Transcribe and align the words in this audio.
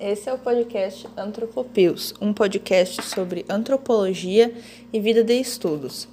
Esse 0.00 0.30
é 0.30 0.32
o 0.32 0.38
podcast 0.38 1.08
Antropopios, 1.16 2.14
um 2.20 2.32
podcast 2.32 3.02
sobre 3.02 3.44
antropologia 3.48 4.54
e 4.92 5.00
vida 5.00 5.24
de 5.24 5.40
estudos. 5.40 6.06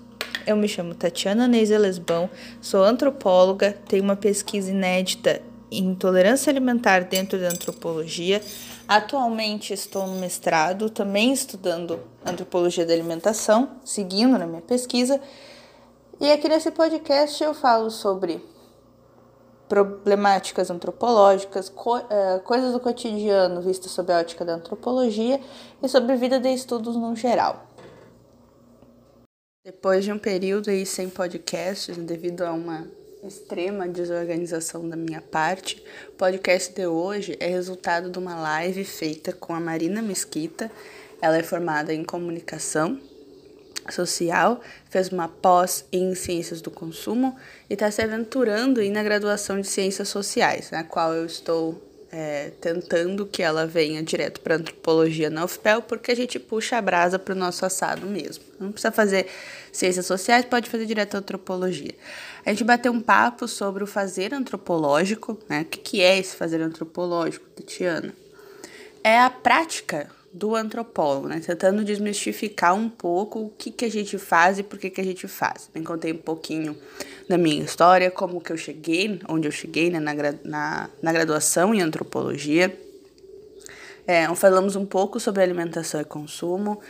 Eu 0.48 0.58
me 0.58 0.68
chamo 0.68 0.96
Tatiana 0.96 1.48
Neise 1.48 1.78
Lesbão, 1.78 2.28
sou 2.60 2.84
antropóloga, 2.84 3.78
tenho 3.88 4.04
uma 4.04 4.16
pesquisa 4.16 4.72
inédita 4.72 5.40
em 5.72 5.86
intolerância 5.92 6.50
alimentar 6.50 7.02
dentro 7.02 7.40
da 7.40 7.50
antropologia. 7.50 8.42
Atualmente 8.88 9.72
estou 9.72 10.08
no 10.08 10.20
mestrado, 10.20 10.90
também 10.90 11.32
estudando 11.32 12.00
antropologia 12.26 12.88
da 12.88 12.94
alimentação, 12.94 13.70
seguindo 13.84 14.36
na 14.40 14.48
minha 14.48 14.64
pesquisa. 14.64 15.22
E 16.20 16.32
aqui 16.32 16.50
nesse 16.50 16.72
podcast 16.72 17.44
eu 17.44 17.54
falo 17.54 17.92
sobre 17.92 18.42
problemáticas 19.68 20.70
antropológicas, 20.70 21.70
co 21.70 21.98
uh, 21.98 22.40
coisas 22.44 22.74
do 22.74 22.80
cotidiano 22.80 23.62
vistas 23.62 23.92
sob 23.92 24.12
a 24.14 24.20
ótica 24.20 24.46
da 24.46 24.56
antropologia 24.56 25.40
e 25.82 25.88
sobre 25.88 26.16
vida 26.16 26.40
de 26.40 26.50
estudos 26.54 26.96
no 26.96 27.16
geral. 27.16 27.68
Depois 29.66 30.04
de 30.06 30.12
um 30.12 30.20
período 30.20 30.70
aí 30.70 30.86
sem 30.86 31.10
podcasts, 31.10 31.98
devido 31.98 32.44
a 32.44 32.52
uma 32.52 32.88
extrema 33.24 33.88
desorganização 33.88 34.88
da 34.88 34.96
minha 34.96 35.22
parte, 35.22 35.84
o 36.10 36.12
podcast 36.12 36.72
de 36.72 36.86
hoje 36.86 37.36
é 37.40 37.48
resultado 37.48 38.12
de 38.12 38.20
uma 38.20 38.36
live 38.36 38.84
feita 38.84 39.34
com 39.34 39.56
a 39.56 39.60
Marina 39.60 40.04
Mesquita. 40.04 40.72
Ela 41.20 41.38
é 41.38 41.44
formada 41.44 41.92
em 41.92 42.04
comunicação 42.04 43.00
social, 43.90 44.62
fez 44.90 45.10
uma 45.10 45.28
pós 45.28 45.86
em 45.92 46.16
ciências 46.16 46.62
do 46.62 46.72
consumo 46.72 47.36
e 47.70 47.74
está 47.74 47.90
se 47.92 48.02
aventurando 48.02 48.80
aí 48.80 48.90
na 48.90 49.04
graduação 49.04 49.60
de 49.60 49.68
ciências 49.68 50.10
sociais, 50.10 50.72
na 50.72 50.84
qual 50.84 51.14
eu 51.14 51.26
estou 51.26 51.82
é, 52.12 52.52
tentando 52.62 53.26
que 53.26 53.44
ela 53.44 53.68
venha 53.68 54.02
direto 54.02 54.40
para 54.40 54.56
antropologia 54.56 55.30
na 55.30 55.44
UFPEL, 55.44 55.82
porque 55.82 56.12
a 56.12 56.16
gente 56.16 56.40
puxa 56.40 56.78
a 56.78 56.82
brasa 56.82 57.20
para 57.20 57.34
o 57.34 57.38
nosso 57.38 57.66
assado 57.66 58.08
mesmo. 58.08 58.44
Não 58.58 58.72
precisa 58.72 58.92
fazer 58.92 59.28
ciências 59.70 60.06
sociais, 60.06 60.46
pode 60.46 60.70
fazer 60.70 60.86
direto 60.86 61.16
antropologia. 61.16 61.94
A 62.46 62.52
gente 62.52 62.64
bateu 62.64 62.94
um 62.94 63.02
papo 63.02 63.50
sobre 63.50 63.84
o 63.84 63.88
fazer 63.88 64.34
antropológico, 64.34 65.38
né? 65.50 65.64
O 65.64 65.66
que, 65.66 65.80
que 65.80 66.02
é 66.02 66.18
esse 66.18 66.38
fazer 66.38 66.62
antropológico, 66.62 67.46
Tatiana? 67.50 68.14
É 69.04 69.20
a 69.20 69.30
prática 69.30 70.10
do 70.36 70.54
antropólogo, 70.54 71.30
né? 71.30 71.40
Tentando 71.40 71.82
desmistificar 71.82 72.76
um 72.76 72.90
pouco 72.90 73.40
o 73.40 73.50
que, 73.58 73.72
que 73.72 73.86
a 73.86 73.90
gente 73.90 74.18
faz 74.18 74.60
e 74.60 74.64
por 74.64 74.78
que, 74.78 74.90
que 74.90 75.00
a 75.00 75.04
gente 75.04 75.30
faz. 75.30 75.70
Eu 75.74 75.82
contei 75.82 76.12
um 76.12 76.18
pouquinho 76.18 76.78
da 77.30 77.38
minha 77.38 77.64
história, 77.64 78.12
como 78.12 78.42
que 78.42 78.52
eu 78.52 78.58
cheguei, 78.58 79.22
onde 79.30 79.48
eu 79.48 79.52
cheguei 79.52 79.90
né, 79.90 79.98
na, 79.98 80.14
na, 80.44 80.90
na 81.02 81.14
graduação 81.14 81.74
em 81.74 81.82
antropologia. 81.82 82.78
É, 84.06 84.28
falamos 84.36 84.76
um 84.76 84.86
pouco 84.86 85.22
sobre 85.22 85.42
alimentação 85.42 86.02
e 86.02 86.06
consumo. 86.06 86.82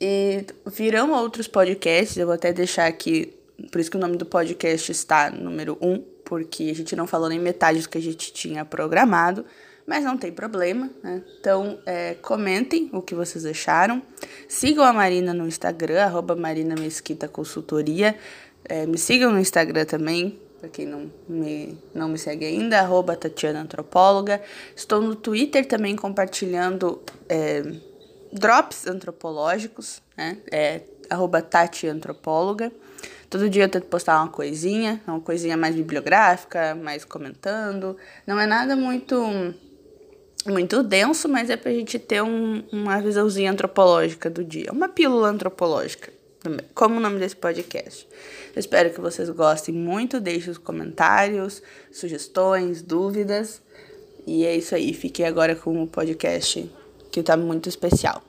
E 0.00 0.46
virão 0.66 1.10
outros 1.10 1.48
podcasts, 1.48 2.16
eu 2.16 2.26
vou 2.26 2.36
até 2.36 2.52
deixar 2.52 2.86
aqui, 2.86 3.34
por 3.72 3.80
isso 3.80 3.90
que 3.90 3.96
o 3.96 4.00
nome 4.00 4.16
do 4.16 4.26
podcast 4.26 4.92
está 4.92 5.28
número 5.28 5.76
1, 5.80 5.92
um, 5.92 6.04
porque 6.24 6.70
a 6.70 6.74
gente 6.74 6.94
não 6.94 7.08
falou 7.08 7.28
nem 7.28 7.40
metade 7.40 7.80
do 7.80 7.88
que 7.88 7.98
a 7.98 8.02
gente 8.02 8.32
tinha 8.32 8.64
programado 8.64 9.44
mas 9.86 10.04
não 10.04 10.16
tem 10.16 10.32
problema, 10.32 10.90
né? 11.02 11.22
Então, 11.38 11.78
é, 11.84 12.14
comentem 12.14 12.88
o 12.92 13.02
que 13.02 13.14
vocês 13.14 13.44
acharam. 13.44 14.02
Sigam 14.48 14.84
a 14.84 14.92
Marina 14.92 15.34
no 15.34 15.46
Instagram, 15.46 16.02
arroba 16.02 16.36
Marina 16.36 16.74
Mesquita 16.78 17.28
Consultoria. 17.28 18.16
É, 18.64 18.86
me 18.86 18.96
sigam 18.96 19.32
no 19.32 19.38
Instagram 19.38 19.84
também, 19.84 20.38
para 20.60 20.68
quem 20.68 20.86
não 20.86 21.10
me, 21.28 21.76
não 21.92 22.08
me 22.08 22.18
segue 22.18 22.46
ainda, 22.46 22.78
arroba 22.78 23.16
Tatiana 23.16 23.60
Antropóloga. 23.60 24.40
Estou 24.76 25.00
no 25.00 25.16
Twitter 25.16 25.66
também 25.66 25.96
compartilhando 25.96 27.02
é, 27.28 27.62
drops 28.32 28.86
antropológicos, 28.86 30.00
né? 30.16 30.38
É, 30.50 30.82
arroba 31.10 31.42
Tati 31.42 31.86
Antropóloga. 31.86 32.72
Todo 33.28 33.48
dia 33.48 33.64
eu 33.64 33.68
tento 33.68 33.86
postar 33.86 34.20
uma 34.20 34.28
coisinha, 34.28 35.00
uma 35.06 35.20
coisinha 35.20 35.56
mais 35.56 35.74
bibliográfica, 35.74 36.74
mais 36.74 37.04
comentando. 37.04 37.96
Não 38.26 38.38
é 38.38 38.46
nada 38.46 38.76
muito 38.76 39.16
muito 40.46 40.82
denso, 40.82 41.28
mas 41.28 41.50
é 41.50 41.56
pra 41.56 41.72
gente 41.72 41.98
ter 41.98 42.22
um, 42.22 42.62
uma 42.72 43.00
visãozinha 43.00 43.50
antropológica 43.50 44.28
do 44.28 44.44
dia. 44.44 44.72
Uma 44.72 44.88
pílula 44.88 45.28
antropológica, 45.28 46.12
como 46.74 46.96
o 46.96 47.00
nome 47.00 47.18
desse 47.18 47.36
podcast. 47.36 48.08
Eu 48.54 48.60
espero 48.60 48.90
que 48.90 49.00
vocês 49.00 49.30
gostem 49.30 49.74
muito, 49.74 50.20
deixem 50.20 50.50
os 50.50 50.58
comentários, 50.58 51.62
sugestões, 51.92 52.82
dúvidas. 52.82 53.62
E 54.26 54.44
é 54.44 54.56
isso 54.56 54.74
aí, 54.74 54.92
fiquei 54.92 55.24
agora 55.24 55.54
com 55.54 55.82
o 55.82 55.86
podcast 55.86 56.70
que 57.10 57.22
tá 57.22 57.36
muito 57.36 57.68
especial. 57.68 58.22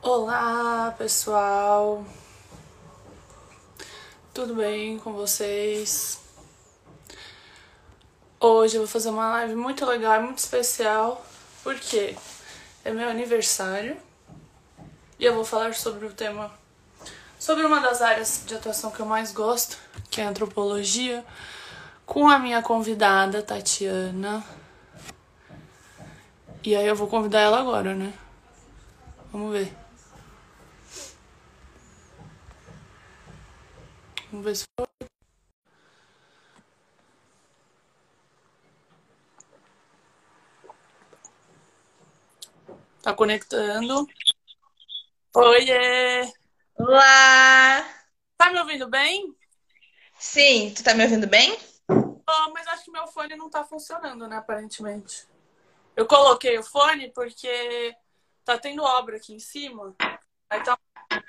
Olá, 0.00 0.94
pessoal. 0.96 2.04
Tudo 4.32 4.54
bem 4.54 4.98
com 4.98 5.12
vocês? 5.12 6.27
Hoje 8.40 8.76
eu 8.76 8.82
vou 8.82 8.88
fazer 8.88 9.10
uma 9.10 9.30
live 9.30 9.56
muito 9.56 9.84
legal, 9.84 10.22
muito 10.22 10.38
especial, 10.38 11.26
porque 11.64 12.16
é 12.84 12.92
meu 12.92 13.08
aniversário 13.08 13.96
e 15.18 15.24
eu 15.24 15.34
vou 15.34 15.44
falar 15.44 15.74
sobre 15.74 16.06
o 16.06 16.12
tema, 16.12 16.48
sobre 17.36 17.64
uma 17.64 17.80
das 17.80 18.00
áreas 18.00 18.44
de 18.46 18.54
atuação 18.54 18.92
que 18.92 19.00
eu 19.00 19.06
mais 19.06 19.32
gosto, 19.32 19.76
que 20.08 20.20
é 20.20 20.24
a 20.24 20.28
antropologia, 20.28 21.26
com 22.06 22.28
a 22.28 22.38
minha 22.38 22.62
convidada, 22.62 23.42
Tatiana. 23.42 24.44
E 26.62 26.76
aí 26.76 26.86
eu 26.86 26.94
vou 26.94 27.08
convidar 27.08 27.40
ela 27.40 27.58
agora, 27.58 27.92
né? 27.92 28.12
Vamos 29.32 29.52
ver. 29.52 29.74
Vamos 34.30 34.44
ver 34.44 34.54
se 34.54 34.64
foi. 34.78 34.97
Tá 43.08 43.14
conectando. 43.14 44.06
Oiê! 45.34 46.30
Olá! 46.74 47.82
Tá 48.36 48.52
me 48.52 48.60
ouvindo 48.60 48.86
bem? 48.86 49.34
Sim, 50.18 50.74
tu 50.74 50.84
tá 50.84 50.92
me 50.92 51.04
ouvindo 51.04 51.26
bem? 51.26 51.58
Oh, 51.88 52.50
mas 52.52 52.66
acho 52.66 52.84
que 52.84 52.90
meu 52.90 53.06
fone 53.06 53.34
não 53.34 53.48
tá 53.48 53.64
funcionando, 53.64 54.28
né, 54.28 54.36
aparentemente. 54.36 55.26
Eu 55.96 56.06
coloquei 56.06 56.58
o 56.58 56.62
fone 56.62 57.10
porque 57.14 57.96
tá 58.44 58.58
tendo 58.58 58.82
obra 58.82 59.16
aqui 59.16 59.32
em 59.32 59.40
cima. 59.40 59.96
Aí 60.50 60.62
tá 60.62 60.76
por 61.08 61.22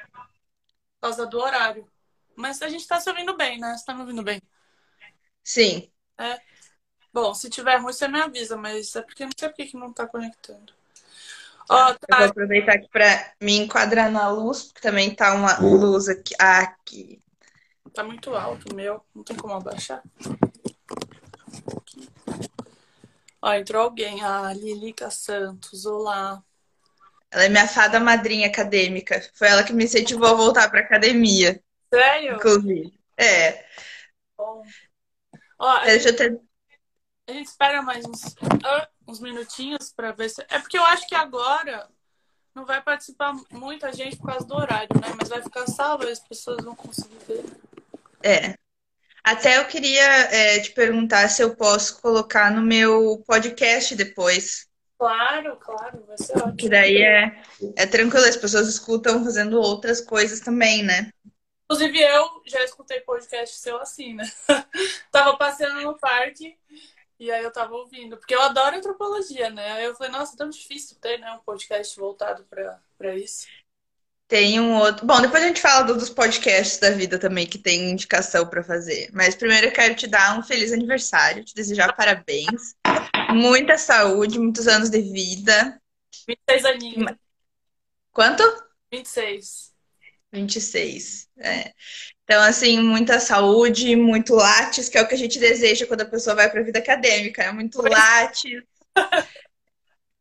causa 0.99 1.25
do 1.25 1.39
horário. 1.39 1.89
Mas 2.35 2.61
a 2.61 2.67
gente 2.67 2.85
tá 2.85 2.99
se 2.99 3.09
ouvindo 3.09 3.37
bem, 3.37 3.57
né? 3.57 3.77
Você 3.77 3.85
tá 3.85 3.93
me 3.93 4.01
ouvindo 4.01 4.21
bem? 4.21 4.41
Sim. 5.45 5.89
É. 6.17 6.41
Bom, 7.13 7.33
se 7.33 7.49
tiver 7.49 7.77
ruim, 7.77 7.93
você 7.93 8.05
me 8.09 8.19
avisa, 8.19 8.57
mas 8.57 8.93
é 8.97 9.01
porque 9.01 9.23
não 9.23 9.31
sei 9.39 9.47
por 9.47 9.55
que 9.55 9.77
não 9.77 9.93
tá 9.93 10.05
conectando. 10.05 10.77
Oh, 11.69 11.93
tá. 11.93 11.97
Eu 12.09 12.17
vou 12.17 12.27
aproveitar 12.29 12.73
aqui 12.73 12.89
para 12.89 13.31
me 13.39 13.57
enquadrar 13.59 14.11
na 14.11 14.27
luz, 14.27 14.63
porque 14.63 14.81
também 14.81 15.13
tá 15.13 15.35
uma 15.35 15.59
luz 15.59 16.09
aqui. 16.09 16.33
aqui. 16.39 17.21
Tá 17.93 18.03
muito 18.03 18.35
alto 18.35 18.71
o 18.71 18.75
meu, 18.75 19.05
não 19.13 19.23
tem 19.23 19.37
como 19.37 19.53
abaixar. 19.53 20.01
Ó, 23.41 23.53
entrou 23.53 23.83
alguém, 23.83 24.23
a 24.23 24.51
Lilica 24.51 25.11
Santos, 25.11 25.85
olá. 25.85 26.41
Ela 27.31 27.45
é 27.45 27.49
minha 27.49 27.67
fada 27.67 27.99
madrinha 27.99 28.47
acadêmica. 28.47 29.21
Foi 29.35 29.47
ela 29.47 29.63
que 29.63 29.71
me 29.71 29.83
incentivou 29.83 30.27
a 30.27 30.33
voltar 30.33 30.69
pra 30.69 30.79
academia. 30.79 31.61
Sério? 31.93 32.35
Inclusive. 32.35 32.99
É. 33.15 33.63
Bom. 34.35 34.63
Ó, 35.59 35.79
Deixa 35.81 36.09
eu 36.09 36.15
ter... 36.15 36.39
A 37.27 37.31
gente 37.31 37.47
espera 37.47 37.83
mais 37.83 38.03
uns. 38.05 38.35
Ah 38.63 38.87
uns 39.09 39.19
minutinhos 39.19 39.91
para 39.91 40.11
ver 40.11 40.29
se. 40.29 40.41
É 40.49 40.59
porque 40.59 40.77
eu 40.77 40.85
acho 40.85 41.07
que 41.07 41.15
agora 41.15 41.87
não 42.53 42.65
vai 42.65 42.81
participar 42.81 43.33
muita 43.51 43.91
gente 43.91 44.17
por 44.17 44.27
causa 44.27 44.45
do 44.45 44.55
horário, 44.55 44.89
né? 45.01 45.13
Mas 45.17 45.29
vai 45.29 45.41
ficar 45.41 45.65
salvo 45.67 46.03
e 46.05 46.11
as 46.11 46.19
pessoas 46.19 46.63
vão 46.63 46.75
conseguir 46.75 47.17
ver. 47.27 47.45
É. 48.23 48.55
Até 49.23 49.57
eu 49.57 49.65
queria 49.65 50.01
é, 50.01 50.59
te 50.59 50.71
perguntar 50.71 51.27
se 51.27 51.43
eu 51.43 51.55
posso 51.55 52.01
colocar 52.01 52.51
no 52.51 52.61
meu 52.61 53.21
podcast 53.27 53.95
depois. 53.95 54.67
Claro, 54.97 55.55
claro, 55.57 56.03
vai 56.07 56.17
ser 56.17 56.37
ótimo. 56.37 56.55
Que 56.55 56.69
daí 56.69 57.01
é, 57.01 57.41
é 57.75 57.85
tranquilo, 57.85 58.25
as 58.25 58.37
pessoas 58.37 58.67
escutam 58.67 59.23
fazendo 59.23 59.59
outras 59.59 60.01
coisas 60.01 60.39
também, 60.39 60.83
né? 60.83 61.11
Inclusive, 61.65 61.99
eu 61.99 62.41
já 62.47 62.63
escutei 62.63 62.99
podcast 63.01 63.57
seu 63.57 63.79
assim, 63.79 64.15
né? 64.15 64.29
Tava 65.11 65.37
passeando 65.37 65.81
no 65.81 65.97
parque 65.97 66.57
e 67.19 67.29
aí 67.29 67.43
eu 67.43 67.51
tava 67.51 67.75
ouvindo, 67.75 68.17
porque 68.17 68.33
eu 68.33 68.41
adoro 68.41 68.77
antropologia, 68.77 69.49
né? 69.49 69.73
Aí 69.73 69.85
eu 69.85 69.95
falei, 69.95 70.11
nossa, 70.11 70.35
é 70.35 70.37
tão 70.37 70.49
difícil 70.49 70.97
ter 71.01 71.19
né, 71.19 71.29
um 71.33 71.39
podcast 71.39 71.99
voltado 71.99 72.45
para 72.97 73.15
isso. 73.15 73.45
Tem 74.25 74.59
um 74.59 74.77
outro. 74.77 75.05
Bom, 75.05 75.19
depois 75.19 75.43
a 75.43 75.47
gente 75.47 75.59
fala 75.59 75.91
dos 75.91 76.09
podcasts 76.09 76.77
da 76.77 76.91
vida 76.91 77.17
também, 77.19 77.47
que 77.47 77.57
tem 77.57 77.89
indicação 77.89 78.47
para 78.47 78.63
fazer. 78.63 79.09
Mas 79.11 79.35
primeiro 79.35 79.67
eu 79.67 79.71
quero 79.71 79.95
te 79.95 80.07
dar 80.07 80.37
um 80.37 80.43
feliz 80.43 80.71
aniversário, 80.71 81.43
te 81.43 81.53
desejar 81.53 81.95
parabéns, 81.95 82.75
muita 83.31 83.77
saúde, 83.77 84.39
muitos 84.39 84.67
anos 84.67 84.89
de 84.89 85.01
vida. 85.01 85.81
26 86.27 86.65
aninhos. 86.65 87.15
Quanto? 88.11 88.43
26. 88.93 89.73
26. 90.31 91.27
É. 91.39 91.73
Então, 92.29 92.43
assim, 92.43 92.79
muita 92.79 93.19
saúde, 93.19 93.95
muito 93.95 94.35
lattes, 94.35 94.87
que 94.87 94.99
é 94.99 95.01
o 95.01 95.07
que 95.07 95.15
a 95.15 95.17
gente 95.17 95.39
deseja 95.39 95.87
quando 95.87 96.01
a 96.01 96.05
pessoa 96.05 96.35
vai 96.35 96.47
para 96.47 96.61
a 96.61 96.63
vida 96.63 96.77
acadêmica, 96.77 97.41
né? 97.41 97.51
Muito 97.51 97.79
pois... 97.79 97.91
lattes. 97.91 98.63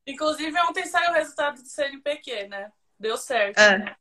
Inclusive, 0.06 0.58
ontem 0.62 0.86
saiu 0.86 1.10
o 1.10 1.12
resultado 1.12 1.60
do 1.60 1.68
CNPq, 1.68 2.48
né? 2.48 2.72
Deu 2.98 3.18
certo. 3.18 3.58
Ah. 3.58 3.94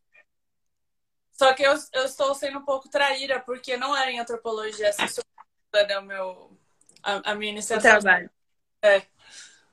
Só 1.34 1.54
que 1.54 1.64
eu, 1.64 1.74
eu 1.92 2.06
estou 2.06 2.34
sendo 2.34 2.60
um 2.60 2.64
pouco 2.64 2.88
traíra, 2.88 3.42
porque 3.42 3.76
não 3.76 3.94
era 3.94 4.10
em 4.10 4.22
antropologia 4.22 4.94
sociologia, 4.94 5.88
né, 5.90 6.00
o 6.00 6.04
meu, 6.04 6.58
a, 7.04 7.32
a 7.32 7.36
minha 7.36 7.52
iniciação. 7.52 7.98
O 7.98 8.00
trabalho. 8.00 8.30
É. 8.84 9.02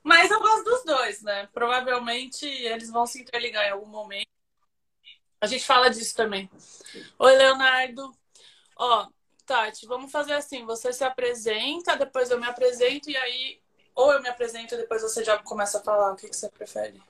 Mas 0.03 0.29
eu 0.33 0.41
gosto 0.41 0.65
dos 0.65 0.85
dois, 0.85 1.23
né? 1.23 1.49
Provavelmente 1.53 2.45
eles 2.45 2.91
vão 2.91 3.07
se 3.07 3.23
interligar 3.23 3.65
em 3.69 3.71
algum 3.71 3.87
momento. 3.87 4.27
A 5.41 5.47
gente 5.47 5.65
fala 5.65 5.89
disso 5.89 6.17
também. 6.17 6.51
Oi, 7.17 7.37
Leonardo. 7.37 8.13
Ó, 8.77 9.09
Tati, 9.47 9.87
vamos 9.87 10.11
fazer 10.11 10.35
assim: 10.35 10.65
você 10.65 10.93
se 10.93 11.05
apresenta, 11.05 11.97
depois 11.97 12.31
eu 12.31 12.41
me 12.41 12.47
apresento, 12.47 13.11
e 13.11 13.17
aí, 13.17 13.61
ou 13.95 14.13
eu 14.13 14.23
me 14.23 14.29
apresento 14.29 14.75
e 14.75 14.79
depois 14.79 15.03
você 15.03 15.25
já 15.25 15.39
começa 15.39 15.79
a 15.79 15.83
falar. 15.83 16.13
O 16.13 16.17
que, 16.17 16.29
que 16.29 16.37
você 16.37 16.51
prefere? 16.51 17.03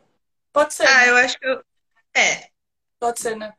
Pode 0.52 0.74
ser. 0.74 0.86
Ah, 0.86 1.02
né? 1.02 1.10
eu 1.10 1.16
acho 1.16 1.38
que 1.38 1.46
eu. 1.46 1.64
É, 2.16 2.48
Pode 3.04 3.20
ser, 3.20 3.36
né? 3.36 3.52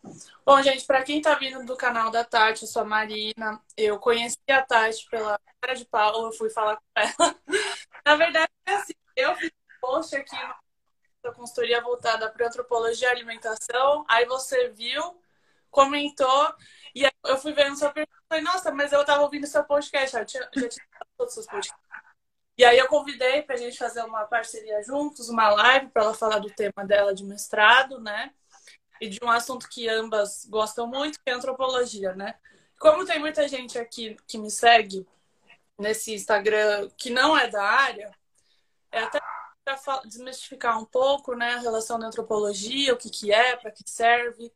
Bom, 0.44 0.60
gente, 0.64 0.86
para 0.86 1.04
quem 1.04 1.22
tá 1.22 1.36
vindo 1.36 1.64
do 1.66 1.78
canal 1.78 2.10
da 2.10 2.24
Tati, 2.24 2.64
eu 2.64 2.68
sou 2.68 2.82
a 2.82 2.86
Marina. 2.86 3.62
Eu 3.78 4.00
conheci 4.00 4.40
a 4.50 4.62
Tati 4.64 5.08
pela 5.08 5.40
cara 5.62 5.76
de 5.76 5.86
pau, 5.86 6.26
eu 6.26 6.32
fui 6.32 6.50
falar 6.50 6.78
com 6.78 6.84
ela. 6.96 7.36
Na 8.04 8.16
verdade, 8.16 8.50
é 8.66 8.74
assim, 8.74 8.94
eu 9.16 9.36
fiz 9.36 9.50
um 9.52 9.80
post 9.80 10.16
aqui 10.16 10.36
na 11.24 11.32
consultoria 11.32 11.80
voltada 11.82 12.28
para 12.32 12.48
antropologia 12.48 13.08
e 13.08 13.12
alimentação. 13.12 14.04
Aí 14.08 14.26
você 14.26 14.70
viu, 14.70 15.22
comentou, 15.76 16.56
e 16.96 17.04
eu 17.26 17.38
fui 17.38 17.54
vendo 17.54 17.78
sua 17.78 17.92
pergunta 17.92 18.18
e 18.18 18.28
falei, 18.28 18.44
nossa, 18.44 18.72
mas 18.72 18.92
eu 18.94 19.06
tava 19.06 19.24
ouvindo 19.24 19.46
seu 19.46 19.64
podcast, 19.64 20.26
tinha, 20.26 20.50
já 20.56 20.70
tinha 20.70 20.86
todos 21.18 21.32
os 21.32 21.34
seus 21.34 21.46
podcasts. 21.46 21.86
E 22.58 22.64
aí 22.64 22.78
eu 22.78 22.88
convidei 22.88 23.42
para 23.42 23.56
a 23.56 23.58
gente 23.58 23.78
fazer 23.78 24.02
uma 24.04 24.24
parceria 24.26 24.82
juntos, 24.82 25.28
uma 25.28 25.50
live 25.50 25.90
para 25.90 26.04
ela 26.04 26.14
falar 26.14 26.40
do 26.40 26.50
tema 26.50 26.86
dela 26.86 27.14
de 27.14 27.26
mestrado, 27.26 28.00
né? 28.00 28.32
e 29.00 29.10
de 29.10 29.20
um 29.24 29.30
assunto 29.30 29.68
que 29.70 29.88
ambas 29.90 30.46
gostam 30.46 30.88
muito, 30.88 31.20
que 31.22 31.30
é 31.30 31.34
antropologia, 31.34 32.14
né? 32.14 32.36
Como 32.80 33.06
tem 33.06 33.20
muita 33.20 33.48
gente 33.48 33.78
aqui 33.78 34.16
que 34.28 34.38
me 34.38 34.50
segue 34.50 35.08
nesse 35.78 36.14
Instagram 36.14 36.90
que 36.98 37.10
não 37.10 37.38
é 37.38 37.48
da 37.48 37.64
área, 37.64 38.12
é 38.92 39.00
até 39.00 39.20
para 39.64 40.02
desmistificar 40.06 40.80
um 40.80 40.86
pouco, 40.86 41.36
né, 41.36 41.56
a 41.56 41.60
relação 41.60 41.98
da 41.98 42.08
antropologia, 42.08 42.94
o 42.94 42.98
que 42.98 43.10
que 43.10 43.32
é, 43.32 43.56
para 43.56 43.72
que 43.72 43.84
serve 43.86 44.54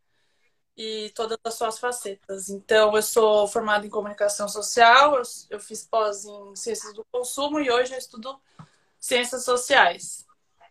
e 0.80 1.10
todas 1.10 1.38
as 1.44 1.56
suas 1.56 1.78
facetas. 1.78 2.50
Então, 2.50 2.96
eu 2.96 3.02
sou 3.02 3.46
formada 3.50 3.86
em 3.86 3.90
comunicação 3.90 4.48
social, 4.48 5.22
eu, 5.50 5.60
fiz 5.60 5.86
pós 5.86 6.24
em 6.24 6.56
ciências 6.56 6.94
do 6.94 7.06
consumo 7.12 7.60
e 7.60 7.70
hoje 7.70 7.92
eu 7.92 7.98
estudo 7.98 8.40
ciências 8.98 9.44
sociais. 9.44 10.26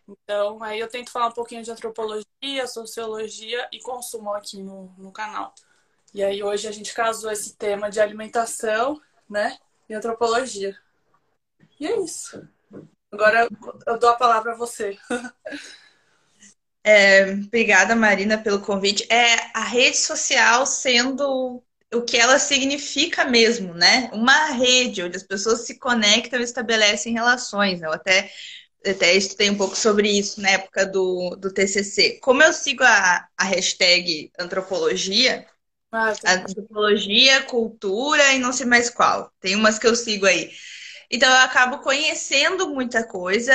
Então, 0.07 0.63
aí 0.63 0.79
eu 0.79 0.87
tento 0.87 1.11
falar 1.11 1.27
um 1.27 1.31
pouquinho 1.31 1.61
de 1.61 1.69
antropologia, 1.69 2.65
sociologia 2.65 3.69
e 3.71 3.79
consumo 3.81 4.33
aqui 4.33 4.63
no, 4.63 4.91
no 4.97 5.11
canal. 5.11 5.53
E 6.11 6.23
aí 6.23 6.41
hoje 6.41 6.67
a 6.67 6.71
gente 6.71 6.91
casou 6.91 7.29
esse 7.29 7.55
tema 7.55 7.91
de 7.91 8.01
alimentação, 8.01 8.99
né? 9.29 9.59
E 9.87 9.93
antropologia. 9.93 10.75
E 11.79 11.85
é 11.85 11.99
isso. 11.99 12.49
Agora 13.11 13.47
eu 13.85 13.99
dou 13.99 14.09
a 14.09 14.15
palavra 14.15 14.53
a 14.53 14.57
você. 14.57 14.97
É, 16.83 17.33
obrigada, 17.33 17.95
Marina, 17.95 18.37
pelo 18.37 18.61
convite. 18.61 19.05
É 19.11 19.51
a 19.53 19.63
rede 19.63 19.97
social 19.97 20.65
sendo 20.65 21.63
o 21.93 22.01
que 22.01 22.17
ela 22.17 22.39
significa 22.39 23.25
mesmo, 23.25 23.73
né? 23.73 24.09
Uma 24.13 24.51
rede 24.51 25.03
onde 25.03 25.17
as 25.17 25.23
pessoas 25.23 25.61
se 25.61 25.77
conectam 25.77 26.39
e 26.39 26.43
estabelecem 26.43 27.13
relações. 27.13 27.81
Eu 27.81 27.91
até 27.91 28.31
até 28.85 29.13
estudei 29.13 29.49
um 29.49 29.57
pouco 29.57 29.75
sobre 29.75 30.09
isso 30.09 30.39
na 30.41 30.51
época 30.51 30.85
do, 30.85 31.35
do 31.35 31.53
TCC. 31.53 32.19
Como 32.21 32.41
eu 32.41 32.53
sigo 32.53 32.83
a, 32.83 33.27
a 33.37 33.43
hashtag 33.43 34.31
antropologia, 34.39 35.45
ah, 35.91 36.13
tá. 36.15 36.33
antropologia, 36.33 37.43
cultura 37.43 38.33
e 38.33 38.39
não 38.39 38.53
sei 38.53 38.65
mais 38.65 38.89
qual. 38.89 39.31
Tem 39.41 39.55
umas 39.55 39.77
que 39.77 39.87
eu 39.87 39.95
sigo 39.95 40.25
aí. 40.25 40.51
Então 41.11 41.29
eu 41.29 41.37
acabo 41.37 41.79
conhecendo 41.79 42.69
muita 42.69 43.03
coisa 43.05 43.53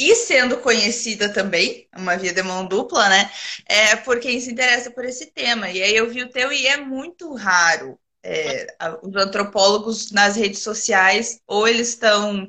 e 0.00 0.14
sendo 0.16 0.58
conhecida 0.58 1.32
também, 1.32 1.88
uma 1.96 2.16
via 2.16 2.32
de 2.32 2.42
mão 2.42 2.66
dupla, 2.66 3.08
né? 3.08 3.30
É 3.66 3.96
por 3.96 4.18
quem 4.20 4.40
se 4.40 4.50
interessa 4.50 4.90
por 4.90 5.04
esse 5.04 5.26
tema. 5.26 5.70
E 5.70 5.82
aí 5.82 5.94
eu 5.94 6.08
vi 6.10 6.22
o 6.22 6.30
teu 6.30 6.52
e 6.52 6.66
é 6.66 6.76
muito 6.78 7.34
raro. 7.34 7.98
É, 8.22 8.66
os 9.02 9.14
antropólogos 9.16 10.10
nas 10.10 10.36
redes 10.36 10.60
sociais, 10.62 11.40
ou 11.46 11.66
eles 11.66 11.88
estão 11.90 12.46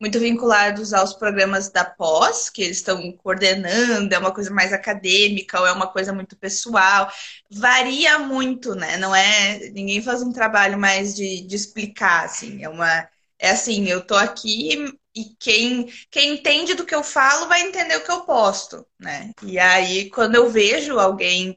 muito 0.00 0.18
vinculados 0.20 0.92
aos 0.92 1.14
programas 1.14 1.70
da 1.70 1.84
pós, 1.84 2.50
que 2.50 2.62
eles 2.62 2.78
estão 2.78 3.12
coordenando, 3.12 4.14
é 4.14 4.18
uma 4.18 4.32
coisa 4.32 4.50
mais 4.50 4.72
acadêmica 4.72 5.58
ou 5.60 5.66
é 5.66 5.72
uma 5.72 5.86
coisa 5.90 6.12
muito 6.12 6.36
pessoal. 6.36 7.10
Varia 7.50 8.18
muito, 8.18 8.74
né? 8.74 8.96
Não 8.98 9.14
é. 9.14 9.70
Ninguém 9.70 10.02
faz 10.02 10.22
um 10.22 10.32
trabalho 10.32 10.78
mais 10.78 11.14
de, 11.14 11.46
de 11.46 11.56
explicar, 11.56 12.24
assim. 12.24 12.62
É 12.62 12.68
uma. 12.68 13.08
É 13.38 13.50
assim, 13.50 13.86
eu 13.86 14.06
tô 14.06 14.14
aqui 14.14 14.86
e 15.16 15.34
quem, 15.40 15.90
quem 16.10 16.34
entende 16.34 16.74
do 16.74 16.84
que 16.84 16.94
eu 16.94 17.02
falo 17.02 17.48
vai 17.48 17.62
entender 17.62 17.96
o 17.96 18.04
que 18.04 18.10
eu 18.10 18.20
posto, 18.20 18.86
né? 19.00 19.32
E 19.42 19.58
aí, 19.58 20.10
quando 20.10 20.34
eu 20.34 20.50
vejo 20.50 20.98
alguém. 20.98 21.56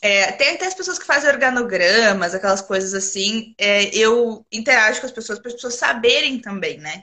É, 0.00 0.32
tem 0.32 0.50
até 0.50 0.66
as 0.66 0.74
pessoas 0.74 0.98
que 0.98 1.06
fazem 1.06 1.30
organogramas, 1.30 2.34
aquelas 2.34 2.60
coisas 2.62 2.94
assim. 2.94 3.54
É, 3.58 3.86
eu 3.96 4.46
interajo 4.52 5.00
com 5.00 5.06
as 5.06 5.12
pessoas 5.12 5.38
para 5.40 5.48
as 5.48 5.54
pessoas 5.54 5.74
saberem 5.74 6.40
também, 6.40 6.78
né? 6.78 7.02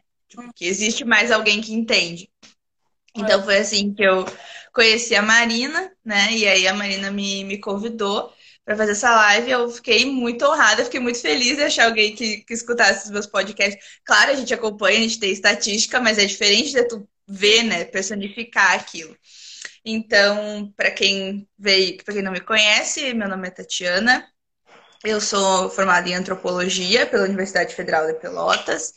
que 0.55 0.65
existe 0.65 1.03
mais 1.03 1.31
alguém 1.31 1.61
que 1.61 1.73
entende. 1.73 2.29
Então 3.13 3.43
foi 3.43 3.57
assim 3.57 3.93
que 3.93 4.03
eu 4.03 4.25
conheci 4.73 5.13
a 5.15 5.21
Marina, 5.21 5.91
né? 6.05 6.31
E 6.31 6.47
aí 6.47 6.67
a 6.67 6.73
Marina 6.73 7.11
me, 7.11 7.43
me 7.43 7.59
convidou 7.59 8.33
para 8.65 8.75
fazer 8.75 8.91
essa 8.91 9.13
live. 9.15 9.51
Eu 9.51 9.69
fiquei 9.69 10.05
muito 10.05 10.45
honrada, 10.45 10.85
fiquei 10.85 10.99
muito 10.99 11.19
feliz 11.19 11.57
de 11.57 11.63
achar 11.63 11.85
alguém 11.85 12.15
que, 12.15 12.37
que 12.39 12.53
escutasse 12.53 13.05
os 13.05 13.11
meus 13.11 13.27
podcasts. 13.27 13.83
Claro, 14.05 14.31
a 14.31 14.35
gente 14.35 14.53
acompanha, 14.53 14.99
a 14.99 15.01
gente 15.01 15.19
tem 15.19 15.31
estatística, 15.31 15.99
mas 15.99 16.17
é 16.17 16.25
diferente 16.25 16.71
de 16.71 16.83
tu 16.83 17.07
ver, 17.27 17.63
né? 17.63 17.85
Personificar 17.85 18.73
aquilo. 18.75 19.15
Então, 19.83 20.71
para 20.77 20.91
quem 20.91 21.47
veio, 21.57 22.03
para 22.03 22.13
quem 22.13 22.23
não 22.23 22.31
me 22.31 22.41
conhece, 22.41 23.13
meu 23.13 23.27
nome 23.27 23.47
é 23.47 23.51
Tatiana. 23.51 24.27
Eu 25.03 25.19
sou 25.19 25.69
formada 25.71 26.07
em 26.07 26.13
antropologia 26.13 27.07
pela 27.07 27.23
Universidade 27.23 27.73
Federal 27.73 28.05
de 28.05 28.19
Pelotas. 28.19 28.93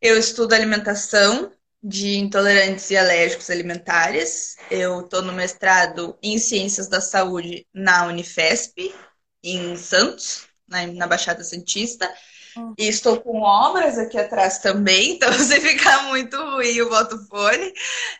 Eu 0.00 0.18
estudo 0.18 0.54
alimentação 0.54 1.52
de 1.86 2.16
intolerantes 2.16 2.90
e 2.90 2.96
alérgicos 2.96 3.50
alimentares. 3.50 4.56
Eu 4.70 5.02
estou 5.02 5.20
no 5.20 5.34
mestrado 5.34 6.16
em 6.22 6.38
Ciências 6.38 6.88
da 6.88 6.98
Saúde 6.98 7.66
na 7.74 8.06
Unifesp, 8.06 8.94
em 9.42 9.76
Santos, 9.76 10.48
na, 10.66 10.86
na 10.86 11.06
Baixada 11.06 11.44
Santista. 11.44 12.10
Hum. 12.56 12.72
E 12.78 12.88
estou 12.88 13.20
com 13.20 13.42
obras 13.42 13.98
aqui 13.98 14.16
atrás 14.16 14.60
também, 14.60 15.16
então 15.16 15.30
se 15.38 15.60
ficar 15.60 16.04
muito 16.04 16.34
ruim, 16.36 16.74
eu 16.74 16.88
boto 16.88 17.18
fone. 17.26 17.70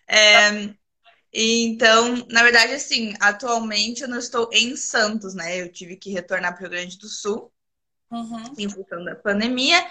É, 0.07 0.69
então, 1.33 2.23
na 2.29 2.43
verdade, 2.43 2.75
assim, 2.75 3.15
atualmente 3.19 4.03
eu 4.03 4.09
não 4.09 4.19
estou 4.19 4.51
em 4.53 4.77
Santos, 4.77 5.35
né? 5.35 5.59
Eu 5.59 5.73
tive 5.73 5.97
que 5.97 6.11
retornar 6.11 6.53
para 6.53 6.59
o 6.59 6.61
Rio 6.69 6.71
Grande 6.71 6.99
do 6.99 7.09
Sul 7.09 7.51
uhum. 8.11 8.43
em 8.59 8.69
função 8.69 9.03
da 9.03 9.15
pandemia. 9.15 9.83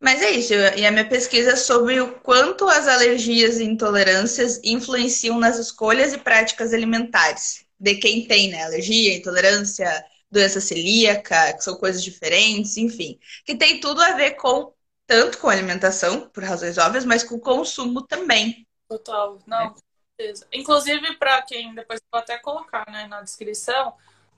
Mas 0.00 0.20
é 0.20 0.30
isso, 0.30 0.52
e 0.52 0.84
a 0.84 0.90
minha 0.90 1.08
pesquisa 1.08 1.52
é 1.52 1.56
sobre 1.56 2.00
o 2.00 2.12
quanto 2.20 2.68
as 2.68 2.86
alergias 2.86 3.58
e 3.58 3.64
intolerâncias 3.64 4.60
influenciam 4.62 5.38
nas 5.38 5.58
escolhas 5.58 6.12
e 6.12 6.18
práticas 6.18 6.74
alimentares 6.74 7.64
de 7.78 7.94
quem 7.96 8.26
tem, 8.26 8.50
né? 8.50 8.64
Alergia, 8.64 9.16
intolerância, 9.16 10.04
doença 10.30 10.60
celíaca, 10.60 11.54
que 11.54 11.62
são 11.62 11.76
coisas 11.76 12.02
diferentes, 12.02 12.76
enfim. 12.76 13.18
Que 13.44 13.56
tem 13.56 13.80
tudo 13.80 14.02
a 14.02 14.12
ver 14.12 14.32
com, 14.32 14.72
tanto 15.06 15.38
com 15.38 15.48
alimentação, 15.48 16.28
por 16.28 16.44
razões 16.44 16.78
óbvias, 16.78 17.04
mas 17.04 17.22
com 17.22 17.38
consumo 17.38 18.02
também. 18.02 18.66
Total, 18.88 19.38
não, 19.46 19.70
com 19.70 19.80
certeza. 20.18 20.46
Inclusive, 20.52 21.16
para 21.16 21.42
quem 21.42 21.74
depois 21.74 22.00
vou 22.10 22.20
até 22.20 22.38
colocar 22.38 22.84
né, 22.90 23.06
na 23.06 23.22
descrição, 23.22 23.94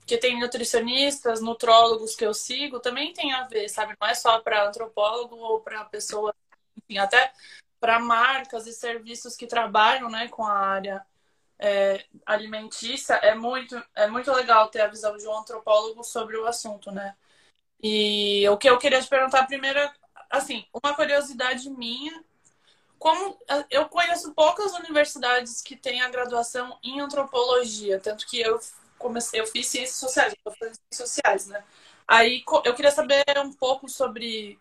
porque 0.09 0.17
tem 0.17 0.41
nutricionistas, 0.41 1.43
nutrólogos 1.43 2.17
que 2.17 2.25
eu 2.25 2.33
sigo, 2.33 2.81
também 2.81 3.13
tem 3.13 3.35
a 3.35 3.45
ver, 3.47 3.69
sabe? 3.69 3.95
Não 4.01 4.09
é 4.09 4.15
só 4.15 4.41
para 4.41 4.67
antropólogo 4.67 5.37
ou 5.37 5.61
para 5.61 5.85
pessoa, 5.85 6.35
enfim, 6.79 6.97
até 6.97 7.31
para 7.79 7.99
marcas 7.99 8.67
e 8.67 8.73
serviços 8.73 9.37
que 9.37 9.47
trabalham, 9.47 10.09
né, 10.09 10.27
com 10.29 10.47
a 10.47 10.55
área 10.55 11.05
é, 11.59 12.07
alimentícia, 12.25 13.17
é 13.17 13.35
muito, 13.35 13.79
é 13.95 14.07
muito 14.07 14.33
legal 14.33 14.69
ter 14.69 14.81
a 14.81 14.87
visão 14.87 15.15
de 15.15 15.29
um 15.29 15.39
antropólogo 15.39 16.03
sobre 16.03 16.39
o 16.39 16.47
assunto, 16.47 16.91
né? 16.91 17.15
E 17.83 18.49
o 18.49 18.57
que 18.57 18.71
eu 18.71 18.79
queria 18.79 19.03
te 19.03 19.09
perguntar 19.11 19.47
primeiro, 19.47 19.79
assim, 20.31 20.65
uma 20.73 20.95
curiosidade 20.95 21.69
minha, 21.69 22.25
como 22.99 23.39
eu 23.71 23.87
conheço 23.91 24.33
poucas 24.33 24.73
universidades 24.73 25.61
que 25.61 25.77
têm 25.77 26.01
a 26.01 26.09
graduação 26.09 26.79
em 26.83 26.99
antropologia, 26.99 28.01
tanto 28.01 28.27
que 28.27 28.41
eu 28.41 28.59
comecei, 28.99 29.41
eu 29.41 29.47
fiz 29.47 29.67
ciências 29.67 29.99
sociais, 29.99 30.35
eu 30.45 30.53
ciências 30.53 30.79
sociais, 30.93 31.47
né? 31.47 31.65
Aí 32.07 32.43
eu 32.65 32.75
queria 32.75 32.91
saber 32.91 33.25
um 33.45 33.53
pouco 33.53 33.89
sobre 33.89 34.59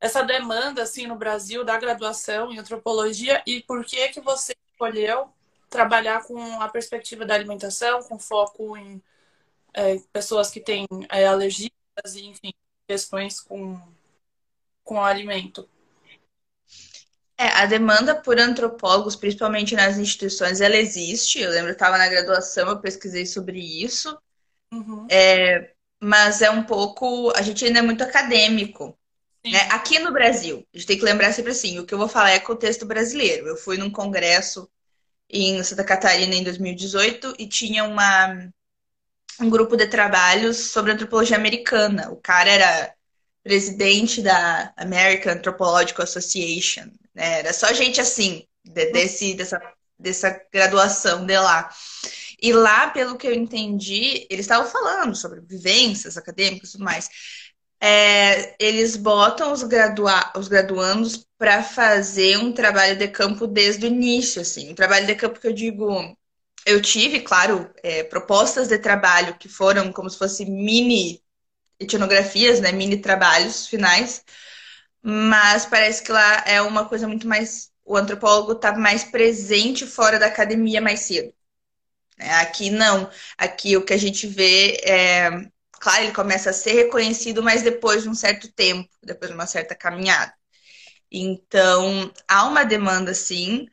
essa 0.00 0.22
demanda 0.22 0.82
assim 0.82 1.06
no 1.06 1.16
Brasil 1.16 1.64
da 1.64 1.78
graduação 1.78 2.52
em 2.52 2.58
antropologia 2.58 3.42
e 3.46 3.62
por 3.62 3.84
que 3.84 4.08
que 4.08 4.20
você 4.20 4.54
escolheu 4.72 5.28
trabalhar 5.68 6.24
com 6.26 6.60
a 6.60 6.68
perspectiva 6.68 7.24
da 7.26 7.34
alimentação, 7.34 8.02
com 8.02 8.18
foco 8.18 8.76
em 8.76 9.02
é, 9.74 9.98
pessoas 10.12 10.50
que 10.50 10.60
têm 10.60 10.86
é, 11.10 11.26
alergias 11.26 11.70
e 12.14 12.26
enfim 12.26 12.52
questões 12.88 13.40
com 13.40 13.80
com 14.84 14.96
o 14.96 15.04
alimento. 15.04 15.68
É, 17.40 17.48
a 17.54 17.64
demanda 17.64 18.14
por 18.14 18.38
antropólogos, 18.38 19.16
principalmente 19.16 19.74
nas 19.74 19.96
instituições, 19.96 20.60
ela 20.60 20.76
existe. 20.76 21.40
Eu 21.40 21.50
lembro 21.50 21.68
que 21.68 21.72
estava 21.72 21.96
na 21.96 22.06
graduação, 22.06 22.68
eu 22.68 22.78
pesquisei 22.78 23.24
sobre 23.24 23.58
isso. 23.58 24.14
Uhum. 24.70 25.06
É, 25.10 25.72
mas 25.98 26.42
é 26.42 26.50
um 26.50 26.62
pouco. 26.62 27.32
A 27.34 27.40
gente 27.40 27.64
ainda 27.64 27.78
é 27.78 27.82
muito 27.82 28.04
acadêmico. 28.04 28.94
Né? 29.42 29.58
Aqui 29.70 29.98
no 29.98 30.12
Brasil, 30.12 30.66
a 30.74 30.76
gente 30.76 30.86
tem 30.86 30.98
que 30.98 31.04
lembrar 31.04 31.32
sempre 31.32 31.52
assim: 31.52 31.78
o 31.78 31.86
que 31.86 31.94
eu 31.94 31.98
vou 31.98 32.08
falar 32.08 32.32
é 32.32 32.38
contexto 32.38 32.84
brasileiro. 32.84 33.46
Eu 33.46 33.56
fui 33.56 33.78
num 33.78 33.90
congresso 33.90 34.70
em 35.30 35.62
Santa 35.64 35.82
Catarina 35.82 36.34
em 36.34 36.44
2018 36.44 37.36
e 37.38 37.48
tinha 37.48 37.84
uma, 37.84 38.50
um 39.40 39.48
grupo 39.48 39.78
de 39.78 39.86
trabalhos 39.86 40.58
sobre 40.72 40.92
antropologia 40.92 41.38
americana. 41.38 42.10
O 42.10 42.16
cara 42.16 42.50
era 42.50 42.94
presidente 43.42 44.20
da 44.20 44.74
American 44.76 45.32
Anthropological 45.32 46.04
Association. 46.04 46.90
Né? 47.14 47.40
Era 47.40 47.52
só 47.52 47.72
gente 47.72 48.00
assim, 48.00 48.44
de, 48.64 48.92
desse, 48.92 49.34
dessa, 49.34 49.60
dessa 49.98 50.30
graduação 50.52 51.26
de 51.26 51.38
lá. 51.38 51.70
E 52.42 52.52
lá, 52.52 52.88
pelo 52.90 53.16
que 53.16 53.26
eu 53.26 53.34
entendi, 53.34 54.26
eles 54.30 54.46
estavam 54.46 54.70
falando 54.70 55.14
sobre 55.14 55.40
vivências 55.40 56.16
acadêmicas 56.16 56.70
e 56.70 56.72
tudo 56.72 56.84
mais. 56.84 57.08
É, 57.82 58.54
eles 58.62 58.96
botam 58.96 59.52
os, 59.52 59.62
gradua 59.62 60.32
os 60.36 60.48
graduandos 60.48 61.26
para 61.38 61.62
fazer 61.62 62.38
um 62.38 62.52
trabalho 62.52 62.96
de 62.98 63.08
campo 63.08 63.46
desde 63.46 63.86
o 63.86 63.88
início, 63.88 64.42
assim. 64.42 64.70
Um 64.70 64.74
trabalho 64.74 65.06
de 65.06 65.14
campo 65.14 65.40
que 65.40 65.46
eu 65.46 65.52
digo, 65.52 66.16
eu 66.66 66.80
tive, 66.82 67.20
claro, 67.20 67.70
é, 67.82 68.02
propostas 68.04 68.68
de 68.68 68.78
trabalho 68.78 69.36
que 69.38 69.48
foram 69.48 69.92
como 69.92 70.10
se 70.10 70.18
fossem 70.18 70.50
mini 70.50 71.22
etnografias, 71.78 72.60
né, 72.60 72.72
mini 72.72 72.98
trabalhos 72.98 73.66
finais, 73.66 74.22
mas 75.02 75.66
parece 75.66 76.02
que 76.02 76.12
lá 76.12 76.44
é 76.46 76.60
uma 76.62 76.88
coisa 76.88 77.08
muito 77.08 77.26
mais. 77.26 77.70
O 77.84 77.96
antropólogo 77.96 78.52
está 78.52 78.72
mais 78.76 79.04
presente 79.04 79.86
fora 79.86 80.18
da 80.18 80.26
academia 80.26 80.80
mais 80.80 81.00
cedo. 81.00 81.32
Né? 82.18 82.30
Aqui 82.36 82.70
não. 82.70 83.10
Aqui 83.38 83.76
o 83.76 83.84
que 83.84 83.94
a 83.94 83.98
gente 83.98 84.26
vê 84.26 84.78
é. 84.84 85.30
Claro, 85.80 86.04
ele 86.04 86.12
começa 86.12 86.50
a 86.50 86.52
ser 86.52 86.72
reconhecido, 86.72 87.42
mas 87.42 87.62
depois 87.62 88.02
de 88.02 88.08
um 88.10 88.14
certo 88.14 88.52
tempo, 88.52 88.88
depois 89.02 89.30
de 89.30 89.34
uma 89.34 89.46
certa 89.46 89.74
caminhada. 89.74 90.34
Então, 91.10 92.12
há 92.28 92.46
uma 92.46 92.64
demanda, 92.64 93.14
sim. 93.14 93.66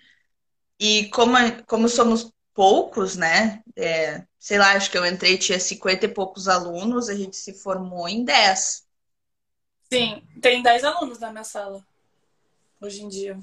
E 0.80 1.10
como, 1.10 1.36
como 1.66 1.90
somos 1.90 2.32
poucos, 2.54 3.16
né? 3.16 3.64
É, 3.76 4.24
sei 4.40 4.58
lá, 4.58 4.74
acho 4.74 4.90
que 4.92 4.98
eu 4.98 5.06
entrei, 5.06 5.38
tinha 5.38 5.60
50 5.60 6.06
e 6.06 6.10
poucos 6.10 6.48
alunos, 6.48 7.10
a 7.10 7.16
gente 7.16 7.36
se 7.38 7.54
formou 7.54 8.08
em 8.10 8.24
10. 8.26 8.87
Sim, 9.92 10.22
tem 10.42 10.62
10 10.62 10.84
alunos 10.84 11.20
na 11.20 11.32
minha 11.32 11.44
sala, 11.44 11.86
hoje 12.82 13.04
em 13.04 13.08
dia. 13.08 13.40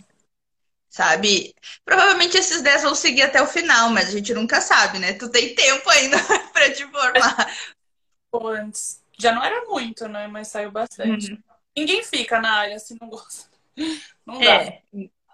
Sabe? 0.88 1.54
Provavelmente 1.84 2.36
esses 2.36 2.62
10 2.62 2.82
vão 2.82 2.94
seguir 2.94 3.22
até 3.22 3.42
o 3.42 3.46
final, 3.46 3.90
mas 3.90 4.08
a 4.08 4.12
gente 4.12 4.32
nunca 4.32 4.60
sabe, 4.60 4.98
né? 4.98 5.14
Tu 5.14 5.28
tem 5.28 5.54
tempo 5.54 5.90
ainda 5.90 6.16
para 6.52 6.72
te 6.72 6.86
formar. 6.86 7.50
Antes. 8.32 9.02
Já 9.18 9.32
não 9.32 9.42
era 9.42 9.64
muito, 9.64 10.06
né? 10.08 10.26
Mas 10.28 10.48
saiu 10.48 10.70
bastante. 10.70 11.32
Uhum. 11.32 11.42
Ninguém 11.76 12.04
fica 12.04 12.40
na 12.40 12.52
área 12.52 12.78
se 12.78 12.96
não 13.00 13.08
gosta. 13.08 13.48
Não 14.24 14.38
dá. 14.38 14.44
É. 14.46 14.82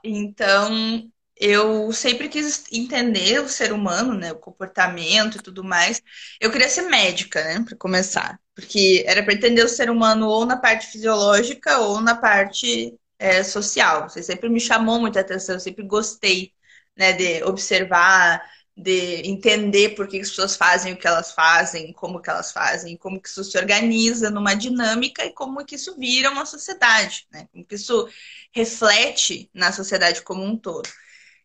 Então, 0.02 1.12
eu 1.40 1.90
sempre 1.92 2.28
quis 2.28 2.64
entender 2.70 3.40
o 3.40 3.48
ser 3.48 3.72
humano, 3.72 4.14
né, 4.14 4.32
o 4.32 4.38
comportamento 4.38 5.38
e 5.38 5.42
tudo 5.42 5.64
mais. 5.64 6.02
Eu 6.40 6.50
queria 6.52 6.68
ser 6.68 6.82
médica, 6.82 7.42
né, 7.42 7.64
para 7.66 7.76
começar, 7.76 8.38
porque 8.54 9.04
era 9.06 9.22
para 9.24 9.32
entender 9.34 9.64
o 9.64 9.68
ser 9.68 9.90
humano 9.90 10.28
ou 10.28 10.44
na 10.46 10.56
parte 10.58 10.88
fisiológica 10.88 11.78
ou 11.80 12.00
na 12.00 12.14
parte 12.14 12.94
é, 13.18 13.42
social. 13.42 14.08
Você 14.08 14.22
sempre 14.22 14.48
me 14.50 14.60
chamou 14.60 15.00
muita 15.00 15.20
atenção, 15.20 15.54
eu 15.56 15.60
sempre 15.60 15.84
gostei, 15.84 16.52
né, 16.96 17.12
de 17.14 17.42
observar, 17.44 18.42
de 18.76 19.22
entender 19.28 19.90
por 19.94 20.08
que 20.08 20.20
as 20.20 20.28
pessoas 20.30 20.56
fazem 20.56 20.92
o 20.92 20.96
que 20.98 21.06
elas 21.06 21.32
fazem, 21.32 21.92
como 21.92 22.20
que 22.20 22.30
elas 22.30 22.52
fazem, 22.52 22.96
como 22.96 23.20
que 23.20 23.28
isso 23.28 23.44
se 23.44 23.58
organiza 23.58 24.30
numa 24.30 24.54
dinâmica 24.54 25.24
e 25.24 25.32
como 25.32 25.64
que 25.64 25.74
isso 25.76 25.96
vira 25.98 26.30
uma 26.30 26.46
sociedade, 26.46 27.26
né? 27.30 27.46
Como 27.52 27.64
que 27.64 27.74
isso 27.74 28.08
reflete 28.54 29.50
na 29.54 29.72
sociedade 29.72 30.22
como 30.22 30.42
um 30.44 30.56
todo. 30.56 30.88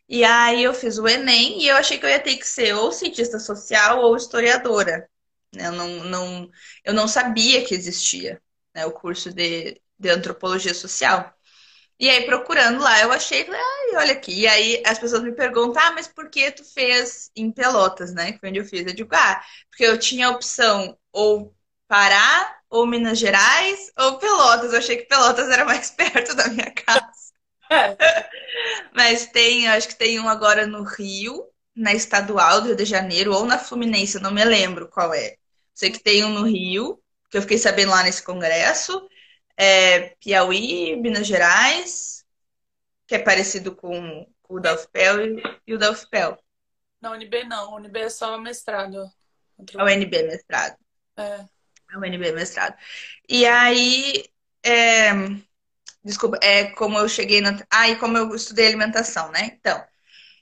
E 0.07 0.23
aí 0.23 0.63
eu 0.63 0.73
fiz 0.73 0.97
o 0.99 1.07
Enem 1.07 1.61
e 1.61 1.67
eu 1.67 1.77
achei 1.77 1.97
que 1.97 2.05
eu 2.05 2.09
ia 2.09 2.19
ter 2.19 2.37
que 2.37 2.47
ser 2.47 2.73
ou 2.75 2.91
cientista 2.91 3.39
social 3.39 3.99
ou 4.01 4.15
historiadora. 4.15 5.09
Eu 5.53 5.71
não, 5.71 5.87
não, 6.05 6.51
eu 6.83 6.93
não 6.93 7.07
sabia 7.07 7.65
que 7.65 7.73
existia 7.73 8.41
né, 8.73 8.85
o 8.85 8.91
curso 8.91 9.33
de, 9.33 9.81
de 9.97 10.09
antropologia 10.09 10.73
social. 10.73 11.33
E 11.99 12.09
aí, 12.09 12.25
procurando 12.25 12.81
lá, 12.81 13.01
eu 13.01 13.11
achei, 13.11 13.47
ai, 13.49 13.95
olha 13.97 14.13
aqui. 14.13 14.41
E 14.41 14.47
aí 14.47 14.83
as 14.85 14.99
pessoas 14.99 15.23
me 15.23 15.31
perguntam, 15.33 15.81
ah, 15.81 15.91
mas 15.91 16.07
por 16.07 16.29
que 16.29 16.51
tu 16.51 16.63
fez 16.63 17.31
em 17.35 17.51
Pelotas, 17.51 18.13
né? 18.13 18.33
Que 18.33 18.47
onde 18.47 18.59
eu 18.59 18.65
fiz. 18.65 18.85
Eu 18.85 18.93
digo, 18.93 19.09
ah, 19.15 19.41
porque 19.69 19.85
eu 19.85 19.97
tinha 19.97 20.27
a 20.27 20.31
opção 20.31 20.97
ou 21.11 21.55
Pará, 21.87 22.59
ou 22.69 22.85
Minas 22.87 23.17
Gerais, 23.19 23.91
ou 23.97 24.17
Pelotas. 24.19 24.73
Eu 24.73 24.79
achei 24.79 24.97
que 24.97 25.05
Pelotas 25.07 25.49
era 25.49 25.63
mais 25.65 25.89
perto 25.95 26.35
da 26.35 26.49
minha 26.49 26.71
casa. 26.71 27.14
Mas 28.93 29.27
tem, 29.27 29.67
acho 29.67 29.87
que 29.87 29.95
tem 29.95 30.19
um 30.19 30.27
agora 30.27 30.65
no 30.65 30.83
Rio, 30.83 31.47
na 31.75 31.93
Estadual 31.93 32.61
do 32.61 32.67
Rio 32.67 32.75
de 32.75 32.85
Janeiro, 32.85 33.33
ou 33.33 33.45
na 33.45 33.59
Fluminense, 33.59 34.15
eu 34.15 34.21
não 34.21 34.31
me 34.31 34.43
lembro 34.43 34.87
qual 34.87 35.13
é. 35.13 35.35
Sei 35.73 35.91
que 35.91 35.99
tem 35.99 36.23
um 36.23 36.29
no 36.29 36.43
Rio, 36.43 37.01
que 37.29 37.37
eu 37.37 37.41
fiquei 37.41 37.57
sabendo 37.57 37.91
lá 37.91 38.03
nesse 38.03 38.23
congresso. 38.23 39.07
É 39.57 40.09
Piauí, 40.19 40.95
Minas 40.97 41.27
Gerais, 41.27 42.25
que 43.07 43.15
é 43.15 43.19
parecido 43.19 43.75
com, 43.75 44.25
com 44.41 44.55
o 44.55 44.59
da 44.59 44.73
UFPEL 44.73 45.37
e, 45.37 45.43
e 45.67 45.73
o 45.73 45.77
da 45.77 45.91
UFPEL. 45.91 46.37
Na 47.01 47.11
UNB 47.11 47.43
não, 47.43 47.75
a 47.75 47.77
UNB 47.77 47.99
é 47.99 48.09
só 48.09 48.37
mestrado. 48.37 49.09
A 49.77 49.83
UNB 49.83 50.17
é 50.17 50.23
mestrado. 50.23 50.77
É. 51.17 51.45
A 51.93 51.97
UNB 51.97 52.27
é 52.27 52.31
mestrado. 52.31 52.75
E 53.29 53.45
aí, 53.45 54.25
é, 54.63 55.11
Desculpa, 56.05 56.37
é 56.41 56.65
como 56.65 56.99
eu 56.99 57.09
cheguei 57.09 57.41
na. 57.41 57.57
Ah, 57.69 57.89
e 57.89 57.95
como 57.95 58.15
eu 58.15 58.33
estudei 58.35 58.67
alimentação, 58.67 59.31
né? 59.31 59.57
Então, 59.59 59.83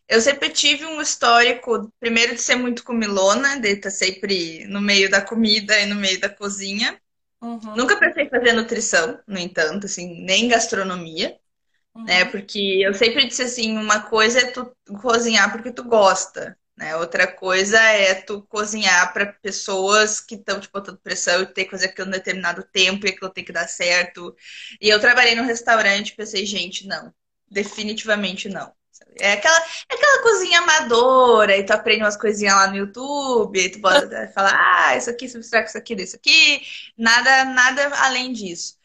eu 0.10 0.20
sempre 0.20 0.50
tive 0.50 0.86
um 0.86 1.02
histórico, 1.02 1.90
primeiro, 2.02 2.36
de 2.36 2.42
ser 2.42 2.58
muito 2.58 2.84
comilona, 2.84 3.60
de 3.60 3.70
estar 3.70 3.90
sempre 3.90 4.68
no 4.68 4.82
meio 4.82 5.10
da 5.10 5.22
comida 5.22 5.80
e 5.80 5.86
no 5.86 5.96
meio 5.96 6.20
da 6.20 6.28
cozinha. 6.28 7.00
Uhum. 7.42 7.78
Nunca 7.78 7.98
pensei 7.98 8.26
em 8.26 8.30
fazer 8.30 8.52
nutrição, 8.52 9.20
no 9.26 9.40
entanto, 9.40 9.86
assim, 9.86 10.24
nem 10.26 10.50
gastronomia, 10.50 11.38
uhum. 11.96 12.04
né? 12.04 12.26
Porque 12.26 12.82
eu 12.86 12.94
sempre 12.94 13.26
disse 13.26 13.44
assim, 13.44 13.78
uma 13.78 14.02
coisa 14.02 14.40
é 14.40 14.52
tu 14.52 14.70
cozinhar 15.02 15.50
porque 15.52 15.72
tu 15.72 15.86
gosta. 15.86 16.58
Né? 16.76 16.96
Outra 16.96 17.28
coisa 17.28 17.80
é 17.80 18.16
tu 18.16 18.42
cozinhar 18.44 19.14
para 19.14 19.34
pessoas 19.34 20.20
que 20.20 20.36
estão 20.36 20.60
te 20.60 20.70
botando 20.72 20.98
pressão 20.98 21.42
e 21.42 21.46
ter 21.46 21.66
que 21.66 21.72
fazer 21.72 21.88
aquilo 21.88 22.08
em 22.08 22.12
determinado 22.12 22.64
tempo 22.64 23.06
e 23.06 23.10
aquilo 23.10 23.30
tem 23.30 23.44
que 23.44 23.52
dar 23.52 23.68
certo. 23.68 24.36
E 24.82 24.90
eu 24.90 25.00
trabalhei 25.00 25.36
num 25.36 25.46
restaurante 25.46 26.10
e 26.10 26.16
pensei, 26.16 26.46
gente, 26.46 26.88
não. 26.88 27.14
Definitivamente 27.50 28.50
não. 28.50 28.74
É 29.20 29.34
aquela, 29.34 29.58
é 29.90 29.94
aquela 29.94 30.24
cozinha 30.24 30.60
amadora, 30.60 31.58
e 31.58 31.64
tu 31.64 31.72
aprende 31.72 32.04
umas 32.04 32.18
coisinhas 32.18 32.56
lá 32.56 32.68
no 32.68 32.78
YouTube, 32.78 33.60
e 33.60 33.70
tu 33.70 33.80
pode 33.82 34.10
falar, 34.34 34.88
ah, 34.88 34.98
isso 34.98 35.10
aqui, 35.10 35.30
substrato 35.30 35.70
isso 35.70 35.78
aqui, 35.78 35.94
isso 35.94 36.16
aqui, 36.16 36.62
nada, 36.98 37.46
nada 37.46 37.90
além 37.98 38.34
disso. 38.34 38.78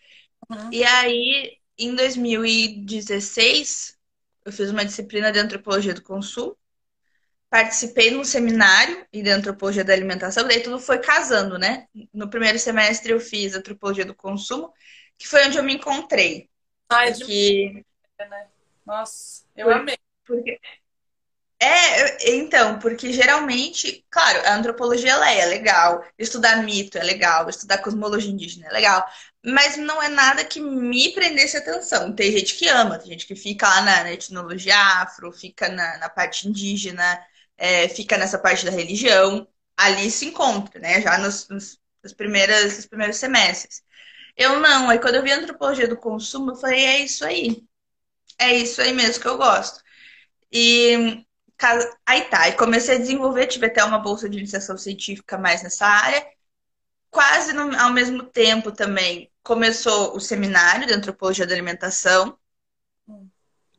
Uhum. 0.50 0.70
E 0.72 0.84
aí, 0.84 1.58
em 1.78 1.94
2016, 1.94 3.96
eu 4.44 4.52
fiz 4.52 4.70
uma 4.70 4.84
disciplina 4.84 5.32
de 5.32 5.38
antropologia 5.38 5.94
do 5.94 6.02
consumo, 6.02 6.56
participei 7.50 8.10
de 8.10 8.16
um 8.16 8.24
seminário 8.24 9.06
de 9.12 9.30
antropologia 9.30 9.84
da 9.84 9.92
alimentação, 9.92 10.46
daí 10.46 10.62
tudo 10.62 10.78
foi 10.78 10.98
casando, 10.98 11.58
né? 11.58 11.86
No 12.12 12.28
primeiro 12.28 12.58
semestre 12.58 13.12
eu 13.12 13.20
fiz 13.20 13.54
antropologia 13.54 14.04
do 14.04 14.14
consumo, 14.14 14.72
que 15.16 15.26
foi 15.26 15.46
onde 15.46 15.58
eu 15.58 15.62
me 15.62 15.74
encontrei. 15.74 16.48
É 16.90 17.12
porque... 17.12 17.24
de... 17.24 17.84
né? 18.18 18.46
Nossa, 18.86 19.44
eu 19.56 19.66
Por... 19.66 19.74
amei. 19.74 19.98
Porque... 20.24 20.60
É, 21.60 22.36
então, 22.36 22.78
porque 22.78 23.12
geralmente, 23.12 24.06
claro, 24.08 24.46
a 24.46 24.54
antropologia 24.54 25.10
ela 25.10 25.28
é 25.28 25.44
legal, 25.44 26.04
estudar 26.16 26.62
mito 26.62 26.96
é 26.96 27.02
legal, 27.02 27.48
estudar 27.48 27.78
cosmologia 27.78 28.30
indígena 28.30 28.68
é 28.68 28.70
legal, 28.72 29.04
mas 29.44 29.76
não 29.76 30.00
é 30.00 30.08
nada 30.08 30.44
que 30.44 30.60
me 30.60 31.12
prendesse 31.12 31.56
atenção. 31.56 32.14
Tem 32.14 32.30
gente 32.30 32.54
que 32.54 32.68
ama, 32.68 32.96
tem 32.98 33.08
gente 33.10 33.26
que 33.26 33.34
fica 33.34 33.66
lá 33.66 33.80
na, 33.80 34.04
na 34.04 34.12
etnologia 34.12 34.76
afro, 35.02 35.32
fica 35.32 35.68
na, 35.68 35.98
na 35.98 36.08
parte 36.08 36.48
indígena, 36.48 37.20
é, 37.58 37.88
fica 37.88 38.16
nessa 38.16 38.38
parte 38.38 38.64
da 38.64 38.70
religião, 38.70 39.46
ali 39.76 40.10
se 40.10 40.26
encontra, 40.26 40.80
né? 40.80 41.02
Já 41.02 41.18
nos, 41.18 41.48
nos, 41.48 41.80
nos, 42.02 42.12
primeiros, 42.14 42.76
nos 42.76 42.86
primeiros 42.86 43.16
semestres. 43.16 43.82
Eu 44.36 44.60
não, 44.60 44.88
aí 44.90 44.98
quando 45.00 45.16
eu 45.16 45.22
vi 45.22 45.32
a 45.32 45.36
antropologia 45.36 45.88
do 45.88 45.96
consumo, 45.96 46.52
eu 46.52 46.56
falei, 46.56 46.84
é 46.84 46.98
isso 47.00 47.24
aí. 47.24 47.64
É 48.38 48.52
isso 48.54 48.80
aí 48.80 48.92
mesmo 48.92 49.20
que 49.22 49.28
eu 49.28 49.36
gosto. 49.36 49.82
E 50.52 51.24
Aí 52.06 52.22
tá, 52.30 52.48
e 52.48 52.56
comecei 52.56 52.94
a 52.96 52.98
desenvolver, 52.98 53.48
tive 53.48 53.66
até 53.66 53.82
uma 53.82 53.98
bolsa 53.98 54.28
de 54.28 54.38
iniciação 54.38 54.76
científica 54.78 55.36
mais 55.36 55.62
nessa 55.62 55.86
área. 55.86 56.24
Quase 57.10 57.52
no, 57.52 57.76
ao 57.80 57.92
mesmo 57.92 58.22
tempo 58.22 58.70
também 58.70 59.30
começou 59.42 60.14
o 60.14 60.20
seminário 60.20 60.86
de 60.86 60.92
antropologia 60.94 61.46
da 61.46 61.54
alimentação. 61.54 62.38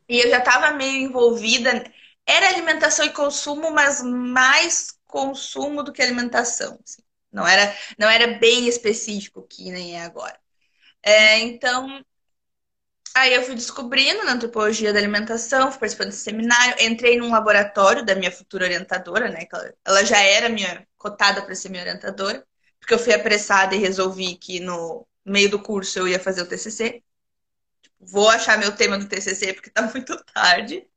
E 0.10 0.20
eu 0.20 0.30
já 0.30 0.40
estava 0.40 0.72
meio 0.72 1.08
envolvida. 1.08 1.90
Era 2.30 2.50
alimentação 2.50 3.06
e 3.06 3.14
consumo, 3.14 3.72
mas 3.72 4.02
mais 4.04 4.98
consumo 5.08 5.84
do 5.84 5.92
que 5.94 6.02
alimentação. 6.02 6.80
Assim. 6.84 7.02
Não 7.32 7.48
era, 7.48 7.76
não 7.98 8.10
era 8.10 8.28
bem 8.40 8.68
específico, 8.68 9.44
que 9.48 9.72
nem 9.72 9.98
é 9.98 10.04
agora. 10.04 10.40
É, 11.04 11.40
então, 11.40 12.04
Aí 13.16 13.34
eu 13.34 13.44
fui 13.44 13.56
descobrindo 13.56 14.24
na 14.24 14.34
antropologia 14.34 14.94
da 14.94 15.00
alimentação, 15.00 15.72
fui 15.72 15.80
participando 15.80 16.08
desse 16.10 16.24
seminário, 16.24 16.76
entrei 16.80 17.18
num 17.18 17.32
laboratório 17.32 18.06
da 18.06 18.16
minha 18.16 18.32
futura 18.32 18.66
orientadora, 18.66 19.30
né? 19.30 19.46
Ela 19.86 20.06
já 20.06 20.22
era 20.22 20.48
minha 20.50 20.88
cotada 20.98 21.42
para 21.42 21.56
ser 21.56 21.70
minha 21.70 21.82
orientadora, 21.84 22.46
porque 22.80 22.94
eu 22.94 23.00
fui 23.00 23.14
apressada 23.14 23.76
e 23.76 23.80
resolvi 23.80 24.36
que 24.38 24.60
no 24.60 25.08
meio 25.26 25.50
do 25.50 25.62
curso 25.62 26.00
eu 26.00 26.08
ia 26.08 26.20
fazer 26.20 26.42
o 26.44 26.48
TCC. 26.48 27.04
Tipo, 27.82 27.98
vou 28.08 28.30
achar 28.30 28.58
meu 28.58 28.76
tema 28.76 28.98
do 28.98 29.08
TCC 29.08 29.54
porque 29.54 29.70
tá 29.72 29.84
muito 29.94 30.16
tarde. 30.34 30.88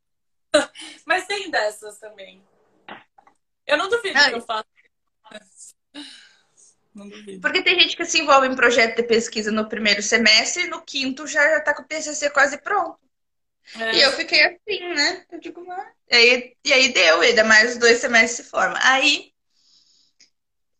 Mas 1.07 1.27
tem 1.27 1.51
dessas 1.51 1.99
também. 1.99 2.43
Eu 3.67 3.77
não 3.77 3.89
duvido 3.89 4.19
que 4.19 4.35
eu 4.35 4.41
faça. 4.43 4.67
Porque 7.41 7.63
tem 7.63 7.81
gente 7.81 7.97
que 7.97 8.05
se 8.05 8.21
envolve 8.21 8.47
em 8.47 8.55
projeto 8.55 8.97
de 8.97 9.03
pesquisa 9.05 9.51
no 9.51 9.69
primeiro 9.69 10.03
semestre 10.03 10.65
e 10.65 10.69
no 10.69 10.83
quinto 10.83 11.27
já 11.27 11.59
está 11.59 11.75
com 11.75 11.83
o 11.83 11.87
TCC 11.87 12.31
quase 12.31 12.59
pronto. 12.59 12.99
É. 13.77 13.97
E 13.97 14.03
eu 14.03 14.13
fiquei 14.13 14.43
assim, 14.43 14.95
né? 14.95 15.25
Eu 15.31 15.41
digo, 15.41 15.65
mas... 15.65 15.89
e, 16.11 16.15
aí, 16.15 16.57
e 16.65 16.73
aí 16.73 16.93
deu, 16.93 17.21
ainda 17.21 17.45
mais 17.45 17.79
dois 17.79 17.99
semestres 17.99 18.45
se 18.45 18.51
forma. 18.51 18.79
Aí 18.83 19.33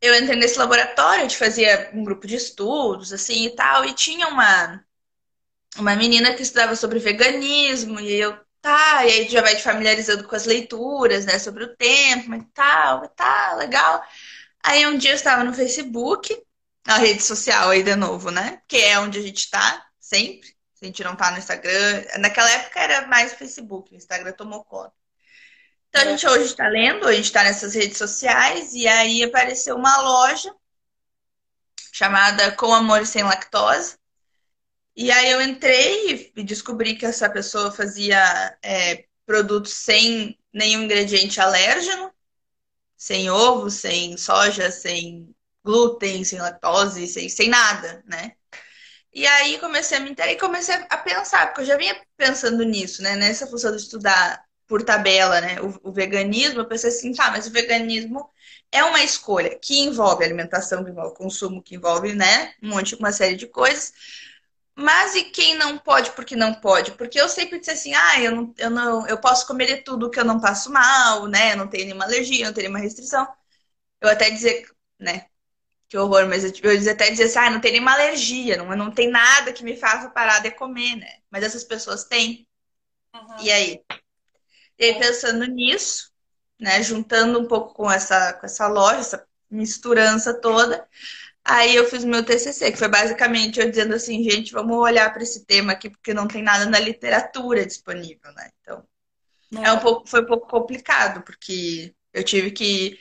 eu 0.03 0.15
entrei 0.17 0.37
nesse 0.37 0.59
laboratório, 0.59 1.21
a 1.21 1.29
gente 1.29 1.37
fazia 1.37 1.91
um 1.95 2.03
grupo 2.03 2.27
de 2.27 2.35
estudos, 2.35 3.13
assim 3.13 3.47
e 3.47 3.51
tal, 3.55 3.85
e 3.85 3.95
tinha 3.95 4.27
uma, 4.27 4.85
uma 5.79 5.95
menina 5.95 6.35
que 6.35 6.43
estudava 6.43 6.75
sobre 6.75 6.99
veganismo, 6.99 8.01
e 8.01 8.13
eu, 8.13 8.37
tá, 8.63 9.05
e 9.05 9.11
aí 9.11 9.29
já 9.29 9.43
vai 9.43 9.57
te 9.57 9.63
familiarizando 9.63 10.27
com 10.27 10.37
as 10.37 10.47
leituras, 10.47 11.27
né, 11.27 11.39
sobre 11.39 11.65
o 11.65 11.77
tempo 11.77 12.35
e 12.35 12.43
tal, 12.55 13.05
e 13.05 13.09
tal, 13.09 13.57
legal. 13.59 14.03
Aí 14.63 14.87
um 14.87 14.97
dia 14.97 15.11
eu 15.11 15.17
estava 15.17 15.45
no 15.45 15.53
Facebook, 15.53 16.41
a 16.87 16.99
rede 16.99 17.23
social 17.23 17.71
aí 17.71 17.83
de 17.83 17.97
novo, 17.97 18.31
né? 18.31 18.63
Que 18.69 18.77
é 18.79 18.99
onde 18.99 19.19
a 19.19 19.23
gente 19.23 19.39
está 19.39 19.87
sempre. 20.01 20.49
Se 20.75 20.85
a 20.85 20.87
gente 20.87 21.05
não 21.05 21.17
tá 21.17 21.31
no 21.31 21.39
Instagram. 21.39 22.05
Naquela 22.19 22.51
época 22.51 22.81
era 22.81 23.07
mais 23.07 23.33
Facebook, 23.35 23.93
o 23.93 23.97
Instagram 23.97 24.33
tomou 24.33 24.65
conta. 24.65 24.93
Então 25.89 26.03
a 26.03 26.05
gente 26.07 26.27
hoje 26.27 26.45
está 26.47 26.69
lendo, 26.69 27.07
a 27.07 27.13
gente 27.13 27.27
está 27.27 27.43
nessas 27.45 27.75
redes 27.75 27.99
sociais, 27.99 28.73
e 28.73 28.89
aí 28.89 29.23
apareceu 29.23 29.77
uma 29.77 30.01
loja 30.01 30.55
chamada 31.93 32.51
Com 32.53 32.73
Amor 32.73 33.07
Sem 33.07 33.23
Lactose. 33.23 33.97
E 34.97 35.11
aí 35.11 35.31
eu 35.31 35.43
entrei 35.43 36.33
e 36.37 36.43
descobri 36.45 36.97
que 36.97 37.07
essa 37.07 37.29
pessoa 37.31 37.73
fazia 37.73 38.57
é, 38.63 39.05
produtos 39.27 39.73
sem 39.73 40.39
nenhum 40.53 40.83
ingrediente 40.83 41.41
alérgeno 41.41 42.13
sem 43.03 43.29
ovo, 43.29 43.69
sem 43.69 44.17
soja, 44.17 44.71
sem 44.71 45.35
glúten, 45.65 46.23
sem 46.23 46.39
lactose, 46.39 47.09
sem, 47.09 47.29
sem 47.29 47.49
nada, 47.49 48.01
né? 48.07 48.35
E 49.13 49.27
aí 49.27 49.59
comecei 49.59 49.99
a 49.99 50.01
me 50.01 50.11
interessar 50.11 50.37
e 50.37 50.41
comecei 50.41 50.75
a 50.89 50.97
pensar, 50.99 51.49
porque 51.49 51.63
eu 51.63 51.67
já 51.67 51.77
vinha 51.77 52.01
pensando 52.17 52.63
nisso, 52.65 53.03
né? 53.03 53.17
Nessa 53.17 53.49
função 53.49 53.73
de 53.73 53.79
estudar 53.83 54.45
por 54.69 54.85
tabela, 54.85 55.41
né? 55.41 55.61
O, 55.61 55.91
o, 55.91 55.93
veganismo, 55.93 56.61
eu 56.61 56.69
pensei 56.69 56.91
assim, 56.91 57.13
tá, 57.13 57.29
mas 57.33 57.49
o 57.49 57.51
veganismo 57.51 58.31
é 58.71 58.85
uma 58.85 59.03
escolha 59.03 59.59
que 59.59 59.81
envolve 59.81 60.25
alimentação, 60.25 60.85
que 60.85 60.91
envolve 60.91 61.17
consumo, 61.17 61.61
que 61.61 61.75
envolve, 61.75 62.15
né? 62.15 62.55
Um 62.63 62.69
monte, 62.69 62.95
uma 62.95 63.11
série 63.11 63.35
de 63.35 63.49
coisas. 63.49 63.93
Mas 64.75 65.15
e 65.15 65.25
quem 65.25 65.55
não 65.57 65.77
pode 65.77 66.13
porque 66.13 66.35
não 66.35 66.55
pode? 66.55 66.93
Porque 66.93 67.21
eu 67.21 67.29
sempre 67.29 67.59
disse 67.59 67.73
assim, 67.73 67.95
ah, 67.95 68.21
eu 68.21 68.35
não, 68.35 68.55
eu 68.57 68.71
não, 68.71 69.07
eu 69.07 69.19
posso 69.19 69.47
comer 69.47 69.83
tudo 69.83 70.11
que 70.11 70.19
eu 70.19 70.25
não 70.25 70.41
passo 70.41 70.71
mal, 70.73 71.27
né? 71.27 71.53
Eu 71.53 71.59
não 71.59 71.69
tenho 71.69 71.85
nenhuma 71.85 72.05
alergia, 72.05 72.47
não 72.47 72.55
tenho 72.55 72.69
nenhuma 72.69 72.83
restrição. 72.83 73.27
Eu 74.01 74.09
até 74.09 74.31
dizer, 74.31 74.67
né? 74.99 75.27
Que 75.89 75.99
horror, 75.99 76.27
mas 76.27 76.43
eu, 76.43 76.53
eu 76.63 76.91
até 76.91 77.11
dizer 77.11 77.25
assim, 77.25 77.39
ah, 77.39 77.51
não 77.51 77.61
tem 77.61 77.73
nenhuma 77.73 77.93
alergia, 77.93 78.57
não, 78.57 78.75
não 78.75 78.91
tem 78.91 79.11
nada 79.11 79.53
que 79.53 79.63
me 79.63 79.77
faça 79.77 80.09
parar 80.09 80.39
de 80.41 80.51
comer, 80.51 80.97
né? 80.97 81.19
Mas 81.31 81.45
essas 81.45 81.65
pessoas 81.65 82.05
têm. 82.05 82.49
Uhum. 83.15 83.37
E 83.41 83.51
aí? 83.53 83.85
E 84.79 84.85
aí, 84.85 84.99
pensando 84.99 85.45
nisso, 85.45 86.11
né? 86.59 86.83
Juntando 86.83 87.39
um 87.39 87.47
pouco 87.47 87.75
com 87.75 87.91
essa, 87.91 88.33
com 88.33 88.47
essa 88.47 88.67
loja, 88.69 89.01
essa 89.01 89.29
misturança 89.51 90.33
toda, 90.33 90.89
Aí 91.45 91.75
eu 91.75 91.89
fiz 91.89 92.05
meu 92.05 92.25
TCC, 92.25 92.71
que 92.71 92.79
foi 92.79 92.89
basicamente 92.89 93.59
eu 93.59 93.69
dizendo 93.69 93.95
assim, 93.95 94.23
gente, 94.23 94.53
vamos 94.53 94.77
olhar 94.77 95.13
para 95.13 95.23
esse 95.23 95.45
tema 95.45 95.73
aqui, 95.73 95.91
porque 95.91 96.15
não 96.15 96.29
tem 96.29 96.43
nada 96.43 96.67
na 96.67 96.79
literatura 96.79 97.67
disponível, 97.67 98.33
né? 98.33 98.51
Então, 98.61 98.85
é. 99.57 99.69
é 99.69 99.73
um 99.73 99.81
pouco, 99.81 100.07
foi 100.09 100.23
um 100.23 100.27
pouco 100.27 100.47
complicado, 100.47 101.23
porque 101.23 101.95
eu 102.13 102.23
tive 102.23 102.53
que 102.53 102.99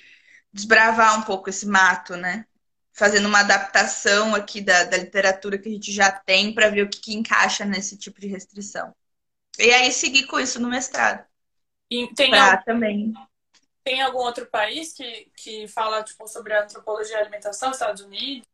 desbravar 0.52 1.20
um 1.20 1.22
pouco 1.22 1.50
esse 1.50 1.68
mato, 1.68 2.16
né? 2.16 2.46
Fazendo 2.94 3.28
uma 3.28 3.40
adaptação 3.40 4.34
aqui 4.34 4.60
da, 4.60 4.84
da 4.86 4.98
literatura 4.98 5.58
que 5.58 5.70
a 5.70 5.72
gente 5.72 5.92
já 5.92 6.12
tem 6.12 6.54
para 6.54 6.70
ver 6.70 6.84
o 6.84 6.90
que, 6.90 7.00
que 7.00 7.14
encaixa 7.14 7.64
nesse 7.64 7.96
tipo 7.96 8.20
de 8.20 8.28
restrição. 8.28 8.94
E 9.60 9.72
aí 9.72 9.92
segui 9.92 10.26
com 10.26 10.40
isso 10.40 10.60
no 10.60 10.70
mestrado. 10.70 11.24
E 11.90 12.08
tem 12.16 12.32
pra 12.32 12.54
algum... 12.54 12.64
também 12.64 13.14
tem 13.84 14.02
algum 14.02 14.20
outro 14.20 14.46
país 14.46 14.94
que, 14.94 15.32
que 15.36 15.68
fala 15.68 16.04
tipo, 16.04 16.28
sobre 16.28 16.54
antropologia 16.54 17.18
e 17.18 17.20
alimentação, 17.20 17.72
Estados 17.72 18.02
Unidos? 18.02 18.48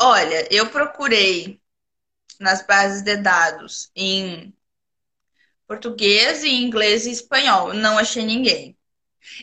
Olha, 0.00 0.48
eu 0.52 0.70
procurei 0.70 1.60
nas 2.38 2.66
bases 2.66 3.02
de 3.02 3.16
dados 3.16 3.90
em 3.94 4.54
português, 5.66 6.42
em 6.42 6.62
inglês 6.62 7.06
e 7.06 7.10
espanhol. 7.10 7.74
Não 7.74 7.98
achei 7.98 8.24
ninguém. 8.24 8.76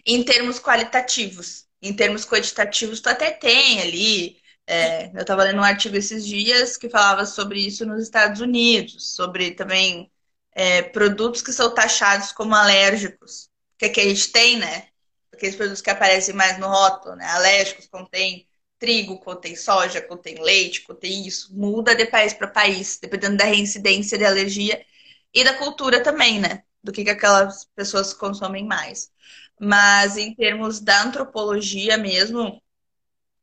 Em 0.05 0.23
termos 0.23 0.59
qualitativos, 0.59 1.67
em 1.81 1.95
termos 1.95 2.25
quantitativos, 2.25 2.99
tu 2.99 3.09
até 3.09 3.31
tem 3.31 3.81
ali. 3.81 4.41
É, 4.65 5.11
eu 5.13 5.21
estava 5.21 5.43
lendo 5.43 5.59
um 5.59 5.63
artigo 5.63 5.95
esses 5.95 6.25
dias 6.25 6.75
que 6.75 6.89
falava 6.89 7.25
sobre 7.25 7.59
isso 7.65 7.85
nos 7.85 8.01
Estados 8.03 8.41
Unidos, 8.41 9.15
sobre 9.15 9.51
também 9.51 10.11
é, 10.51 10.81
produtos 10.81 11.41
que 11.41 11.53
são 11.53 11.73
taxados 11.73 12.31
como 12.31 12.55
alérgicos 12.55 13.46
que 13.77 13.85
aqui 13.85 14.01
a 14.01 14.09
gente 14.09 14.31
tem, 14.31 14.57
né? 14.57 14.87
Aqueles 15.33 15.55
produtos 15.55 15.81
que 15.81 15.89
aparecem 15.89 16.33
mais 16.35 16.57
no 16.59 16.67
rótulo, 16.67 17.15
né? 17.15 17.25
Alérgicos 17.25 17.87
contém 17.87 18.47
trigo, 18.79 19.19
contém 19.19 19.55
soja, 19.55 20.01
contém 20.01 20.41
leite, 20.41 20.81
contém 20.81 21.25
isso. 21.27 21.55
Muda 21.55 21.95
de 21.95 22.05
país 22.05 22.33
para 22.33 22.47
país, 22.47 22.97
dependendo 22.99 23.37
da 23.37 23.45
reincidência 23.45 24.17
de 24.17 24.25
alergia 24.25 24.83
e 25.33 25.43
da 25.43 25.57
cultura 25.57 26.01
também, 26.03 26.39
né? 26.39 26.63
Do 26.83 26.91
que, 26.91 27.03
que 27.03 27.09
aquelas 27.09 27.65
pessoas 27.75 28.13
consomem 28.13 28.65
mais. 28.65 29.11
Mas 29.59 30.17
em 30.17 30.33
termos 30.35 30.79
da 30.79 31.03
antropologia 31.03 31.97
mesmo, 31.97 32.61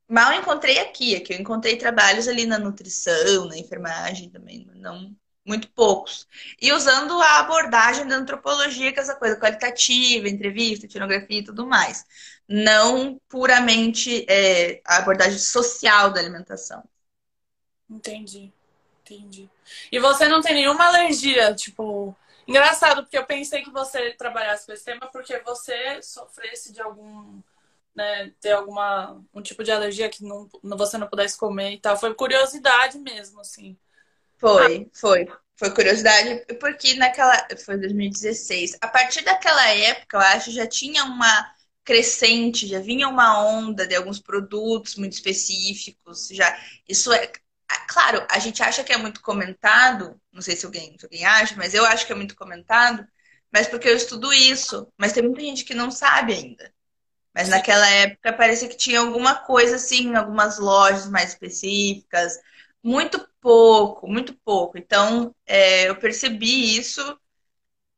mal 0.07 0.33
encontrei 0.33 0.79
aqui. 0.79 1.15
Aqui 1.15 1.33
eu 1.33 1.39
encontrei 1.39 1.77
trabalhos 1.77 2.27
ali 2.27 2.45
na 2.45 2.59
nutrição, 2.59 3.45
na 3.47 3.57
enfermagem 3.57 4.29
também. 4.29 4.67
Não, 4.75 5.15
muito 5.45 5.69
poucos. 5.71 6.27
E 6.61 6.73
usando 6.73 7.21
a 7.21 7.39
abordagem 7.39 8.07
da 8.07 8.15
antropologia, 8.15 8.91
que 8.93 8.99
é 8.99 9.03
essa 9.03 9.15
coisa 9.15 9.37
qualitativa, 9.39 10.27
entrevista, 10.29 10.85
etnografia 10.85 11.39
e 11.39 11.43
tudo 11.43 11.65
mais. 11.67 12.05
Não 12.47 13.19
puramente 13.29 14.25
é, 14.29 14.81
a 14.85 14.97
abordagem 14.97 15.39
social 15.39 16.11
da 16.11 16.19
alimentação. 16.19 16.83
Entendi, 17.89 18.51
entendi. 19.01 19.49
E 19.91 19.99
você 19.99 20.27
não 20.27 20.41
tem 20.41 20.55
nenhuma 20.55 20.85
alergia, 20.87 21.53
tipo. 21.55 22.15
Engraçado, 22.47 23.03
porque 23.03 23.17
eu 23.17 23.25
pensei 23.25 23.63
que 23.63 23.71
você 23.71 24.11
trabalhasse 24.13 24.65
com 24.67 24.71
esse 24.73 24.85
tema 24.85 25.07
porque 25.11 25.39
você 25.39 26.01
sofresse 26.01 26.73
de 26.73 26.81
algum. 26.81 27.41
Né, 27.95 28.31
ter 28.41 28.51
alguma 28.51 29.23
um 29.33 29.41
tipo 29.41 29.63
de 29.63 29.71
alergia 29.71 30.09
que 30.09 30.21
não, 30.21 30.49
você 30.63 30.97
não 30.97 31.07
pudesse 31.07 31.37
comer 31.37 31.73
e 31.73 31.79
tal. 31.79 31.97
Foi 31.97 32.13
curiosidade 32.13 32.99
mesmo, 32.99 33.39
assim. 33.39 33.77
Foi, 34.45 34.89
foi. 34.93 35.27
Foi 35.57 35.71
curiosidade, 35.73 36.45
porque 36.59 36.93
naquela. 36.95 37.47
Foi 37.65 37.77
2016. 37.77 38.77
A 38.81 38.87
partir 38.87 39.23
daquela 39.23 39.67
época, 39.69 40.17
eu 40.17 40.21
acho, 40.21 40.51
já 40.51 40.67
tinha 40.67 41.03
uma 41.05 41.53
crescente, 41.83 42.67
já 42.67 42.79
vinha 42.79 43.07
uma 43.07 43.43
onda 43.43 43.87
de 43.87 43.95
alguns 43.95 44.19
produtos 44.19 44.95
muito 44.95 45.13
específicos. 45.13 46.27
Já, 46.31 46.55
isso 46.87 47.11
é. 47.13 47.31
Claro, 47.87 48.25
a 48.29 48.37
gente 48.37 48.61
acha 48.61 48.83
que 48.83 48.93
é 48.93 48.97
muito 48.97 49.21
comentado, 49.21 50.19
não 50.31 50.41
sei 50.41 50.55
se 50.55 50.65
alguém, 50.65 50.95
se 50.99 51.05
alguém 51.05 51.25
acha, 51.25 51.55
mas 51.55 51.73
eu 51.73 51.83
acho 51.85 52.05
que 52.05 52.11
é 52.11 52.15
muito 52.15 52.35
comentado, 52.35 53.03
mas 53.51 53.67
porque 53.67 53.89
eu 53.89 53.95
estudo 53.95 54.31
isso. 54.31 54.87
Mas 54.97 55.13
tem 55.13 55.23
muita 55.23 55.41
gente 55.41 55.65
que 55.65 55.73
não 55.73 55.89
sabe 55.89 56.33
ainda. 56.33 56.71
Mas 57.33 57.49
naquela 57.49 57.87
época 57.89 58.33
parecia 58.33 58.69
que 58.69 58.77
tinha 58.77 58.99
alguma 58.99 59.35
coisa 59.35 59.77
assim, 59.77 60.15
algumas 60.15 60.59
lojas 60.59 61.09
mais 61.09 61.29
específicas. 61.31 62.39
Muito 62.83 63.27
pouco, 63.45 64.07
muito 64.07 64.33
pouco. 64.43 64.75
Então, 64.75 65.31
é, 65.45 65.87
eu 65.87 65.95
percebi 65.95 66.75
isso, 66.79 67.19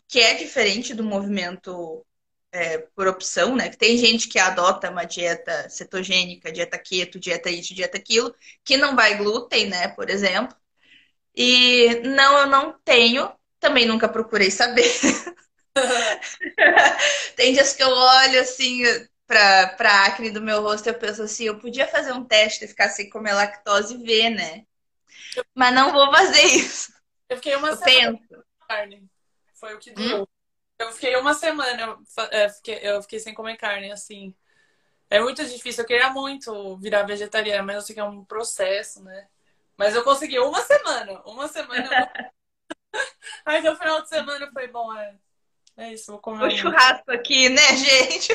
que 0.10 0.20
é 0.20 0.34
diferente 0.34 0.94
do 0.94 1.06
movimento 1.06 2.06
é, 2.52 2.80
por 2.94 3.08
opção, 3.08 3.56
né? 3.56 3.70
Que 3.70 3.78
tem 3.78 3.98
gente 3.98 4.28
que 4.28 4.40
adota 4.40 4.92
uma 4.92 5.06
dieta 5.06 5.70
cetogênica, 5.70 6.52
dieta 6.52 6.78
keto, 6.78 7.18
dieta 7.18 7.50
isso, 7.50 7.74
dieta 7.74 7.98
aquilo, 7.98 8.36
que 8.66 8.76
não 8.76 8.94
vai 8.94 9.18
glúten, 9.18 9.68
né? 9.70 9.88
Por 9.90 10.10
exemplo. 10.10 10.54
E 11.36 12.02
não, 12.02 12.40
eu 12.40 12.48
não 12.48 12.78
tenho, 12.84 13.32
também 13.60 13.86
nunca 13.86 14.10
procurei 14.10 14.52
saber. 14.52 14.92
tem 17.38 17.54
dias 17.54 17.74
que 17.74 17.84
eu 17.84 17.90
olho 17.90 18.42
assim, 18.42 18.84
pra, 19.26 19.68
pra 19.78 20.06
acne 20.08 20.30
do 20.30 20.42
meu 20.42 20.62
rosto, 20.62 20.88
eu 20.90 20.94
penso 20.94 21.24
assim, 21.24 21.46
eu 21.46 21.58
podia 21.60 21.88
fazer 21.88 22.12
um 22.12 22.26
teste 22.26 22.66
e 22.66 22.68
ficar 22.68 22.90
sem 22.90 23.10
comer 23.10 23.34
lactose 23.34 23.96
e 23.96 24.04
ver, 24.04 24.30
né? 24.32 24.66
Mas 25.54 25.74
não 25.74 25.92
vou 25.92 26.12
fazer 26.12 26.44
isso. 26.44 26.94
Eu 27.30 27.38
fiquei 27.38 27.56
uma 27.56 27.70
eu 27.70 27.78
semana 27.78 28.18
penso. 28.18 28.46
carne. 28.68 29.10
Foi 29.54 29.74
o 29.76 29.80
que 29.80 29.92
deu. 29.92 30.24
Hum? 30.24 30.28
Eu 30.80 30.92
fiquei 30.92 31.16
uma 31.16 31.34
semana, 31.34 31.82
eu, 31.82 32.04
é, 32.32 32.50
fiquei, 32.50 32.80
eu 32.84 33.02
fiquei 33.02 33.20
sem 33.20 33.34
comer 33.34 33.58
carne, 33.58 33.92
assim. 33.92 34.36
É 35.10 35.20
muito 35.20 35.44
difícil. 35.44 35.84
Eu 35.84 35.88
queria 35.88 36.10
muito 36.12 36.78
virar 36.78 37.04
vegetariana, 37.04 37.64
mas 37.64 37.76
eu 37.78 37.82
sei 37.82 37.96
que 37.96 38.00
é 38.00 38.04
um 38.04 38.24
processo, 38.24 39.04
né? 39.04 39.28
Mas 39.76 39.96
eu 39.96 40.04
consegui 40.04 40.40
uma 40.40 40.62
semana. 40.62 41.22
Uma 41.26 41.48
semana. 41.48 41.90
Aí 43.46 43.62
no 43.62 43.76
final 43.76 44.02
de 44.02 44.10
semana 44.10 44.50
foi 44.52 44.68
bom, 44.68 44.96
é. 44.96 45.16
É 45.78 45.94
isso, 45.94 46.12
vou 46.12 46.20
comer. 46.20 46.48
O 46.48 46.50
churrasco 46.50 47.12
aqui, 47.12 47.50
né, 47.50 47.62
gente? 47.78 48.34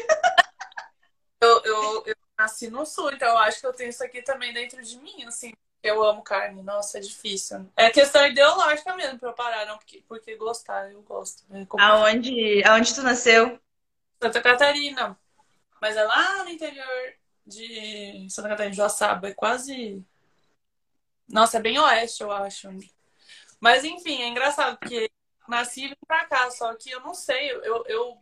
Eu, 1.41 1.61
eu, 1.65 2.05
eu 2.07 2.15
nasci 2.39 2.71
no 2.71 2.87
sul, 2.87 3.11
então 3.13 3.29
eu 3.29 3.39
acho 3.39 3.61
que 3.61 3.67
eu 3.67 3.73
tenho 3.73 3.91
isso 3.91 4.03
aqui 4.03 4.23
também 4.23 4.53
dentro 4.53 4.81
de 4.83 4.97
mim, 4.99 5.25
assim. 5.25 5.53
Eu 5.83 6.03
amo 6.03 6.23
carne, 6.23 6.63
nossa, 6.63 6.99
é 6.99 7.01
difícil. 7.01 7.69
É 7.77 7.91
questão 7.91 8.25
ideológica 8.27 8.95
mesmo 8.95 9.19
pra 9.19 9.31
eu 9.31 9.35
parar, 9.35 9.67
não 9.67 9.77
porque, 9.79 10.05
porque 10.07 10.37
gostar, 10.37 10.93
eu 10.93 11.03
gosto. 11.03 11.45
É 11.51 11.67
aonde, 11.79 12.63
aonde 12.65 12.95
tu 12.95 13.03
nasceu? 13.03 13.61
Santa 14.23 14.41
Catarina. 14.41 15.19
Mas 15.81 15.97
é 15.97 16.05
lá 16.05 16.45
no 16.45 16.51
interior 16.51 17.15
de 17.45 18.29
Santa 18.31 18.51
Catarina, 18.51 18.75
Joaçaba. 18.75 19.29
É 19.29 19.35
quase. 19.35 20.05
Nossa, 21.29 21.59
é 21.59 21.61
bem 21.61 21.79
oeste, 21.79 22.23
eu 22.23 22.31
acho. 22.31 22.69
Mas 23.59 23.85
enfim, 23.85 24.23
é 24.23 24.29
engraçado, 24.29 24.79
porque 24.79 25.11
nasci 25.49 25.87
e 25.87 25.89
vim 25.89 25.97
pra 26.07 26.25
cá, 26.27 26.51
só 26.51 26.75
que 26.75 26.91
eu 26.91 27.01
não 27.01 27.15
sei, 27.15 27.51
eu, 27.51 27.85
eu 27.87 28.19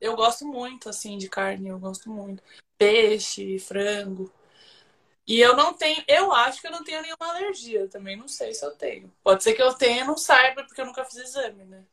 eu 0.00 0.14
gosto 0.14 0.46
muito, 0.46 0.88
assim, 0.88 1.18
de 1.18 1.28
carne, 1.28 1.68
eu 1.68 1.78
gosto 1.78 2.10
muito. 2.10 2.42
Peixe, 2.76 3.58
frango. 3.58 4.32
E 5.28 5.38
eu 5.38 5.54
não 5.54 5.74
tenho, 5.74 6.02
eu 6.08 6.32
acho 6.32 6.58
que 6.60 6.66
eu 6.66 6.70
não 6.70 6.82
tenho 6.82 7.02
nenhuma 7.02 7.28
alergia 7.28 7.86
também, 7.88 8.16
não 8.16 8.26
sei 8.26 8.54
se 8.54 8.64
eu 8.64 8.70
tenho. 8.70 9.12
Pode 9.22 9.44
ser 9.44 9.52
que 9.52 9.62
eu 9.62 9.74
tenha, 9.74 10.04
não 10.04 10.16
saiba, 10.16 10.64
porque 10.64 10.80
eu 10.80 10.86
nunca 10.86 11.04
fiz 11.04 11.16
exame, 11.16 11.64
né? 11.64 11.84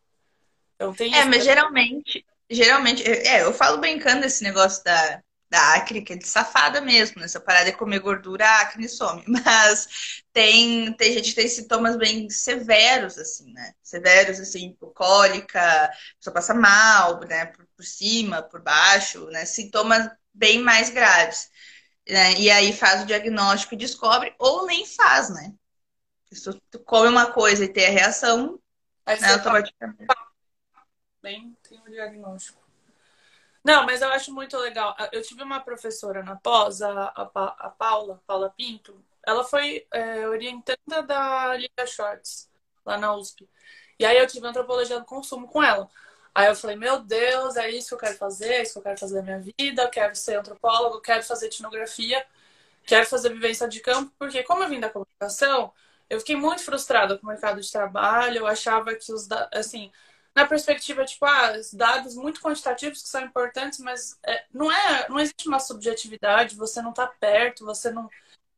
Então 0.75 0.93
tem 0.93 1.13
É, 1.13 1.25
mas 1.25 1.43
geralmente, 1.43 2.25
geralmente, 2.49 3.03
é, 3.03 3.43
eu 3.43 3.53
falo 3.53 3.77
brincando 3.79 4.25
esse 4.25 4.41
negócio 4.41 4.81
da, 4.85 5.21
da 5.49 5.75
acne, 5.75 6.01
que 6.01 6.13
é 6.13 6.15
de 6.15 6.27
safada 6.27 6.81
mesmo, 6.81 7.21
né? 7.21 7.27
Se 7.27 7.37
eu 7.37 7.41
parar 7.41 7.63
de 7.65 7.73
comer 7.73 7.99
gordura, 7.99 8.45
a 8.45 8.61
acne 8.61 8.87
some. 8.89 9.23
Mas 9.27 10.21
tem, 10.33 10.93
tem 10.93 11.13
gente 11.13 11.29
que 11.29 11.35
tem 11.35 11.47
sintomas 11.47 11.97
bem 11.97 12.29
severos, 12.29 13.17
assim, 13.17 13.51
né? 13.53 13.73
Severos, 13.83 14.39
assim, 14.39 14.73
por 14.79 14.93
cólica, 14.93 15.59
a 15.85 15.89
pessoa 16.17 16.33
passa 16.33 16.53
mal, 16.53 17.19
né? 17.21 17.47
Por, 17.47 17.65
por 17.75 17.85
cima, 17.85 18.41
por 18.41 18.61
baixo, 18.61 19.25
né? 19.27 19.45
Sintomas 19.45 20.09
bem 20.33 20.61
mais 20.61 20.89
graves. 20.89 21.49
Né? 22.07 22.33
E 22.33 22.51
aí 22.51 22.71
faz 22.71 23.03
o 23.03 23.05
diagnóstico 23.05 23.73
e 23.73 23.77
descobre, 23.77 24.35
ou 24.37 24.65
nem 24.65 24.85
faz, 24.85 25.29
né? 25.29 25.53
Se 26.31 26.53
tu 26.69 26.79
come 26.79 27.07
uma 27.07 27.31
coisa 27.31 27.63
e 27.63 27.69
tem 27.71 27.87
a 27.87 27.91
reação, 27.91 28.59
aí 29.05 29.19
né, 29.19 29.33
automaticamente. 29.33 30.05
Bem, 31.21 31.57
tem 31.67 31.79
o 31.79 31.89
diagnóstico. 31.89 32.63
Não, 33.63 33.83
mas 33.83 34.01
eu 34.01 34.09
acho 34.09 34.31
muito 34.31 34.55
legal. 34.57 34.95
Eu 35.11 35.23
tive 35.23 35.41
uma 35.41 35.59
professora 35.59 36.21
na 36.21 36.35
pós, 36.35 36.83
a, 36.83 36.91
a, 36.91 37.21
a 37.33 37.69
Paula, 37.69 38.21
Paula 38.27 38.53
Pinto. 38.55 39.03
Ela 39.25 39.43
foi 39.43 39.87
é, 39.91 40.27
orientanda 40.27 41.01
da 41.01 41.55
Liga 41.57 41.87
Shorts, 41.87 42.47
lá 42.85 42.97
na 42.97 43.15
USP. 43.15 43.49
E 43.97 44.05
aí 44.05 44.17
eu 44.17 44.27
tive 44.27 44.45
antropologia 44.45 44.99
do 44.99 45.05
consumo 45.05 45.47
com 45.47 45.63
ela. 45.63 45.89
Aí 46.35 46.47
eu 46.47 46.55
falei, 46.55 46.77
meu 46.77 46.99
Deus, 47.01 47.57
é 47.57 47.69
isso 47.71 47.89
que 47.89 47.95
eu 47.95 47.99
quero 47.99 48.17
fazer, 48.17 48.49
é 48.53 48.63
isso 48.63 48.73
que 48.73 48.79
eu 48.79 48.83
quero 48.83 48.99
fazer 48.99 49.15
na 49.17 49.21
minha 49.23 49.39
vida, 49.39 49.83
eu 49.83 49.89
quero 49.89 50.15
ser 50.15 50.35
antropólogo, 50.37 51.01
quero 51.01 51.23
fazer 51.23 51.47
etnografia, 51.47 52.25
quero 52.85 53.05
fazer 53.07 53.29
vivência 53.33 53.67
de 53.67 53.79
campo, 53.81 54.13
porque 54.19 54.43
como 54.43 54.63
eu 54.63 54.69
vim 54.69 54.79
da 54.79 54.89
comunicação, 54.89 55.73
eu 56.09 56.19
fiquei 56.19 56.35
muito 56.35 56.63
frustrada 56.63 57.17
com 57.17 57.25
o 57.25 57.29
mercado 57.29 57.61
de 57.61 57.71
trabalho, 57.71 58.39
eu 58.39 58.47
achava 58.47 58.95
que 58.95 59.11
os, 59.13 59.27
assim, 59.53 59.91
na 60.35 60.45
perspectiva, 60.45 61.05
tipo, 61.05 61.25
ah, 61.25 61.53
dados 61.73 62.15
muito 62.15 62.41
quantitativos 62.41 63.01
que 63.01 63.09
são 63.09 63.21
importantes, 63.23 63.79
mas 63.79 64.19
é, 64.25 64.45
não 64.53 64.71
é, 64.71 65.07
não 65.09 65.19
existe 65.19 65.47
uma 65.47 65.59
subjetividade, 65.59 66.55
você 66.55 66.81
não 66.81 66.91
está 66.91 67.07
perto, 67.07 67.65
você 67.65 67.91
não 67.91 68.09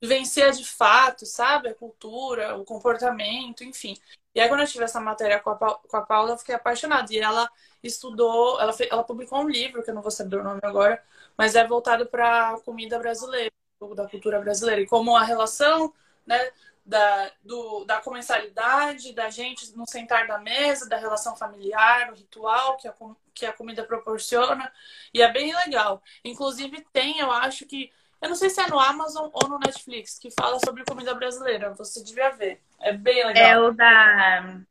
vivencia 0.02 0.52
de 0.52 0.66
fato, 0.66 1.26
sabe? 1.26 1.70
A 1.70 1.76
cultura, 1.76 2.56
o 2.58 2.66
comportamento, 2.66 3.64
enfim. 3.64 3.96
E 4.38 4.40
aí, 4.40 4.48
quando 4.48 4.62
eu 4.62 4.68
tive 4.68 4.84
essa 4.84 5.00
matéria 5.02 5.40
com 5.40 5.50
a, 5.50 5.56
com 5.56 5.98
a 5.98 6.02
Paula, 6.04 6.34
eu 6.34 6.38
fiquei 6.38 6.54
apaixonada. 6.54 7.12
E 7.12 7.18
ela 7.18 7.50
estudou, 7.82 8.62
ela, 8.62 8.72
fez, 8.72 8.88
ela 8.92 9.04
publicou 9.04 9.40
um 9.40 9.50
livro, 9.50 9.82
que 9.82 9.90
eu 9.90 9.96
não 9.96 10.02
vou 10.04 10.12
saber 10.12 10.38
o 10.38 10.44
nome 10.44 10.60
agora, 10.62 11.04
mas 11.36 11.56
é 11.56 11.66
voltado 11.66 12.06
para 12.06 12.52
a 12.52 12.62
comida 12.62 13.00
brasileira, 13.00 13.52
da 13.96 14.08
cultura 14.08 14.40
brasileira. 14.40 14.80
E 14.82 14.86
como 14.86 15.16
a 15.16 15.24
relação 15.24 15.92
né, 16.24 16.52
da, 16.86 17.32
do, 17.44 17.84
da 17.86 18.00
comensalidade, 18.00 19.12
da 19.12 19.28
gente 19.32 19.76
no 19.76 19.88
sentar 19.88 20.28
da 20.28 20.38
mesa, 20.38 20.88
da 20.88 20.98
relação 20.98 21.36
familiar, 21.36 22.12
o 22.12 22.16
ritual 22.16 22.78
que 22.78 22.88
a, 22.88 22.94
que 23.34 23.44
a 23.44 23.54
comida 23.54 23.84
proporciona. 23.86 24.72
E 25.12 25.20
é 25.20 25.32
bem 25.34 25.52
legal. 25.56 26.00
Inclusive, 26.24 26.86
tem, 26.94 27.18
eu 27.18 27.32
acho 27.32 27.66
que. 27.66 27.92
Eu 28.22 28.30
não 28.30 28.36
sei 28.36 28.50
se 28.50 28.60
é 28.62 28.68
no 28.68 28.80
Amazon 28.80 29.30
ou 29.32 29.48
no 29.48 29.60
Netflix, 29.60 30.18
que 30.18 30.32
fala 30.32 30.60
sobre 30.64 30.84
comida 30.84 31.14
brasileira. 31.14 31.74
Você 31.74 32.04
devia 32.04 32.32
ver. 32.32 32.62
É 32.80 32.92
bem 32.94 33.26
legal. 33.26 33.44
É 33.44 33.60
o 33.60 33.72
da. 33.72 34.62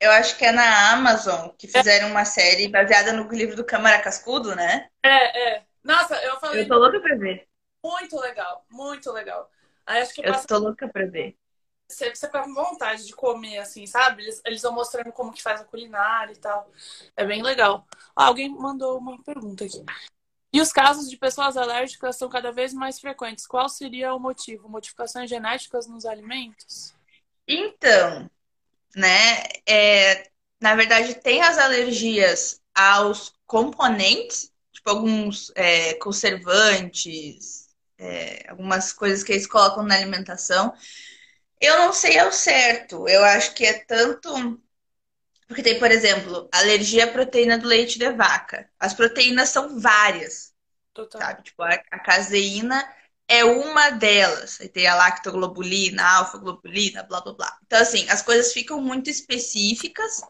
Eu 0.00 0.10
acho 0.12 0.36
que 0.36 0.44
é 0.44 0.52
na 0.52 0.92
Amazon 0.92 1.50
que 1.56 1.68
fizeram 1.68 2.08
é. 2.08 2.10
uma 2.10 2.24
série 2.24 2.68
baseada 2.68 3.12
no 3.12 3.28
livro 3.28 3.56
do 3.56 3.64
Câmara 3.64 4.00
Cascudo, 4.00 4.54
né? 4.54 4.88
É, 5.02 5.54
é. 5.54 5.62
Nossa, 5.82 6.16
eu 6.16 6.38
falei. 6.40 6.62
Eu 6.62 6.68
tô 6.68 6.76
louca 6.76 7.00
pra 7.00 7.16
ver. 7.16 7.46
Muito 7.82 8.18
legal, 8.18 8.64
muito 8.70 9.12
legal. 9.12 9.50
Aí 9.86 10.00
acho 10.00 10.14
que 10.14 10.20
eu 10.20 10.32
passa... 10.32 10.46
tô 10.46 10.58
louca 10.58 10.88
pra 10.88 11.06
ver. 11.06 11.36
Você, 11.86 12.14
você 12.14 12.26
fica 12.26 12.42
com 12.42 12.54
vontade 12.54 13.06
de 13.06 13.14
comer, 13.14 13.58
assim, 13.58 13.86
sabe? 13.86 14.22
Eles, 14.22 14.40
eles 14.44 14.62
vão 14.62 14.72
mostrando 14.72 15.12
como 15.12 15.32
que 15.32 15.42
faz 15.42 15.60
a 15.60 15.64
culinária 15.64 16.32
e 16.32 16.36
tal. 16.36 16.70
É 17.16 17.24
bem 17.24 17.42
legal. 17.42 17.86
Ah, 18.16 18.26
alguém 18.26 18.48
mandou 18.48 18.98
uma 18.98 19.22
pergunta 19.22 19.64
aqui. 19.64 19.84
E 20.54 20.60
os 20.60 20.72
casos 20.72 21.10
de 21.10 21.16
pessoas 21.16 21.56
alérgicas 21.56 22.14
são 22.14 22.28
cada 22.28 22.52
vez 22.52 22.72
mais 22.72 23.00
frequentes. 23.00 23.44
Qual 23.44 23.68
seria 23.68 24.14
o 24.14 24.20
motivo? 24.20 24.68
Modificações 24.68 25.28
genéticas 25.28 25.88
nos 25.88 26.06
alimentos? 26.06 26.94
Então, 27.48 28.30
né? 28.94 29.42
É, 29.66 30.30
na 30.60 30.76
verdade, 30.76 31.16
tem 31.16 31.42
as 31.42 31.58
alergias 31.58 32.62
aos 32.72 33.34
componentes, 33.44 34.52
tipo 34.72 34.90
alguns 34.90 35.50
é, 35.56 35.94
conservantes, 35.94 37.66
é, 37.98 38.48
algumas 38.48 38.92
coisas 38.92 39.24
que 39.24 39.32
eles 39.32 39.48
colocam 39.48 39.82
na 39.82 39.96
alimentação. 39.96 40.72
Eu 41.60 41.78
não 41.78 41.92
sei 41.92 42.16
ao 42.16 42.30
certo. 42.30 43.08
Eu 43.08 43.24
acho 43.24 43.54
que 43.54 43.66
é 43.66 43.80
tanto. 43.80 44.60
Porque 45.54 45.62
tem, 45.70 45.78
por 45.78 45.88
exemplo, 45.88 46.48
alergia 46.50 47.04
à 47.04 47.06
proteína 47.06 47.56
do 47.56 47.68
leite 47.68 47.96
de 47.96 48.10
vaca. 48.10 48.68
As 48.76 48.92
proteínas 48.92 49.50
são 49.50 49.78
várias. 49.78 50.52
Total. 50.92 51.20
Sabe? 51.20 51.44
Tipo, 51.44 51.62
a, 51.62 51.74
a 51.92 51.98
caseína 52.00 52.84
é 53.28 53.44
uma 53.44 53.90
delas. 53.90 54.60
Aí 54.60 54.68
tem 54.68 54.88
a 54.88 54.96
lactoglobulina, 54.96 56.02
a 56.02 56.16
alfa-globulina, 56.16 57.04
blá 57.04 57.20
blá 57.20 57.34
blá. 57.34 57.58
Então, 57.64 57.80
assim, 57.80 58.04
as 58.10 58.20
coisas 58.20 58.52
ficam 58.52 58.80
muito 58.80 59.08
específicas, 59.08 60.22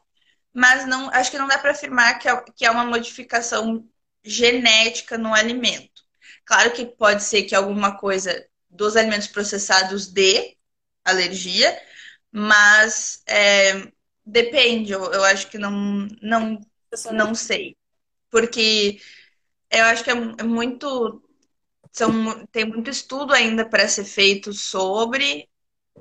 mas 0.52 0.86
não 0.86 1.08
acho 1.08 1.30
que 1.30 1.38
não 1.38 1.48
dá 1.48 1.56
para 1.56 1.70
afirmar 1.70 2.18
que 2.18 2.28
é, 2.28 2.44
que 2.54 2.66
é 2.66 2.70
uma 2.70 2.84
modificação 2.84 3.88
genética 4.22 5.16
no 5.16 5.32
alimento. 5.32 6.02
Claro 6.44 6.70
que 6.72 6.84
pode 6.84 7.22
ser 7.22 7.44
que 7.44 7.54
alguma 7.54 7.96
coisa 7.96 8.46
dos 8.68 8.94
alimentos 8.94 9.28
processados 9.28 10.06
dê 10.06 10.58
alergia, 11.02 11.80
mas 12.30 13.22
é, 13.26 13.90
depende, 14.24 14.92
eu, 14.92 15.12
eu 15.12 15.24
acho 15.24 15.48
que 15.50 15.58
não, 15.58 16.08
não, 16.22 16.60
não 17.12 17.34
sei. 17.34 17.76
Porque 18.30 19.00
eu 19.70 19.84
acho 19.84 20.04
que 20.04 20.10
é, 20.10 20.14
é 20.14 20.42
muito. 20.42 21.22
São, 21.92 22.46
tem 22.48 22.64
muito 22.64 22.90
estudo 22.90 23.32
ainda 23.34 23.68
para 23.68 23.88
ser 23.88 24.04
feito 24.04 24.52
sobre. 24.52 25.48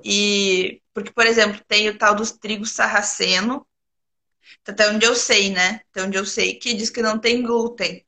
E 0.04 0.82
porque, 0.92 1.12
por 1.12 1.26
exemplo, 1.26 1.60
tem 1.68 1.88
o 1.88 1.98
tal 1.98 2.14
dos 2.14 2.32
trigos 2.32 2.72
sarraceno, 2.72 3.66
até 4.66 4.88
onde 4.90 5.06
eu 5.06 5.14
sei, 5.14 5.50
né? 5.50 5.80
Até 5.90 6.02
onde 6.02 6.16
eu 6.18 6.26
sei, 6.26 6.54
que 6.58 6.74
diz 6.74 6.90
que 6.90 7.02
não 7.02 7.18
tem 7.18 7.42
glúten. 7.42 8.04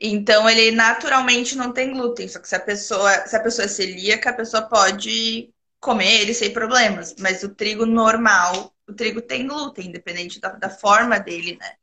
Então 0.00 0.48
ele 0.48 0.70
naturalmente 0.70 1.56
não 1.56 1.72
tem 1.72 1.92
glúten. 1.92 2.26
Só 2.28 2.40
que 2.40 2.48
se 2.48 2.56
a 2.56 2.60
pessoa, 2.60 3.26
se 3.26 3.36
a 3.36 3.42
pessoa 3.42 3.66
é 3.66 3.68
celíaca, 3.68 4.30
a 4.30 4.34
pessoa 4.34 4.62
pode 4.68 5.52
comer 5.80 6.20
ele 6.20 6.34
sem 6.34 6.52
problemas. 6.52 7.14
Mas 7.18 7.42
o 7.42 7.54
trigo 7.54 7.86
normal, 7.86 8.72
o 8.86 8.92
trigo 8.92 9.22
tem 9.22 9.46
glúten, 9.46 9.88
independente 9.88 10.38
da, 10.38 10.50
da 10.50 10.70
forma 10.70 11.18
dele, 11.18 11.56
né? 11.58 11.74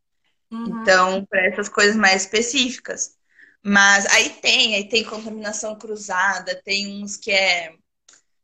Uhum. 0.52 0.82
Então, 0.82 1.26
para 1.26 1.46
essas 1.48 1.68
coisas 1.68 1.96
mais 1.96 2.22
específicas. 2.22 3.18
Mas 3.64 4.06
aí 4.08 4.30
tem, 4.30 4.76
aí 4.76 4.88
tem 4.88 5.04
contaminação 5.04 5.78
cruzada, 5.78 6.62
tem 6.64 7.04
uns 7.04 7.18
que 7.18 7.32
é 7.32 7.74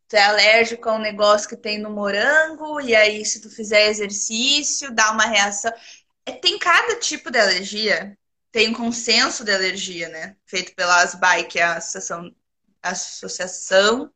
tu 0.08 0.18
é 0.18 0.24
alérgico 0.26 0.90
a 0.90 0.94
um 0.94 1.00
negócio 1.00 1.50
que 1.50 1.56
tem 1.58 1.80
no 1.80 1.90
morango, 1.90 2.80
e 2.80 2.96
aí 2.96 3.26
se 3.26 3.42
tu 3.42 3.50
fizer 3.50 3.88
exercício, 3.88 4.94
dá 4.94 5.12
uma 5.12 5.26
reação. 5.26 5.72
É, 6.26 6.32
tem 6.34 6.60
cada 6.60 7.00
tipo 7.00 7.32
de 7.32 7.40
alergia, 7.40 8.18
tem 8.52 8.70
um 8.70 8.74
consenso 8.74 9.44
de 9.44 9.52
alergia, 9.52 10.10
né? 10.10 10.36
Feito 10.46 10.76
pela 10.76 11.02
ASBAI, 11.02 11.46
que 11.46 11.60
é 11.60 11.64
a 11.64 11.78
Associação, 11.78 12.36
Associação 12.82 14.13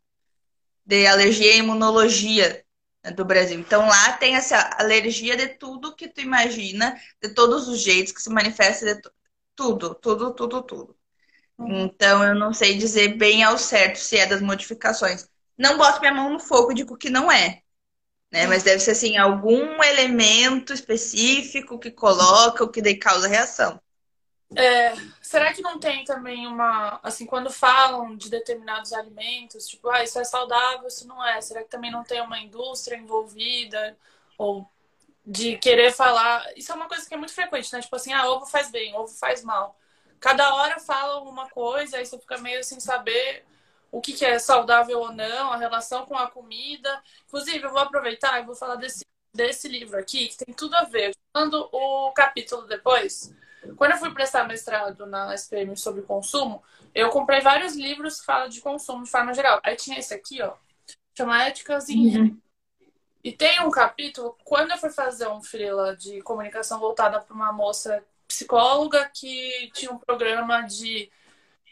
de 0.87 1.05
Alergia 1.05 1.53
e 1.53 1.59
Imunologia 1.59 2.63
né, 3.03 3.11
do 3.11 3.25
Brasil. 3.25 3.59
Então 3.59 3.85
lá 3.85 4.13
tem 4.13 4.35
essa 4.35 4.57
alergia 4.79 5.35
de 5.35 5.49
tudo 5.49 5.93
que 5.95 6.07
tu 6.07 6.21
imagina, 6.21 6.97
de 7.21 7.29
todos 7.33 7.67
os 7.67 7.81
jeitos 7.81 8.13
que 8.13 8.21
se 8.21 8.29
manifesta 8.29 8.95
de 8.95 9.01
tudo, 9.53 9.93
tudo, 9.93 10.33
tudo, 10.33 10.63
tudo. 10.63 10.97
Uhum. 11.57 11.85
Então 11.85 12.23
eu 12.23 12.33
não 12.33 12.53
sei 12.53 12.77
dizer 12.77 13.17
bem 13.17 13.43
ao 13.43 13.57
certo 13.57 13.99
se 13.99 14.17
é 14.17 14.25
das 14.25 14.41
modificações. 14.41 15.29
Não 15.57 15.77
boto 15.77 15.99
minha 15.99 16.13
mão 16.13 16.31
no 16.31 16.39
fogo, 16.39 16.73
digo 16.73 16.97
que 16.97 17.09
não 17.09 17.29
é. 17.29 17.61
Né? 18.31 18.47
Mas 18.47 18.63
deve 18.63 18.79
ser 18.79 18.91
assim, 18.91 19.17
algum 19.17 19.83
elemento 19.83 20.71
específico 20.71 21.79
que 21.79 21.91
coloca 21.91 22.63
o 22.63 22.69
que 22.69 22.81
daí 22.81 22.95
causa 22.95 23.27
reação. 23.27 23.81
É, 24.55 24.93
será 25.27 25.53
que 25.53 25.61
não 25.61 25.77
tem 25.79 26.05
também 26.05 26.47
uma. 26.47 26.99
Assim, 27.03 27.25
quando 27.25 27.51
falam 27.51 28.15
de 28.15 28.29
determinados 28.29 28.93
alimentos, 28.93 29.67
tipo, 29.67 29.89
ah, 29.89 30.01
isso 30.03 30.17
é 30.19 30.23
saudável, 30.23 30.87
isso 30.87 31.05
não 31.07 31.23
é. 31.25 31.41
Será 31.41 31.63
que 31.63 31.69
também 31.69 31.91
não 31.91 32.03
tem 32.03 32.21
uma 32.21 32.39
indústria 32.39 32.95
envolvida? 32.95 33.97
Ou 34.37 34.69
de 35.25 35.57
querer 35.57 35.91
falar. 35.93 36.45
Isso 36.55 36.71
é 36.71 36.75
uma 36.75 36.87
coisa 36.87 37.05
que 37.07 37.13
é 37.13 37.17
muito 37.17 37.33
frequente, 37.33 37.71
né? 37.73 37.81
Tipo 37.81 37.95
assim, 37.97 38.13
ah, 38.13 38.29
ovo 38.29 38.45
faz 38.45 38.71
bem, 38.71 38.95
ovo 38.95 39.13
faz 39.13 39.43
mal. 39.43 39.77
Cada 40.19 40.53
hora 40.55 40.79
fala 40.79 41.15
alguma 41.15 41.49
coisa, 41.49 41.97
aí 41.97 42.05
você 42.05 42.17
fica 42.17 42.37
meio 42.37 42.63
sem 42.63 42.79
saber 42.79 43.45
o 43.91 44.01
que, 44.01 44.13
que 44.13 44.25
é 44.25 44.39
saudável 44.39 44.99
ou 44.99 45.11
não, 45.11 45.51
a 45.51 45.57
relação 45.57 46.05
com 46.05 46.15
a 46.17 46.31
comida. 46.31 47.01
Inclusive, 47.27 47.65
eu 47.65 47.71
vou 47.71 47.81
aproveitar 47.81 48.39
e 48.41 48.45
vou 48.45 48.55
falar 48.55 48.75
desse, 48.75 49.05
desse 49.33 49.67
livro 49.67 49.99
aqui, 49.99 50.29
que 50.29 50.37
tem 50.37 50.53
tudo 50.55 50.75
a 50.75 50.83
ver. 50.85 51.13
Mando 51.35 51.69
o 51.71 52.11
capítulo 52.13 52.65
depois 52.67 53.33
quando 53.75 53.91
eu 53.91 53.97
fui 53.97 54.13
prestar 54.13 54.47
mestrado 54.47 55.05
na 55.05 55.33
SPM 55.33 55.75
sobre 55.75 56.01
consumo, 56.01 56.63
eu 56.93 57.09
comprei 57.09 57.41
vários 57.41 57.75
livros 57.75 58.19
que 58.19 58.25
falam 58.25 58.49
de 58.49 58.61
consumo 58.61 59.03
de 59.03 59.09
forma 59.09 59.33
geral. 59.33 59.59
Aí 59.63 59.75
tinha 59.75 59.99
esse 59.99 60.13
aqui, 60.13 60.41
ó, 60.41 60.53
chama 61.17 61.43
Éticas 61.43 61.89
em 61.89 62.17
uhum. 62.17 62.41
E 63.23 63.31
tem 63.33 63.59
um 63.61 63.69
capítulo, 63.69 64.37
quando 64.45 64.71
eu 64.71 64.77
fui 64.77 64.89
fazer 64.89 65.27
um 65.27 65.43
freela 65.43 65.95
de 65.97 66.21
comunicação 66.21 66.79
voltada 66.79 67.19
para 67.19 67.35
uma 67.35 67.51
moça 67.51 68.01
psicóloga 68.25 69.11
que 69.13 69.69
tinha 69.73 69.91
um 69.91 69.97
programa 69.97 70.61
de 70.61 71.11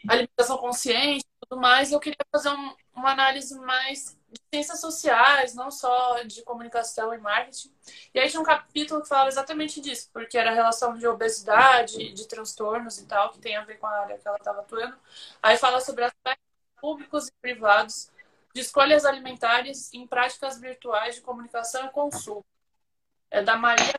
alimentação 0.06 0.58
consciente 0.58 1.24
e 1.24 1.46
tudo 1.46 1.58
mais, 1.58 1.92
eu 1.92 1.98
queria 1.98 2.18
fazer 2.30 2.50
um, 2.50 2.74
uma 2.94 3.12
análise 3.12 3.58
mais 3.58 4.18
de 4.36 4.56
ciências 4.56 4.80
sociais, 4.80 5.54
não 5.54 5.70
só 5.70 6.22
de 6.22 6.42
comunicação 6.42 7.12
e 7.12 7.18
marketing. 7.18 7.72
E 8.14 8.18
aí 8.18 8.28
tinha 8.28 8.40
um 8.40 8.44
capítulo 8.44 9.02
que 9.02 9.08
falava 9.08 9.28
exatamente 9.28 9.80
disso, 9.80 10.08
porque 10.12 10.38
era 10.38 10.50
a 10.50 10.54
relação 10.54 10.96
de 10.96 11.06
obesidade, 11.06 12.12
de 12.12 12.28
transtornos 12.28 12.98
e 12.98 13.06
tal, 13.06 13.30
que 13.30 13.38
tem 13.38 13.56
a 13.56 13.64
ver 13.64 13.78
com 13.78 13.86
a 13.86 14.00
área 14.00 14.18
que 14.18 14.26
ela 14.26 14.36
estava 14.36 14.60
atuando. 14.60 14.96
Aí 15.42 15.56
fala 15.56 15.80
sobre 15.80 16.04
aspectos 16.04 16.46
públicos 16.80 17.28
e 17.28 17.32
privados 17.40 18.10
de 18.54 18.60
escolhas 18.60 19.04
alimentares 19.04 19.92
em 19.92 20.06
práticas 20.06 20.58
virtuais 20.58 21.14
de 21.14 21.20
comunicação 21.20 21.86
e 21.86 21.90
consumo. 21.90 22.44
É 23.30 23.42
da 23.42 23.56
Maria 23.56 23.94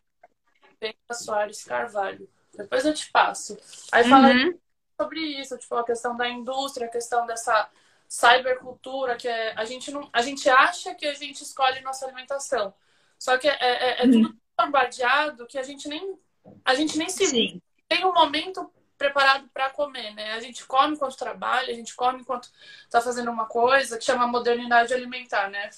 Soares 1.11 1.63
Carvalho. 1.63 2.29
Depois 2.55 2.85
eu 2.85 2.93
te 2.93 3.11
passo. 3.11 3.57
Aí 3.91 4.07
fala 4.07 4.29
uhum. 4.29 4.59
sobre 4.99 5.19
isso, 5.19 5.57
tipo, 5.57 5.75
a 5.75 5.85
questão 5.85 6.15
da 6.15 6.27
indústria, 6.27 6.87
a 6.87 6.91
questão 6.91 7.25
dessa 7.25 7.69
cybercultura, 8.07 9.15
que 9.15 9.27
é, 9.27 9.53
a 9.55 9.65
gente 9.65 9.91
não, 9.91 10.09
a 10.13 10.21
gente 10.21 10.49
acha 10.49 10.95
que 10.95 11.05
a 11.05 11.13
gente 11.13 11.43
escolhe 11.43 11.81
nossa 11.81 12.05
alimentação. 12.05 12.73
Só 13.19 13.37
que 13.37 13.47
é, 13.47 13.57
é, 13.59 14.03
é 14.03 14.05
uhum. 14.05 14.11
tudo 14.11 14.37
bombardeado 14.57 15.45
que 15.45 15.57
a 15.57 15.63
gente 15.63 15.87
nem 15.87 16.17
a 16.63 16.73
gente 16.75 16.97
nem 16.97 17.09
se 17.09 17.25
Sim. 17.25 17.61
tem 17.87 18.05
um 18.05 18.13
momento 18.13 18.71
preparado 18.97 19.47
para 19.53 19.69
comer, 19.69 20.13
né? 20.15 20.33
A 20.33 20.39
gente 20.39 20.65
come 20.65 20.95
enquanto 20.95 21.17
trabalha, 21.17 21.71
a 21.71 21.75
gente 21.75 21.95
come 21.95 22.21
enquanto 22.21 22.49
está 22.83 22.99
fazendo 22.99 23.29
uma 23.29 23.45
coisa 23.45 23.97
que 23.97 24.03
chama 24.03 24.25
modernidade 24.27 24.93
alimentar, 24.93 25.49
né? 25.49 25.69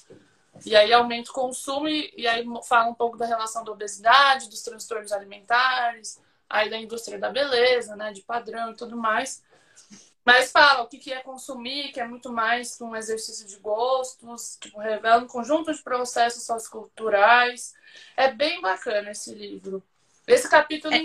E 0.64 0.74
aí 0.74 0.92
aumenta 0.92 1.30
o 1.30 1.34
consumo 1.34 1.88
e, 1.88 2.12
e 2.16 2.26
aí 2.26 2.44
fala 2.66 2.88
um 2.88 2.94
pouco 2.94 3.16
da 3.16 3.26
relação 3.26 3.62
da 3.62 3.72
obesidade, 3.72 4.48
dos 4.48 4.62
transtornos 4.62 5.12
alimentares, 5.12 6.20
aí 6.48 6.70
da 6.70 6.78
indústria 6.78 7.18
da 7.18 7.30
beleza, 7.30 7.94
né? 7.94 8.12
De 8.12 8.22
padrão 8.22 8.70
e 8.70 8.76
tudo 8.76 8.96
mais. 8.96 9.42
Mas 10.24 10.52
fala 10.52 10.82
o 10.82 10.86
que 10.86 11.12
é 11.12 11.20
consumir, 11.20 11.92
que 11.92 12.00
é 12.00 12.06
muito 12.06 12.30
mais 12.30 12.76
que 12.76 12.84
um 12.84 12.94
exercício 12.94 13.46
de 13.46 13.56
gostos, 13.56 14.58
tipo, 14.60 14.78
revela 14.78 15.22
um 15.22 15.26
conjunto 15.26 15.72
de 15.72 15.82
processos 15.82 16.44
socioculturais. 16.44 17.72
É 18.16 18.30
bem 18.30 18.60
bacana 18.60 19.10
esse 19.10 19.34
livro. 19.34 19.82
Esse 20.26 20.48
capítulo 20.48 20.94
é. 20.94 21.04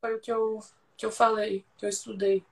foi 0.00 0.14
o 0.14 0.20
que 0.20 0.30
eu, 0.30 0.60
que 0.96 1.06
eu 1.06 1.10
falei, 1.10 1.64
que 1.78 1.86
eu 1.86 1.88
estudei. 1.88 2.44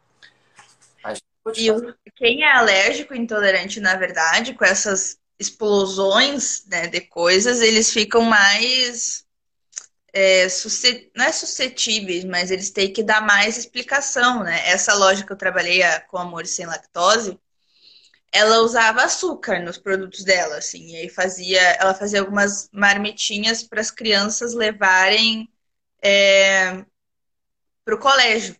e 1.55 2.11
quem 2.17 2.43
é 2.43 2.53
alérgico 2.53 3.15
intolerante, 3.15 3.79
na 3.79 3.95
verdade, 3.95 4.55
com 4.55 4.65
essas 4.65 5.21
explosões 5.39 6.67
né, 6.67 6.87
de 6.89 7.01
coisas, 7.03 7.61
eles 7.61 7.93
ficam 7.93 8.23
mais 8.23 9.28
é, 10.13 10.47
não 11.15 11.25
é 11.25 11.33
suscetíveis, 11.33 12.25
mas 12.25 12.51
eles 12.51 12.71
têm 12.71 12.93
que 12.93 13.03
dar 13.03 13.21
mais 13.21 13.59
explicação, 13.59 14.43
né? 14.43 14.69
Essa 14.69 14.95
loja 14.95 15.25
que 15.25 15.33
eu 15.33 15.37
trabalhei 15.37 15.83
com 16.09 16.19
amor 16.19 16.47
sem 16.47 16.67
lactose, 16.67 17.39
ela 18.33 18.61
usava 18.61 19.03
açúcar 19.05 19.61
nos 19.61 19.79
produtos 19.79 20.25
dela, 20.25 20.59
assim, 20.59 20.93
e 20.93 20.97
aí 20.97 21.09
fazia, 21.09 21.61
ela 21.61 21.95
fazia 21.95 22.21
algumas 22.21 22.69
marmitinhas 22.73 23.63
para 23.63 23.81
as 23.81 23.91
crianças 23.91 24.55
levarem 24.55 25.51
é, 26.03 26.85
para 27.85 27.95
o 27.95 27.99
colégio, 27.99 28.57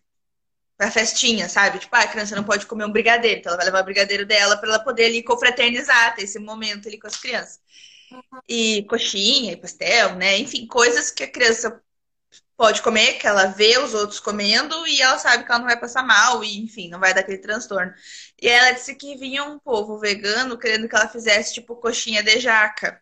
para 0.77 0.91
festinha, 0.91 1.49
sabe? 1.49 1.79
Tipo, 1.79 1.95
ah, 1.95 2.01
a 2.01 2.07
criança 2.07 2.35
não 2.35 2.43
pode 2.43 2.65
comer 2.65 2.85
um 2.85 2.91
brigadeiro, 2.91 3.39
então 3.39 3.51
ela 3.51 3.57
vai 3.57 3.65
levar 3.67 3.81
o 3.81 3.85
brigadeiro 3.85 4.25
dela 4.25 4.57
para 4.57 4.69
ela 4.69 4.79
poder 4.83 5.05
ali 5.05 5.23
confraternizar, 5.23 6.15
ter 6.15 6.23
esse 6.23 6.39
momento 6.39 6.87
ali 6.87 6.99
com 6.99 7.07
as 7.07 7.17
crianças 7.17 7.59
e 8.47 8.83
coxinha 8.89 9.53
e 9.53 9.57
pastel, 9.57 10.15
né? 10.15 10.37
Enfim, 10.37 10.67
coisas 10.67 11.11
que 11.11 11.23
a 11.23 11.31
criança 11.31 11.81
pode 12.57 12.81
comer, 12.81 13.13
que 13.13 13.27
ela 13.27 13.45
vê 13.45 13.77
os 13.77 13.93
outros 13.93 14.19
comendo 14.19 14.85
e 14.85 15.01
ela 15.01 15.17
sabe 15.17 15.45
que 15.45 15.51
ela 15.51 15.59
não 15.59 15.67
vai 15.67 15.79
passar 15.79 16.03
mal 16.03 16.43
e, 16.43 16.59
enfim, 16.59 16.89
não 16.89 16.99
vai 16.99 17.13
dar 17.13 17.21
aquele 17.21 17.37
transtorno. 17.37 17.93
E 18.41 18.47
ela 18.47 18.71
disse 18.71 18.95
que 18.95 19.15
vinha 19.17 19.43
um 19.45 19.57
povo 19.59 19.97
vegano 19.97 20.57
querendo 20.57 20.87
que 20.89 20.95
ela 20.95 21.07
fizesse, 21.07 21.53
tipo, 21.53 21.75
coxinha 21.77 22.21
de 22.21 22.39
jaca. 22.39 23.01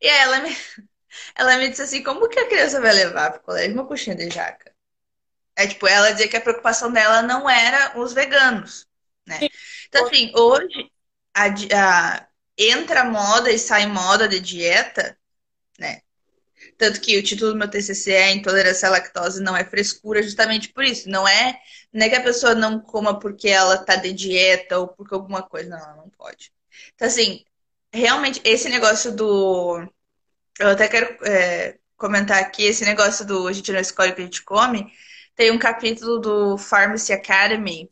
E 0.00 0.08
aí 0.08 0.20
ela 0.20 0.40
me, 0.40 0.50
ela 1.34 1.56
me 1.58 1.68
disse 1.70 1.82
assim, 1.82 2.02
como 2.02 2.28
que 2.28 2.38
a 2.38 2.48
criança 2.48 2.80
vai 2.80 2.92
levar 2.92 3.32
pro 3.32 3.42
colégio 3.42 3.74
uma 3.74 3.86
coxinha 3.86 4.16
de 4.16 4.28
jaca? 4.30 4.74
É, 5.56 5.66
tipo, 5.66 5.86
ela 5.86 6.10
dizia 6.10 6.28
que 6.28 6.36
a 6.36 6.40
preocupação 6.40 6.92
dela 6.92 7.22
não 7.22 7.48
era 7.48 7.98
os 7.98 8.12
veganos, 8.12 8.86
né? 9.26 9.38
Então, 9.88 10.06
assim, 10.06 10.32
hoje, 10.34 10.90
a, 11.32 11.46
a 11.46 12.28
entra 12.58 13.04
moda 13.04 13.50
e 13.50 13.58
sai 13.58 13.86
moda 13.86 14.28
de 14.28 14.40
dieta, 14.40 15.16
né? 15.78 16.02
Tanto 16.78 17.00
que 17.00 17.18
o 17.18 17.22
título 17.22 17.52
do 17.52 17.58
meu 17.58 17.68
TCC 17.68 18.12
é 18.12 18.32
Intolerância 18.32 18.88
à 18.88 18.90
Lactose 18.90 19.42
não 19.42 19.56
é 19.56 19.64
frescura, 19.64 20.22
justamente 20.22 20.68
por 20.72 20.84
isso. 20.84 21.08
Não 21.08 21.26
é, 21.26 21.58
não 21.92 22.06
é 22.06 22.08
que 22.08 22.16
a 22.16 22.22
pessoa 22.22 22.54
não 22.54 22.80
coma 22.80 23.18
porque 23.18 23.48
ela 23.48 23.78
tá 23.78 23.96
de 23.96 24.12
dieta 24.12 24.78
ou 24.78 24.88
porque 24.88 25.14
alguma 25.14 25.42
coisa. 25.42 25.68
Não, 25.70 25.78
ela 25.78 25.96
não 25.96 26.10
pode. 26.10 26.52
Então, 26.94 27.06
assim, 27.08 27.44
realmente, 27.92 28.40
esse 28.44 28.68
negócio 28.68 29.14
do. 29.14 29.86
Eu 30.58 30.70
até 30.70 30.88
quero 30.88 31.06
é, 31.26 31.78
comentar 31.96 32.38
aqui: 32.42 32.64
esse 32.64 32.84
negócio 32.84 33.24
do 33.24 33.46
a 33.48 33.52
gente 33.52 33.72
não 33.72 33.80
escolhe 33.80 34.12
o 34.12 34.14
que 34.14 34.22
a 34.22 34.24
gente 34.24 34.42
come. 34.42 34.92
Tem 35.36 35.50
um 35.50 35.58
capítulo 35.58 36.18
do 36.20 36.58
Pharmacy 36.58 37.12
Academy 37.12 37.90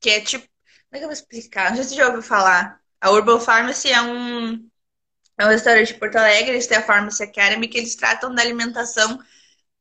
que 0.00 0.10
é 0.10 0.20
tipo. 0.20 0.46
Como 0.90 0.96
é 0.96 0.98
que 0.98 1.04
eu 1.04 1.08
vou 1.08 1.14
explicar? 1.14 1.70
Não 1.70 1.76
sei 1.76 1.84
se 1.84 1.90
você 1.90 1.96
já 1.96 2.06
ouviu 2.08 2.22
falar. 2.22 2.81
A 3.02 3.10
Urban 3.10 3.40
Pharmacy 3.40 3.90
é 3.90 4.00
um, 4.00 4.54
é 5.38 5.46
um 5.46 5.48
restaurante 5.48 5.88
de 5.88 5.98
Porto 5.98 6.16
Alegre, 6.16 6.52
eles 6.52 6.66
têm 6.66 6.78
a 6.78 6.82
Pharmacy 6.82 7.22
Academy, 7.24 7.68
que 7.68 7.78
eles 7.78 7.96
tratam 7.96 8.34
da 8.34 8.42
alimentação 8.42 9.18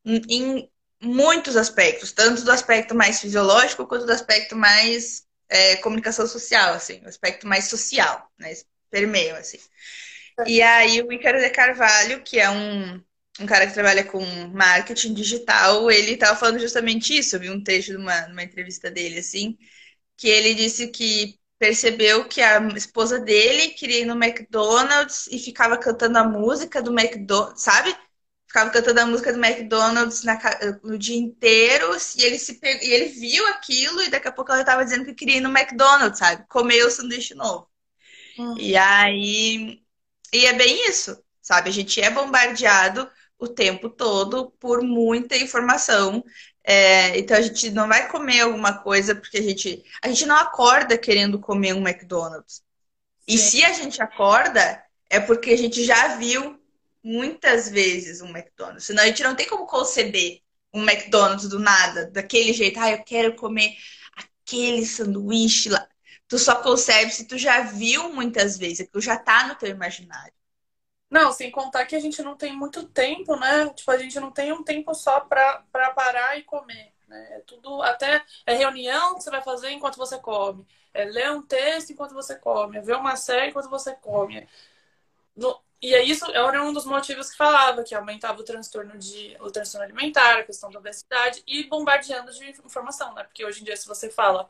em 0.06 0.70
muitos 1.02 1.56
aspectos, 1.58 2.12
tanto 2.12 2.44
do 2.44 2.52
aspecto 2.52 2.96
mais 2.96 3.22
fisiológico 3.22 3.88
quanto 3.88 4.06
do 4.06 4.12
aspecto 4.12 4.56
mais 4.56 5.26
é, 5.50 5.78
comunicação 5.78 6.28
social, 6.28 6.74
assim, 6.74 7.02
o 7.04 7.08
aspecto 7.10 7.48
mais 7.48 7.66
social, 7.66 8.30
né? 8.40 8.54
Permeio, 8.90 9.36
assim. 9.36 9.60
E 10.46 10.62
aí 10.62 11.02
o 11.02 11.12
Ícaro 11.14 11.40
de 11.40 11.50
Carvalho, 11.50 12.24
que 12.24 12.40
é 12.40 12.50
um, 12.50 13.04
um 13.40 13.46
cara 13.46 13.68
que 13.68 13.74
trabalha 13.74 14.04
com 14.04 14.24
marketing 14.50 15.14
digital, 15.14 15.92
ele 15.92 16.14
estava 16.14 16.38
falando 16.40 16.60
justamente 16.60 17.18
isso. 17.18 17.36
Eu 17.36 17.40
vi 17.42 17.50
um 17.50 17.64
texto 17.64 17.90
de 17.90 17.98
uma 17.98 18.44
entrevista 18.44 18.92
dele, 18.92 19.20
assim, 19.20 19.58
que 20.18 20.30
ele 20.30 20.56
disse 20.56 20.90
que 20.90 21.40
percebeu 21.62 22.28
que 22.28 22.42
a 22.42 22.60
esposa 22.70 23.20
dele 23.20 23.70
queria 23.70 24.00
ir 24.00 24.06
no 24.06 24.16
McDonald's 24.16 25.28
e 25.28 25.38
ficava 25.38 25.78
cantando 25.78 26.18
a 26.18 26.24
música 26.24 26.82
do 26.82 26.92
McDonald's, 26.92 27.62
sabe? 27.62 27.96
ficava 28.48 28.72
cantando 28.72 29.00
a 29.00 29.06
música 29.06 29.32
do 29.32 29.40
McDonald's 29.40 30.24
na, 30.24 30.40
no 30.84 30.98
dia 30.98 31.16
inteiro 31.16 31.96
e 32.18 32.24
ele 32.24 32.40
se 32.40 32.60
e 32.64 32.92
ele 32.92 33.06
viu 33.10 33.48
aquilo 33.48 34.02
e 34.02 34.10
daqui 34.10 34.28
a 34.28 34.32
pouco 34.32 34.52
ela 34.52 34.62
estava 34.62 34.84
dizendo 34.84 35.06
que 35.06 35.14
queria 35.14 35.38
ir 35.38 35.42
no 35.42 35.50
McDonald's, 35.56 36.18
sabe? 36.20 36.46
Comer 36.50 36.84
o 36.84 36.92
sanduíche 36.92 37.36
novo. 37.36 37.70
Uhum. 38.38 38.58
E 38.58 38.76
aí 38.76 39.82
e 40.34 40.46
é 40.48 40.54
bem 40.54 40.90
isso, 40.90 41.24
sabe? 41.42 41.70
A 41.70 41.72
gente 41.72 42.02
é 42.02 42.10
bombardeado 42.10 43.08
o 43.38 43.48
tempo 43.48 43.88
todo 43.90 44.52
por 44.60 44.82
muita 44.82 45.38
informação. 45.38 46.24
É, 46.64 47.18
então 47.18 47.36
a 47.38 47.42
gente 47.42 47.72
não 47.72 47.88
vai 47.88 48.08
comer 48.10 48.42
alguma 48.42 48.78
coisa 48.78 49.16
porque 49.16 49.38
a 49.38 49.42
gente 49.42 49.84
a 50.02 50.08
gente 50.08 50.26
não 50.26 50.36
acorda 50.36 50.98
querendo 50.98 51.40
comer 51.40 51.74
um 51.74 51.88
McDonald's. 51.88 52.64
E 53.28 53.38
se 53.38 53.64
a 53.64 53.74
gente 53.74 54.02
acorda 54.02 54.84
é 55.10 55.20
porque 55.20 55.52
a 55.52 55.58
gente 55.58 55.84
já 55.84 56.16
viu 56.16 56.60
muitas 57.04 57.70
vezes 57.70 58.22
um 58.22 58.30
McDonald's. 58.30 58.86
Senão 58.86 59.04
a 59.04 59.08
gente 59.08 59.24
não 59.24 59.36
tem 59.36 59.48
como 59.48 59.66
conceber 59.66 60.42
um 60.74 60.84
McDonald's 60.88 61.50
do 61.50 61.60
nada, 61.60 62.10
daquele 62.12 62.54
jeito. 62.54 62.80
Ah, 62.80 62.92
eu 62.92 63.04
quero 63.04 63.36
comer 63.36 63.76
aquele 64.16 64.86
sanduíche 64.86 65.70
lá. 65.70 65.88
Tu 66.28 66.40
só 66.40 66.56
concebe 66.62 67.12
se 67.12 67.28
tu 67.28 67.38
já 67.38 67.62
viu 67.62 68.14
muitas 68.14 68.58
vezes, 68.58 68.88
que 68.88 69.02
já 69.02 69.18
tá 69.18 69.48
no 69.48 69.56
teu 69.56 69.70
imaginário. 69.70 70.34
Não, 71.12 71.34
sem 71.34 71.52
contar 71.52 71.86
que 71.86 71.94
a 71.94 72.00
gente 72.00 72.24
não 72.24 72.38
tem 72.38 72.56
muito 72.56 72.88
tempo, 72.88 73.36
né? 73.36 73.68
Tipo, 73.76 73.92
a 73.92 73.98
gente 73.98 74.18
não 74.18 74.32
tem 74.32 74.54
um 74.54 74.64
tempo 74.64 74.96
só 74.96 75.20
pra 75.20 75.62
parar 75.94 76.40
e 76.40 76.44
comer. 76.44 76.94
Né? 77.06 77.28
É 77.34 77.40
tudo, 77.42 77.84
até 77.84 78.24
é 78.46 78.54
reunião 78.54 79.16
que 79.16 79.24
você 79.24 79.30
vai 79.30 79.42
fazer 79.42 79.72
enquanto 79.72 79.98
você 79.98 80.18
come. 80.18 80.66
É 80.94 81.04
ler 81.04 81.30
um 81.32 81.42
texto 81.42 81.90
enquanto 81.90 82.14
você 82.14 82.36
come. 82.36 82.78
É 82.78 82.82
ver 82.82 82.96
uma 82.96 83.18
série 83.18 83.50
enquanto 83.50 83.70
você 83.70 83.94
come. 83.96 84.48
No, 85.36 85.60
e 85.82 85.94
é 85.94 86.02
isso 86.02 86.26
era 86.32 86.64
um 86.64 86.72
dos 86.72 86.86
motivos 86.86 87.30
que 87.30 87.36
falava 87.36 87.84
que 87.84 87.94
aumentava 87.94 88.40
o 88.40 88.46
transtorno 88.46 88.98
de 88.98 89.36
o 89.42 89.52
transtorno 89.52 89.84
alimentar, 89.84 90.40
a 90.40 90.44
questão 90.44 90.72
da 90.72 90.80
obesidade 90.80 91.44
e 91.46 91.66
bombardeando 91.66 92.32
de 92.32 92.52
informação, 92.52 93.14
né? 93.14 93.26
Porque 93.26 93.44
hoje 93.44 93.60
em 93.62 93.66
dia 93.66 93.76
se 93.76 93.88
você 93.88 94.10
fala, 94.10 94.48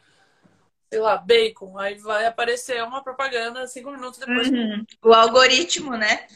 sei 0.91 1.00
lá, 1.00 1.17
bacon, 1.17 1.80
aí 1.80 1.95
vai 1.95 2.28
aparecer 2.28 2.84
uma 2.84 3.02
propaganda 3.02 3.65
cinco 3.65 3.89
minutos 3.89 4.19
depois. 4.19 4.47
Uhum. 4.47 4.86
O 5.04 5.13
algoritmo, 5.13 5.97
né? 5.97 6.28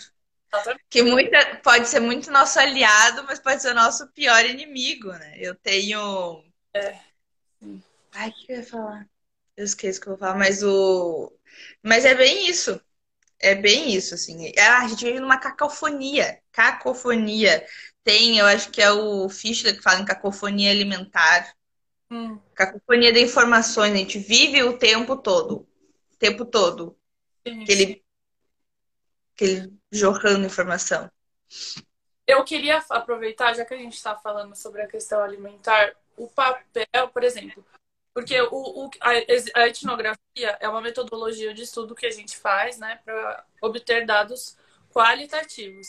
Que 0.90 1.02
muita, 1.04 1.58
pode 1.58 1.88
ser 1.88 2.00
muito 2.00 2.32
nosso 2.32 2.60
aliado, 2.60 3.24
mas 3.26 3.40
pode 3.40 3.62
ser 3.62 3.72
o 3.72 3.76
nosso 3.76 4.08
pior 4.14 4.46
inimigo, 4.46 5.12
né? 5.12 5.36
Eu 5.38 5.56
tenho. 5.56 6.44
É. 6.74 7.00
Ai, 8.14 8.30
o 8.30 8.34
que 8.34 8.52
eu 8.52 8.58
ia 8.58 8.64
falar? 8.64 9.10
Eu 9.58 9.66
esqueço 9.66 10.00
o 10.00 10.02
que 10.02 10.08
eu 10.08 10.12
vou 10.14 10.20
falar, 10.20 10.38
mas 10.38 10.64
o. 10.64 11.32
Mas 11.84 12.06
é 12.06 12.16
bem 12.16 12.50
isso 12.50 12.80
é 13.40 13.56
bem 13.56 13.94
isso, 13.94 14.16
assim. 14.16 14.52
Ah, 14.58 14.84
a 14.84 14.88
gente 14.88 15.06
vive 15.06 15.20
numa 15.20 15.38
cacofonia. 15.38 16.40
Cacofonia. 16.52 17.66
Tem, 18.04 18.38
eu 18.38 18.46
acho 18.46 18.72
que 18.72 18.82
é 18.82 18.92
o 18.92 19.28
Fischler 19.30 19.76
que 19.76 19.84
fala 19.84 20.00
em 20.00 20.06
cacofonia 20.06 20.72
alimentar. 20.72 21.54
Hum. 22.10 22.40
Cacofonia 22.54 23.12
de 23.12 23.22
informações. 23.22 23.94
A 23.94 23.98
gente 23.98 24.20
vive 24.20 24.64
o 24.64 24.78
tempo 24.78 25.16
todo. 25.18 25.68
O 26.14 26.18
tempo 26.18 26.46
todo. 26.46 26.98
Aquele, 27.46 28.04
aquele 29.36 29.74
jorrando 29.92 30.46
informação. 30.46 31.12
Eu 32.26 32.44
queria 32.44 32.84
aproveitar, 32.90 33.54
já 33.54 33.66
que 33.66 33.74
a 33.74 33.78
gente 33.78 33.94
está 33.94 34.16
falando 34.16 34.56
sobre 34.56 34.82
a 34.82 34.88
questão 34.88 35.22
alimentar, 35.22 35.94
o 36.18 36.28
papel, 36.28 37.10
por 37.14 37.24
exemplo, 37.24 37.64
porque 38.14 38.40
o, 38.42 38.86
o, 38.86 38.90
a, 39.02 39.68
etnografia 39.68 40.58
é 40.60 40.68
uma 40.68 40.82
metodologia 40.82 41.54
de 41.54 41.64
estudo 41.64 41.94
que 41.94 42.06
a 42.06 42.12
gente 42.12 42.38
faz 42.38 42.80
né, 42.80 43.00
para 43.04 43.46
obter 43.62 44.06
dados 44.06 44.58
qualitativos. 44.92 45.88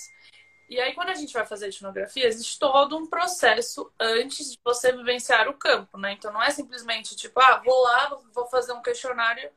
E 0.69 0.81
aí, 0.81 0.93
quando 0.95 1.11
a 1.11 1.15
gente 1.15 1.33
vai 1.33 1.47
fazer 1.47 1.69
etnografia, 1.69 2.27
existe 2.27 2.59
todo 2.59 2.97
um 2.99 3.07
processo 3.07 3.91
antes 4.01 4.51
de 4.51 4.59
você 4.65 4.91
vivenciar 4.91 5.49
o 5.49 5.55
campo, 5.55 5.97
né? 5.97 6.13
Então, 6.13 6.33
não 6.33 6.43
é 6.43 6.51
simplesmente 6.51 7.15
tipo, 7.15 7.39
ah, 7.39 7.63
vou 7.65 7.83
lá, 7.85 8.19
vou 8.35 8.47
fazer 8.49 8.73
um 8.73 8.83
questionário 8.83 9.49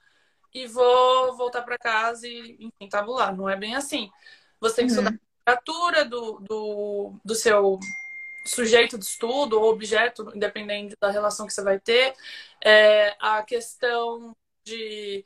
e 0.53 0.67
vou 0.67 1.35
voltar 1.37 1.61
para 1.61 1.77
casa 1.77 2.27
e, 2.27 2.57
enfim, 2.59 2.89
tabular. 2.89 3.35
Não 3.35 3.49
é 3.49 3.55
bem 3.55 3.75
assim. 3.75 4.09
Você 4.59 4.77
tem 4.77 4.87
que 4.87 4.93
uhum. 4.93 4.99
estudar 4.99 5.15
a 5.15 5.57
temperatura 5.57 6.05
do, 6.05 6.39
do, 6.39 7.13
do 7.23 7.35
seu 7.35 7.79
sujeito 8.45 8.97
de 8.97 9.05
estudo 9.05 9.59
ou 9.59 9.71
objeto, 9.71 10.31
independente 10.35 10.95
da 10.99 11.11
relação 11.11 11.45
que 11.45 11.53
você 11.53 11.63
vai 11.63 11.79
ter, 11.79 12.13
é, 12.63 13.15
a 13.19 13.43
questão 13.43 14.35
de 14.63 15.25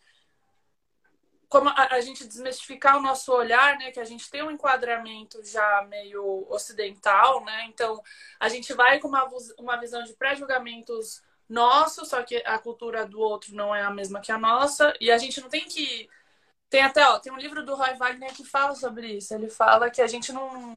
como 1.48 1.70
a, 1.70 1.94
a, 1.94 2.02
gente 2.02 2.26
desmistificar 2.26 2.98
o 2.98 3.02
nosso 3.02 3.32
olhar, 3.32 3.78
né, 3.78 3.92
que 3.92 4.00
a 4.00 4.06
gente 4.06 4.28
tem 4.28 4.42
um 4.42 4.50
enquadramento 4.50 5.40
já 5.46 5.86
meio 5.88 6.48
ocidental, 6.50 7.46
né, 7.46 7.66
então 7.68 8.02
a 8.40 8.50
gente 8.50 8.74
vai 8.74 9.00
com 9.00 9.08
uma, 9.08 9.30
uma 9.60 9.78
visão 9.78 10.04
de 10.04 10.14
pré-julgamentos 10.14 11.22
nossos, 11.50 12.10
só 12.10 12.24
que 12.24 12.38
a 12.46 12.58
cultura 12.58 13.06
do 13.06 13.20
outro 13.20 13.56
não 13.56 13.76
é 13.76 13.84
a 13.84 13.92
mesma 13.92 14.22
que 14.22 14.32
a 14.32 14.38
nossa, 14.38 14.94
e 15.00 15.12
a 15.12 15.18
gente 15.18 15.42
não 15.42 15.50
tem 15.50 15.66
que 15.66 16.08
tem 16.70 16.82
até, 16.82 17.08
ó, 17.08 17.20
tem 17.20 17.32
um 17.32 17.38
livro 17.38 17.64
do 17.64 17.76
Roy 17.76 17.94
Wagner 17.96 18.34
que 18.34 18.44
fala 18.44 18.74
sobre 18.74 19.18
isso. 19.18 19.32
Ele 19.32 19.48
fala 19.48 19.92
que 19.92 20.02
a 20.02 20.08
gente 20.08 20.34
não, 20.34 20.76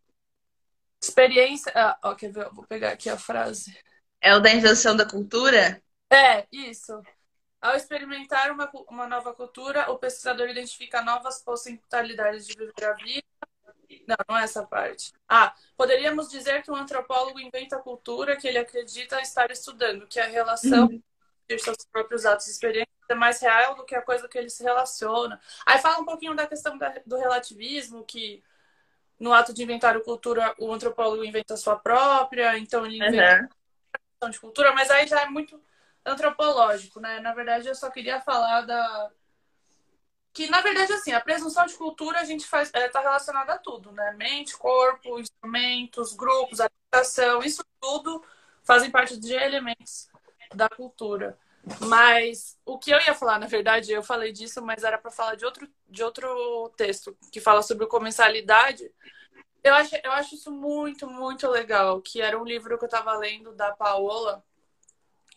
Experiência. 1.03 1.73
Ah, 1.75 1.99
ó, 2.03 2.15
quer 2.15 2.33
ver? 2.33 2.49
Vou 2.51 2.67
pegar 2.67 2.91
aqui 2.91 3.09
a 3.09 3.19
frase. 3.19 3.77
É 4.21 4.35
o 4.35 4.41
da 4.41 4.53
invenção 4.53 4.97
da 4.97 5.07
cultura? 5.07 5.81
É, 6.11 6.47
isso. 6.51 7.01
Ao 7.61 7.77
experimentar 7.77 8.51
uma, 8.51 8.71
uma 8.89 9.07
nova 9.07 9.33
cultura, 9.33 9.91
o 9.91 9.99
pesquisador 9.99 10.49
identifica 10.49 11.03
novas 11.03 11.43
possibilidades 11.43 12.47
de 12.47 12.55
viver 12.55 12.85
a 12.85 12.93
vida. 12.95 13.23
Não, 14.07 14.17
não 14.29 14.39
é 14.39 14.45
essa 14.45 14.65
parte. 14.67 15.13
Ah, 15.29 15.55
poderíamos 15.77 16.29
dizer 16.29 16.63
que 16.63 16.71
um 16.71 16.77
antropólogo 16.77 17.41
inventa 17.41 17.77
a 17.77 17.81
cultura 17.81 18.37
que 18.37 18.47
ele 18.47 18.59
acredita 18.59 19.21
estar 19.21 19.51
estudando, 19.51 20.07
que 20.07 20.21
a 20.21 20.27
relação 20.27 20.87
uhum. 20.87 21.03
de 21.49 21.59
seus 21.59 21.79
próprios 21.91 22.25
atos 22.27 22.47
e 22.47 22.51
experiências 22.51 22.95
é 23.09 23.15
mais 23.15 23.41
real 23.41 23.75
do 23.75 23.85
que 23.85 23.95
a 23.95 24.03
coisa 24.03 24.29
que 24.29 24.37
ele 24.37 24.51
se 24.51 24.63
relaciona. 24.63 25.41
Aí 25.65 25.79
fala 25.79 26.01
um 26.01 26.05
pouquinho 26.05 26.35
da 26.35 26.47
questão 26.47 26.77
da, 26.77 26.95
do 27.07 27.17
relativismo, 27.17 28.05
que 28.05 28.43
no 29.19 29.33
ato 29.33 29.53
de 29.53 29.63
inventar 29.63 29.99
cultura, 30.01 30.55
o 30.59 30.73
antropólogo 30.73 31.25
inventa 31.25 31.55
a 31.55 31.57
sua 31.57 31.77
própria, 31.77 32.59
então 32.59 32.85
ele 32.85 32.97
inventa 32.97 33.49
uhum. 34.23 34.31
de 34.31 34.41
cultura, 34.41 34.73
mas 34.73 34.91
aí 34.91 35.07
já 35.07 35.23
é 35.23 35.27
muito 35.27 35.61
antropológico, 36.05 37.01
né? 37.01 37.21
Na 37.21 37.35
verdade, 37.35 37.67
eu 37.69 37.75
só 37.75 37.91
queria 37.91 38.21
falar 38.21 38.63
da 38.63 39.11
que 40.37 40.51
na 40.51 40.61
verdade 40.61 40.93
assim, 40.93 41.13
a 41.13 41.21
presunção 41.21 41.65
de 41.65 41.75
cultura 41.75 42.21
a 42.21 42.25
gente 42.25 42.47
faz 42.47 42.69
está 42.69 42.79
é, 42.79 42.89
tá 42.89 43.01
relacionada 43.01 43.55
a 43.55 43.59
tudo, 43.59 43.91
né? 43.91 44.13
Mente, 44.19 44.55
corpo, 44.59 45.19
instrumentos, 45.19 46.13
grupos, 46.13 46.61
alimentação, 46.61 47.43
isso 47.43 47.65
tudo 47.81 48.23
fazem 48.63 48.91
parte 48.91 49.17
de 49.17 49.33
elementos 49.33 50.11
da 50.55 50.69
cultura. 50.69 51.39
Mas 51.81 52.59
o 52.67 52.79
que 52.79 52.91
eu 52.91 53.01
ia 53.01 53.15
falar, 53.15 53.39
na 53.39 53.47
verdade, 53.47 53.91
eu 53.91 54.03
falei 54.03 54.31
disso, 54.31 54.61
mas 54.63 54.85
era 54.85 54.99
para 54.99 55.11
falar 55.11 55.37
de 55.37 55.47
outro, 55.47 55.67
de 55.89 56.05
outro 56.05 56.71
texto 56.77 57.17
que 57.33 57.41
fala 57.41 57.63
sobre 57.63 57.87
comensalidade. 57.87 58.93
Eu 59.65 59.75
acho, 59.75 59.97
eu 60.05 60.13
acho 60.13 60.35
isso 60.35 60.51
muito, 60.53 61.09
muito 61.09 61.49
legal. 61.49 62.03
Que 62.03 62.21
era 62.21 62.39
um 62.39 62.45
livro 62.45 62.77
que 62.77 62.85
eu 62.85 62.89
estava 62.89 63.17
lendo 63.17 63.55
da 63.55 63.73
Paola. 63.73 64.45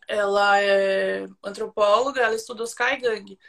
Ela 0.10 0.62
é 0.62 1.26
antropóloga, 1.42 2.22
ela 2.22 2.36
estuda 2.36 2.64
os 2.64 2.74
Kaigang. 2.74 3.40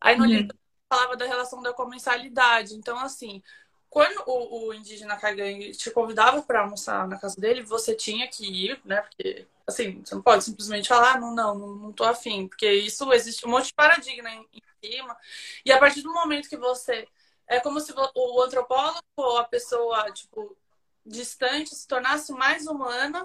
Aí 0.00 0.16
no 0.16 0.24
uhum. 0.24 0.30
livro 0.30 0.65
falava 0.88 1.16
da 1.16 1.26
relação 1.26 1.62
da 1.62 1.72
comensalidade. 1.72 2.74
Então, 2.74 2.98
assim, 2.98 3.42
quando 3.88 4.22
o, 4.26 4.68
o 4.68 4.74
indígena 4.74 5.16
Kaigang 5.16 5.72
te 5.72 5.90
convidava 5.90 6.42
para 6.42 6.60
almoçar 6.60 7.06
na 7.08 7.18
casa 7.18 7.40
dele, 7.40 7.62
você 7.62 7.94
tinha 7.94 8.28
que 8.28 8.44
ir, 8.44 8.80
né? 8.84 9.02
Porque 9.02 9.46
assim, 9.66 10.02
você 10.04 10.14
não 10.14 10.22
pode 10.22 10.44
simplesmente 10.44 10.88
falar, 10.88 11.20
não, 11.20 11.34
não, 11.34 11.58
não, 11.58 11.74
não 11.74 11.92
tô 11.92 12.04
afim, 12.04 12.46
porque 12.46 12.70
isso 12.70 13.12
existe 13.12 13.44
um 13.46 13.50
monte 13.50 13.66
de 13.66 13.74
paradigma 13.74 14.30
em, 14.30 14.46
em 14.52 14.62
cima. 14.84 15.16
E 15.64 15.72
a 15.72 15.78
partir 15.78 16.02
do 16.02 16.12
momento 16.12 16.48
que 16.48 16.56
você. 16.56 17.08
É 17.48 17.60
como 17.60 17.78
se 17.80 17.92
o 17.92 18.42
antropólogo 18.42 19.00
ou 19.16 19.38
a 19.38 19.44
pessoa, 19.44 20.10
tipo, 20.10 20.56
distante 21.04 21.74
se 21.76 21.86
tornasse 21.86 22.32
mais 22.32 22.66
humana, 22.66 23.24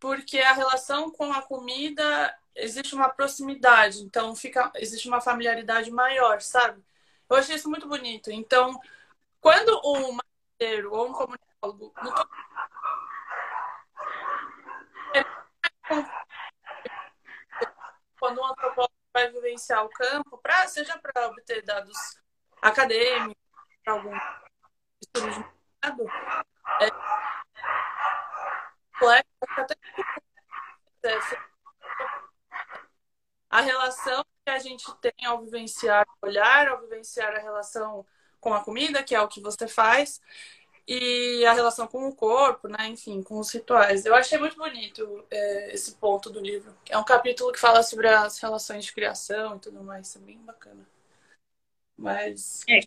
porque 0.00 0.38
a 0.38 0.54
relação 0.54 1.10
com 1.10 1.30
a 1.32 1.42
comida 1.42 2.34
existe 2.54 2.94
uma 2.94 3.10
proximidade, 3.10 4.00
então 4.00 4.34
fica 4.34 4.72
existe 4.76 5.06
uma 5.06 5.20
familiaridade 5.20 5.90
maior, 5.90 6.40
sabe? 6.40 6.82
Eu 7.30 7.36
achei 7.36 7.56
isso 7.56 7.68
muito 7.70 7.88
bonito. 7.88 8.30
Então, 8.30 8.80
Quando 9.40 9.80
um 9.84 10.12
marqueteiro 10.12 10.92
ou 10.94 11.08
um 11.08 11.12
comunicólogo 11.12 11.94
quando 18.18 18.40
um 18.40 18.46
antropólogo 18.46 18.92
vai 19.12 19.30
vivenciar 19.30 19.84
o 19.84 19.88
campo, 19.90 20.38
pra, 20.38 20.66
seja 20.68 20.98
para 20.98 21.28
obter 21.28 21.62
dados 21.64 21.96
acadêmicos, 22.60 23.36
para 23.84 23.94
algum 23.94 24.16
estudo 25.00 25.30
de 25.30 25.38
mercado, 25.38 26.04
é, 26.80 26.88
a 33.50 33.60
relação 33.60 34.24
que 34.44 34.50
a 34.50 34.58
gente 34.58 34.94
tem 34.96 35.26
ao 35.26 35.40
vivenciar 35.42 36.06
o 36.22 36.26
olhar, 36.26 36.68
ao 36.68 36.80
vivenciar 37.08 37.34
a 37.34 37.40
relação 37.40 38.04
com 38.40 38.52
a 38.52 38.62
comida, 38.62 39.02
que 39.02 39.14
é 39.14 39.20
o 39.20 39.28
que 39.28 39.40
você 39.40 39.66
faz, 39.66 40.20
e 40.86 41.44
a 41.44 41.52
relação 41.52 41.86
com 41.86 42.06
o 42.08 42.14
corpo, 42.14 42.68
né? 42.68 42.88
Enfim, 42.88 43.22
com 43.22 43.38
os 43.38 43.50
rituais. 43.50 44.06
Eu 44.06 44.14
achei 44.14 44.38
muito 44.38 44.56
bonito 44.56 45.26
é, 45.30 45.74
esse 45.74 45.92
ponto 45.96 46.30
do 46.30 46.40
livro. 46.40 46.74
É 46.88 46.96
um 46.96 47.04
capítulo 47.04 47.52
que 47.52 47.58
fala 47.58 47.82
sobre 47.82 48.08
as 48.08 48.38
relações 48.38 48.84
de 48.84 48.92
criação 48.92 49.56
e 49.56 49.60
tudo 49.60 49.82
mais. 49.82 50.14
É 50.16 50.18
bem 50.18 50.38
bacana. 50.38 50.86
Mas. 51.96 52.64
É. 52.68 52.80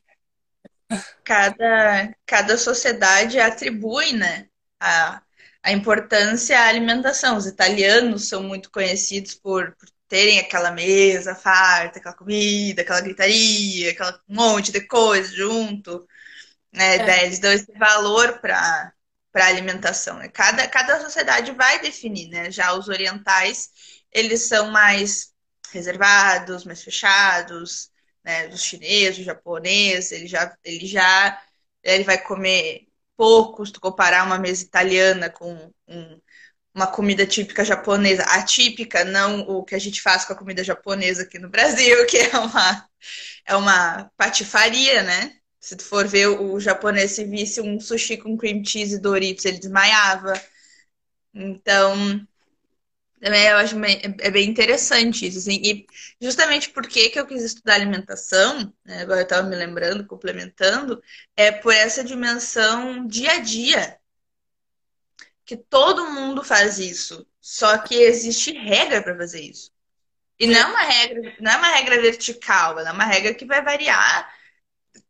Cada, 1.24 2.14
cada 2.26 2.58
sociedade 2.58 3.40
atribui, 3.40 4.14
né? 4.14 4.50
A, 4.80 5.22
a 5.62 5.72
importância 5.72 6.60
à 6.60 6.68
alimentação. 6.68 7.38
Os 7.38 7.46
italianos 7.46 8.28
são 8.28 8.42
muito 8.42 8.72
conhecidos 8.72 9.36
por, 9.36 9.76
por 9.76 9.88
terem 10.12 10.40
aquela 10.40 10.72
mesa 10.72 11.34
farta, 11.34 12.00
aquela 12.00 12.16
comida, 12.16 12.82
aquela 12.82 13.02
gritaria, 13.02 13.92
aquela 13.92 14.22
um 14.30 14.36
monte 14.36 14.72
de 14.72 14.82
coisa 14.82 15.34
junto 15.34 16.06
né? 16.72 16.98
É. 16.98 17.26
Eles 17.26 17.40
dão 17.40 17.52
esse 17.52 17.72
valor 17.74 18.40
para 18.40 18.94
para 19.32 19.48
alimentação. 19.48 20.18
Né? 20.18 20.28
Cada, 20.28 20.68
cada 20.68 21.00
sociedade 21.02 21.54
vai 21.54 21.80
definir, 21.80 22.28
né? 22.28 22.52
Já 22.52 22.74
os 22.74 22.90
orientais, 22.90 23.70
eles 24.12 24.48
são 24.50 24.72
mais 24.72 25.34
reservados, 25.72 26.66
mais 26.66 26.84
fechados, 26.84 27.90
né? 28.24 28.48
Os 28.50 28.62
chineses, 28.62 29.20
os 29.20 29.26
japoneses, 29.26 30.12
ele 30.12 30.28
já, 30.28 30.58
ele 30.66 30.86
já 30.86 31.42
ele 31.84 32.04
vai 32.04 32.18
comer 32.22 32.88
pouco, 33.16 33.66
se 33.66 33.72
tu 33.72 33.80
comparar 33.80 34.26
uma 34.26 34.38
mesa 34.38 34.64
italiana 34.64 35.30
com 35.30 35.74
um, 35.88 36.22
uma 36.74 36.88
comida 36.88 37.26
típica 37.26 37.66
japonesa, 37.66 38.24
atípica, 38.24 39.04
não 39.04 39.42
o 39.42 39.64
que 39.64 39.76
a 39.76 39.80
gente 39.80 40.02
faz 40.02 40.26
com 40.26 40.34
a 40.34 40.36
comida 40.36 40.64
japonesa 40.64 41.24
aqui 41.24 41.38
no 41.40 41.50
Brasil, 41.50 42.06
que 42.08 42.18
é 42.18 42.38
uma, 42.38 42.90
é 43.46 43.56
uma 43.56 44.12
patifaria, 44.18 45.04
né? 45.04 45.36
Se 45.60 45.76
tu 45.76 45.84
for 45.84 46.08
ver 46.08 46.28
o 46.28 46.60
japonês 46.60 47.12
se 47.12 47.26
visse 47.26 47.62
um 47.62 47.80
sushi 47.80 48.18
com 48.18 48.38
cream 48.38 48.64
cheese 48.66 48.96
e 48.96 49.00
Doritos, 49.00 49.46
ele 49.46 49.60
desmaiava. 49.60 50.34
Então, 51.34 52.26
também 53.22 53.48
eu 53.48 53.58
acho 53.58 53.76
é 54.20 54.32
bem 54.32 54.50
interessante 54.50 55.28
isso. 55.28 55.38
Assim. 55.38 55.62
E 55.64 55.86
justamente 56.20 56.72
porque 56.72 57.10
que 57.10 57.20
eu 57.20 57.28
quis 57.28 57.44
estudar 57.44 57.76
alimentação, 57.76 58.74
né, 58.84 59.02
agora 59.02 59.20
eu 59.22 59.24
estava 59.24 59.48
me 59.48 59.56
lembrando, 59.56 60.06
complementando, 60.08 61.02
é 61.38 61.52
por 61.52 61.74
essa 61.74 62.04
dimensão 62.04 63.06
dia 63.08 63.34
a 63.34 63.40
dia. 63.40 64.01
Que 65.52 65.58
todo 65.58 66.10
mundo 66.12 66.46
faz 66.46 66.80
isso. 66.80 67.28
Só 67.42 67.78
que 67.80 67.94
existe 67.94 68.54
regra 68.54 69.04
para 69.04 69.18
fazer 69.18 69.42
isso. 69.42 69.70
E 70.40 70.48
não 70.48 70.58
é 70.58 70.66
uma 70.66 70.82
regra, 70.82 71.36
não 71.42 71.52
é 71.52 71.58
uma 71.58 71.68
regra 71.76 72.02
vertical, 72.02 72.80
é 72.80 72.90
uma 72.90 73.04
regra 73.04 73.34
que 73.34 73.44
vai 73.44 73.62
variar 73.62 74.34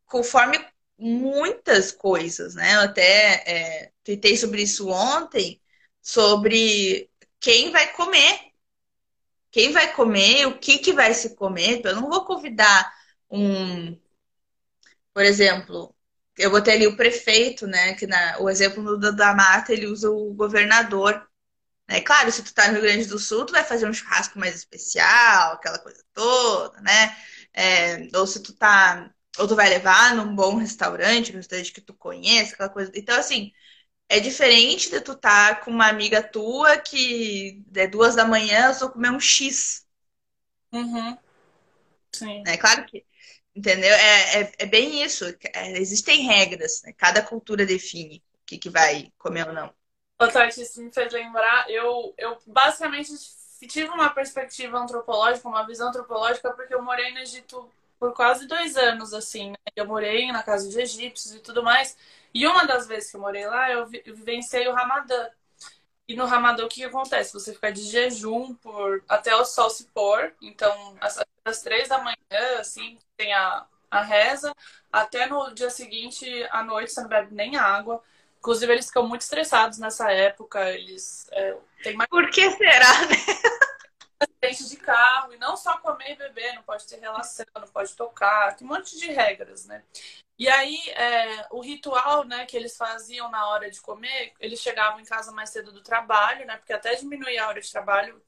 conforme 0.04 0.60
muitas 0.98 1.92
coisas, 1.92 2.56
né? 2.56 2.74
Eu 2.74 2.82
até 2.82 3.44
é, 3.46 3.92
tuitei 4.04 4.36
sobre 4.36 4.64
isso 4.64 4.90
ontem, 4.90 5.62
sobre 6.02 7.08
quem 7.40 7.70
vai 7.70 7.94
comer. 7.94 8.52
Quem 9.52 9.72
vai 9.72 9.94
comer, 9.94 10.48
o 10.48 10.58
que, 10.58 10.80
que 10.80 10.92
vai 10.92 11.14
se 11.14 11.36
comer. 11.36 11.82
Eu 11.86 11.98
não 11.98 12.10
vou 12.10 12.26
convidar 12.26 12.92
um. 13.30 13.96
Por 15.14 15.24
exemplo, 15.24 15.96
eu 16.42 16.52
botei 16.52 16.76
ali 16.76 16.88
o 16.88 16.98
prefeito, 16.98 17.68
né? 17.68 17.94
Que 17.96 18.08
na, 18.08 18.38
o 18.40 18.50
exemplo 18.50 18.98
do, 18.98 19.16
da 19.16 19.34
mata 19.34 19.74
ele 19.74 19.88
usa 19.88 20.10
o 20.12 20.34
governador. 20.34 21.28
É 21.88 22.02
claro, 22.02 22.32
se 22.32 22.44
tu 22.44 22.54
tá 22.54 22.68
no 22.68 22.74
Rio 22.76 22.84
Grande 22.84 23.06
do 23.06 23.20
Sul, 23.20 23.46
tu 23.46 23.54
vai 23.54 23.64
fazer 23.64 23.88
um 23.88 23.94
churrasco 23.94 24.40
mais 24.40 24.56
especial, 24.56 25.54
aquela 25.54 25.80
coisa 25.80 26.04
toda, 26.14 26.82
né? 26.82 27.16
É, 27.54 28.08
ou 28.18 28.26
se 28.28 28.42
tu 28.42 28.54
tá 28.54 29.12
ou 29.38 29.48
tu 29.48 29.56
vai 29.56 29.70
levar 29.70 30.16
num 30.16 30.36
bom 30.36 30.58
restaurante, 30.58 31.32
um 31.32 31.38
restaurante 31.38 31.72
que 31.72 31.82
tu 31.82 31.94
conhece, 31.94 32.54
aquela 32.54 32.70
coisa. 32.70 32.92
Então, 32.96 33.18
assim, 33.18 33.52
é 34.10 34.20
diferente 34.20 34.90
de 34.90 35.02
tu 35.02 35.14
estar 35.14 35.56
tá 35.56 35.62
com 35.62 35.72
uma 35.72 35.88
amiga 35.88 36.22
tua 36.22 36.78
que 36.78 37.64
é 37.76 37.88
duas 37.88 38.16
da 38.16 38.26
manhã, 38.26 38.76
eu 38.80 38.90
comer 38.90 39.12
um 39.12 39.20
X. 39.20 39.86
Uhum. 40.72 41.18
Sim. 42.12 42.44
É 42.46 42.58
claro 42.58 42.86
que, 42.86 43.06
entendeu? 43.56 43.94
É, 43.94 44.42
é, 44.42 44.52
é 44.60 44.66
bem 44.66 45.04
isso. 45.04 45.26
É, 45.54 45.78
existem 45.78 46.26
regras, 46.26 46.82
né? 46.84 46.94
Cada 46.94 47.22
cultura 47.22 47.66
define 47.66 48.24
o 48.36 48.46
que, 48.46 48.58
que 48.58 48.70
vai 48.70 49.12
comer 49.18 49.48
ou 49.48 49.54
não. 49.54 49.74
Tati, 50.18 50.62
isso 50.62 50.82
me 50.82 50.92
fez 50.92 51.12
lembrar, 51.12 51.70
eu, 51.70 52.14
eu 52.18 52.38
basicamente 52.46 53.12
tive 53.68 53.90
uma 53.90 54.10
perspectiva 54.10 54.78
antropológica, 54.78 55.48
uma 55.48 55.66
visão 55.66 55.90
antropológica, 55.90 56.52
porque 56.52 56.74
eu 56.74 56.82
morei 56.82 57.12
no 57.12 57.20
Egito 57.20 57.70
por 58.00 58.14
quase 58.14 58.48
dois 58.48 58.76
anos, 58.78 59.14
assim. 59.14 59.52
Né? 59.52 59.58
Eu 59.76 59.86
morei 59.86 60.32
na 60.32 60.44
casa 60.44 60.68
de 60.70 60.80
egípcios 60.80 61.36
e 61.36 61.40
tudo 61.40 61.64
mais. 61.64 61.98
E 62.34 62.48
uma 62.48 62.66
das 62.66 62.88
vezes 62.88 63.12
que 63.12 63.18
eu 63.18 63.22
morei 63.22 63.46
lá, 63.46 63.72
eu, 63.72 63.86
vi, 63.86 64.02
eu 64.06 64.16
vivenciei 64.16 64.68
o 64.68 64.74
Ramadã. 64.74 65.30
E 66.08 66.16
no 66.16 66.26
Ramadã, 66.26 66.66
o 66.66 66.68
que, 66.68 66.82
que, 66.82 66.86
acontece? 66.86 67.34
Você 67.34 67.54
fica 67.54 67.72
de 67.72 67.84
jejum 67.84 68.56
por 68.56 69.04
até 69.08 69.36
o 69.36 69.46
sol 69.46 69.70
se 69.70 69.86
pôr. 69.86 70.34
Então, 70.42 70.96
às 71.46 71.62
três 71.62 71.88
da 71.90 72.00
manhã, 72.00 72.60
assim, 72.60 72.98
tem 73.18 73.34
a, 73.34 73.66
a 73.90 74.02
reza. 74.02 74.54
Até 74.92 75.26
no 75.28 75.54
dia 75.54 75.70
seguinte, 75.70 76.26
à 76.52 76.64
noite, 76.64 76.92
você 76.92 77.02
não 77.02 77.10
bebe 77.10 77.34
nem 77.34 77.58
água. 77.58 78.02
Inclusive, 78.40 78.72
eles 78.72 78.88
ficam 78.88 79.08
muito 79.08 79.22
estressados 79.22 79.78
nessa 79.78 80.12
época. 80.12 80.70
Eles 80.72 81.28
é, 81.32 81.58
têm 81.84 81.96
mais... 81.96 82.10
Por 82.10 82.30
que 82.30 82.50
será, 82.52 83.02
né? 83.08 83.16
acidente 84.22 84.70
de 84.70 84.78
carro, 84.78 85.34
e 85.34 85.38
não 85.38 85.58
só 85.58 85.78
comer 85.78 86.12
e 86.12 86.16
beber, 86.16 86.54
não 86.54 86.64
pode 86.64 86.86
ter 86.86 87.00
relação, 87.00 87.46
não 87.56 87.68
pode 87.68 87.96
tocar, 87.96 88.56
tem 88.56 88.68
um 88.68 88.70
monte 88.70 88.98
de 88.98 89.12
regras, 89.12 89.66
né? 89.66 89.84
E 90.38 90.48
aí, 90.50 90.78
é, 90.90 91.48
o 91.52 91.62
ritual 91.62 92.24
né, 92.24 92.46
que 92.46 92.58
eles 92.58 92.76
faziam 92.76 93.30
na 93.30 93.48
hora 93.50 93.70
de 93.70 93.80
comer, 93.80 94.34
eles 94.40 94.60
chegavam 94.60 95.00
em 95.00 95.06
casa 95.06 95.32
mais 95.32 95.50
cedo 95.50 95.72
do 95.72 95.82
trabalho, 95.82 96.46
né? 96.46 96.58
Porque 96.58 96.74
até 96.74 96.96
diminuir 96.96 97.38
a 97.38 97.48
hora 97.48 97.62
de 97.62 97.72
trabalho, 97.72 98.22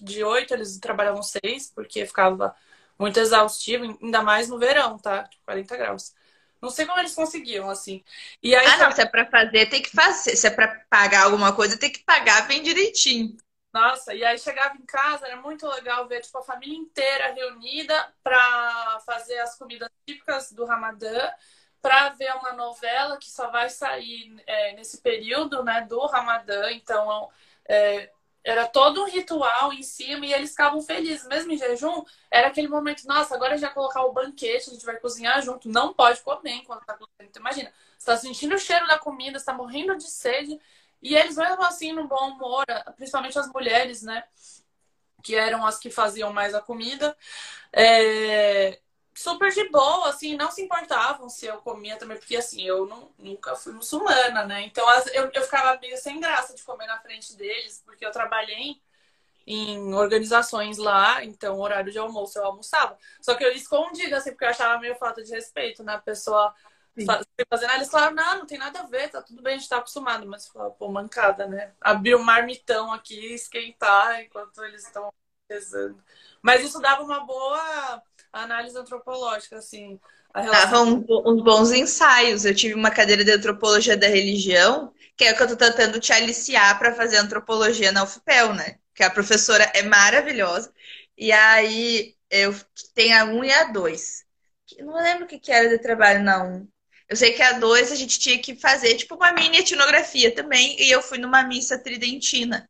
de 0.00 0.24
oito 0.24 0.54
eles 0.54 0.78
trabalhavam 0.78 1.22
seis, 1.22 1.70
porque 1.74 2.06
ficava 2.06 2.54
muito 2.98 3.18
exaustivo, 3.20 3.98
ainda 4.02 4.22
mais 4.22 4.48
no 4.48 4.58
verão, 4.58 4.98
tá? 4.98 5.28
40 5.44 5.76
graus. 5.76 6.14
Não 6.60 6.70
sei 6.70 6.86
como 6.86 6.98
eles 6.98 7.14
conseguiam, 7.14 7.68
assim. 7.68 8.02
E 8.42 8.54
aí, 8.54 8.66
ah, 8.66 8.78
não, 8.78 8.92
se 8.92 9.02
é 9.02 9.06
pra 9.06 9.26
fazer, 9.26 9.66
tem 9.68 9.82
que 9.82 9.90
fazer. 9.90 10.34
Se 10.36 10.46
é 10.46 10.50
pra 10.50 10.68
pagar 10.88 11.24
alguma 11.24 11.54
coisa, 11.54 11.78
tem 11.78 11.90
que 11.92 12.02
pagar 12.02 12.48
bem 12.48 12.62
direitinho. 12.62 13.36
Nossa, 13.72 14.14
e 14.14 14.24
aí 14.24 14.38
chegava 14.38 14.74
em 14.74 14.86
casa, 14.86 15.26
era 15.26 15.36
muito 15.36 15.68
legal 15.68 16.08
ver 16.08 16.22
tipo, 16.22 16.38
a 16.38 16.42
família 16.42 16.78
inteira 16.78 17.34
reunida 17.34 18.10
para 18.22 18.98
fazer 19.04 19.38
as 19.40 19.58
comidas 19.58 19.90
típicas 20.06 20.50
do 20.52 20.64
Ramadã, 20.64 21.30
para 21.82 22.08
ver 22.10 22.34
uma 22.36 22.54
novela 22.54 23.18
que 23.18 23.28
só 23.30 23.50
vai 23.50 23.68
sair 23.68 24.34
é, 24.46 24.72
nesse 24.72 25.02
período 25.02 25.62
né, 25.62 25.82
do 25.82 26.06
Ramadã. 26.06 26.70
Então, 26.70 27.30
é, 27.68 28.10
era 28.46 28.64
todo 28.64 29.02
um 29.02 29.06
ritual 29.06 29.72
em 29.72 29.82
cima 29.82 30.24
e 30.24 30.32
eles 30.32 30.50
ficavam 30.50 30.80
felizes, 30.80 31.26
mesmo 31.26 31.52
em 31.52 31.58
jejum. 31.58 32.04
Era 32.30 32.46
aquele 32.46 32.68
momento, 32.68 33.04
nossa, 33.04 33.34
agora 33.34 33.58
já 33.58 33.68
colocar 33.70 34.04
o 34.04 34.12
banquete, 34.12 34.70
a 34.70 34.72
gente 34.72 34.86
vai 34.86 34.96
cozinhar 35.00 35.42
junto. 35.42 35.68
Não 35.68 35.92
pode 35.92 36.20
comer 36.22 36.52
enquanto 36.52 36.84
tá 36.86 36.94
cozinhando. 36.94 37.24
Então, 37.28 37.40
imagina, 37.40 37.72
você 37.98 38.06
tá 38.06 38.16
sentindo 38.16 38.54
o 38.54 38.58
cheiro 38.58 38.86
da 38.86 38.98
comida, 38.98 39.36
está 39.36 39.52
morrendo 39.52 39.96
de 39.96 40.08
sede 40.08 40.60
e 41.02 41.16
eles 41.16 41.36
mesmo 41.36 41.62
assim, 41.64 41.92
no 41.92 42.06
bom 42.06 42.30
humor, 42.30 42.64
principalmente 42.96 43.36
as 43.36 43.48
mulheres, 43.48 44.02
né? 44.02 44.22
Que 45.24 45.34
eram 45.34 45.66
as 45.66 45.78
que 45.78 45.90
faziam 45.90 46.32
mais 46.32 46.54
a 46.54 46.60
comida. 46.62 47.16
É, 47.72 48.80
super 49.16 49.50
de 49.50 49.68
boa, 49.70 50.10
assim, 50.10 50.36
não 50.36 50.50
se 50.50 50.62
importavam 50.62 51.28
se 51.28 51.46
eu 51.46 51.56
comia 51.62 51.96
também, 51.96 52.18
porque 52.18 52.36
assim, 52.36 52.62
eu 52.62 52.86
não, 52.86 53.10
nunca 53.18 53.56
fui 53.56 53.72
muçulmana, 53.72 54.44
né? 54.44 54.62
Então 54.62 54.86
eu, 55.14 55.30
eu 55.32 55.42
ficava 55.42 55.78
meio 55.80 55.96
sem 55.96 56.20
graça 56.20 56.54
de 56.54 56.62
comer 56.62 56.86
na 56.86 57.00
frente 57.00 57.34
deles, 57.34 57.82
porque 57.84 58.04
eu 58.04 58.12
trabalhei 58.12 58.80
em 59.46 59.94
organizações 59.94 60.76
lá, 60.76 61.24
então 61.24 61.58
horário 61.58 61.90
de 61.90 61.98
almoço 61.98 62.38
eu 62.38 62.44
almoçava. 62.44 62.98
Só 63.20 63.34
que 63.34 63.44
eu 63.44 63.52
escondia, 63.52 64.16
assim, 64.16 64.30
porque 64.30 64.44
eu 64.44 64.50
achava 64.50 64.78
meio 64.80 64.96
falta 64.96 65.22
de 65.22 65.30
respeito, 65.30 65.82
né? 65.82 65.94
A 65.94 65.98
pessoa 65.98 66.54
fazendo, 67.48 67.72
eles 67.72 67.90
falaram, 67.90 68.14
não, 68.14 68.38
não 68.38 68.46
tem 68.46 68.58
nada 68.58 68.80
a 68.80 68.86
ver, 68.86 69.10
tá 69.10 69.22
tudo 69.22 69.42
bem, 69.42 69.54
a 69.54 69.58
gente 69.58 69.68
tá 69.68 69.78
acostumado. 69.78 70.26
Mas 70.26 70.48
falaram, 70.48 70.72
pô, 70.72 70.88
mancada, 70.88 71.46
né? 71.46 71.72
Abrir 71.80 72.14
o 72.14 72.18
um 72.18 72.24
marmitão 72.24 72.92
aqui, 72.92 73.34
esquentar 73.34 74.20
enquanto 74.22 74.62
eles 74.64 74.84
estão 74.84 75.12
rezando. 75.48 76.02
Mas 76.42 76.64
isso 76.64 76.80
dava 76.80 77.02
uma 77.02 77.20
boa 77.24 78.02
análise 78.42 78.76
antropológica, 78.76 79.56
assim. 79.56 79.98
Dava 80.34 80.82
uns, 80.82 81.42
bons 81.42 81.72
ensaios. 81.72 82.44
Eu 82.44 82.54
tive 82.54 82.74
uma 82.74 82.90
cadeira 82.90 83.24
de 83.24 83.32
antropologia 83.32 83.96
da 83.96 84.06
religião, 84.06 84.92
que 85.16 85.24
é 85.24 85.32
o 85.32 85.36
que 85.36 85.42
eu 85.42 85.48
tô 85.48 85.56
tentando 85.56 85.98
te 85.98 86.12
aliciar 86.12 86.78
para 86.78 86.94
fazer 86.94 87.16
antropologia 87.16 87.90
na 87.90 88.04
UFPEL, 88.04 88.54
né? 88.54 88.76
Que 88.94 89.02
a 89.02 89.10
professora 89.10 89.64
é 89.74 89.82
maravilhosa. 89.82 90.72
E 91.16 91.32
aí 91.32 92.14
eu 92.30 92.54
tenho 92.94 93.16
a 93.18 93.24
1 93.24 93.44
e 93.44 93.52
a 93.52 93.64
2. 93.64 94.24
Eu 94.78 94.86
não 94.86 94.94
lembro 94.94 95.24
o 95.24 95.28
que, 95.28 95.38
que 95.38 95.52
era 95.52 95.68
de 95.68 95.78
trabalho 95.78 96.22
na 96.22 96.42
1. 96.44 96.68
Eu 97.08 97.16
sei 97.16 97.32
que 97.32 97.42
a 97.42 97.52
2 97.52 97.92
a 97.92 97.94
gente 97.94 98.18
tinha 98.18 98.38
que 98.38 98.56
fazer 98.56 98.94
tipo 98.96 99.14
uma 99.14 99.32
mini 99.32 99.58
etnografia 99.58 100.34
também, 100.34 100.76
e 100.80 100.90
eu 100.90 101.00
fui 101.00 101.18
numa 101.18 101.44
missa 101.44 101.78
tridentina. 101.78 102.68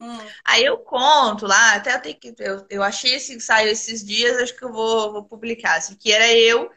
Hum. 0.00 0.16
Aí 0.44 0.64
eu 0.64 0.78
conto 0.78 1.44
lá, 1.46 1.74
até 1.74 1.94
eu, 1.94 2.00
tenho 2.02 2.18
que, 2.18 2.34
eu, 2.38 2.64
eu 2.70 2.82
achei 2.84 3.14
esse 3.16 3.34
ensaio 3.34 3.68
esses 3.68 4.04
dias, 4.04 4.36
acho 4.36 4.56
que 4.56 4.64
eu 4.64 4.72
vou, 4.72 5.12
vou 5.12 5.24
publicar, 5.24 5.76
assim, 5.76 5.96
que 5.96 6.12
era 6.12 6.32
eu 6.32 6.70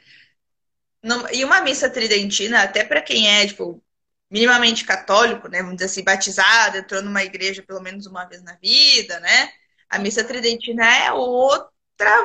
e 1.34 1.44
uma 1.44 1.62
missa 1.62 1.90
tridentina, 1.90 2.62
até 2.64 2.84
para 2.84 3.02
quem 3.02 3.28
é, 3.28 3.48
tipo, 3.48 3.84
minimamente 4.30 4.86
católico, 4.86 5.48
né, 5.48 5.60
vamos 5.62 5.76
dizer 5.78 5.86
assim, 5.88 6.04
batizado, 6.04 6.78
entrou 6.78 7.02
numa 7.02 7.24
igreja 7.24 7.64
pelo 7.64 7.82
menos 7.82 8.06
uma 8.06 8.26
vez 8.26 8.42
na 8.44 8.56
vida, 8.56 9.20
né? 9.20 9.52
A 9.90 10.00
missa 10.00 10.24
tridentina 10.24 10.86
é 10.86 11.12
outra 11.12 11.72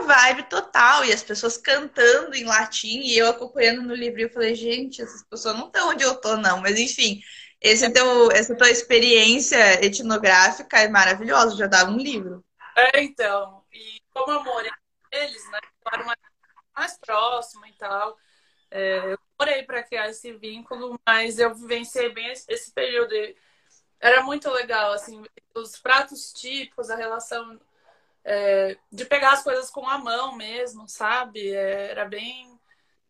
vibe 0.06 0.44
total, 0.48 1.04
e 1.04 1.12
as 1.12 1.22
pessoas 1.22 1.56
cantando 1.56 2.34
em 2.36 2.44
latim, 2.44 3.00
e 3.00 3.16
eu 3.18 3.28
acompanhando 3.28 3.82
no 3.82 3.94
livro, 3.94 4.20
eu 4.20 4.30
falei, 4.30 4.54
gente, 4.54 5.02
essas 5.02 5.24
pessoas 5.24 5.56
não 5.56 5.66
estão 5.66 5.90
onde 5.90 6.04
eu 6.04 6.14
tô, 6.20 6.36
não, 6.36 6.60
mas 6.60 6.78
enfim, 6.78 7.20
esse 7.60 7.90
teu, 7.90 8.30
essa 8.30 8.54
tua 8.56 8.70
experiência 8.70 9.84
etnográfica 9.84 10.78
é 10.78 10.88
maravilhosa, 10.88 11.56
já 11.56 11.66
dá 11.66 11.84
um 11.84 11.96
livro. 11.96 12.44
É, 12.76 13.02
então, 13.02 13.64
e 13.72 14.00
como 14.12 14.32
eu 14.32 14.44
morei 14.44 14.70
eles, 15.12 15.50
né, 15.50 15.58
eu 15.98 16.04
mais, 16.04 16.18
mais 16.74 16.98
próximo 16.98 17.64
e 17.66 17.72
tal, 17.72 18.16
é, 18.70 19.12
eu 19.12 19.18
morei 19.38 19.62
para 19.62 19.82
criar 19.82 20.08
esse 20.08 20.32
vínculo, 20.32 21.00
mas 21.06 21.38
eu 21.38 21.54
vivenciei 21.54 22.10
bem 22.12 22.30
esse 22.30 22.72
período. 22.72 23.14
Era 23.98 24.22
muito 24.22 24.50
legal, 24.50 24.92
assim, 24.92 25.24
os 25.54 25.78
pratos 25.78 26.32
típicos, 26.32 26.90
a 26.90 26.96
relação 26.96 27.58
é, 28.22 28.76
de 28.92 29.04
pegar 29.06 29.32
as 29.32 29.42
coisas 29.42 29.70
com 29.70 29.88
a 29.88 29.96
mão 29.96 30.36
mesmo, 30.36 30.88
sabe? 30.88 31.54
É, 31.54 31.90
era 31.90 32.04
bem 32.04 32.55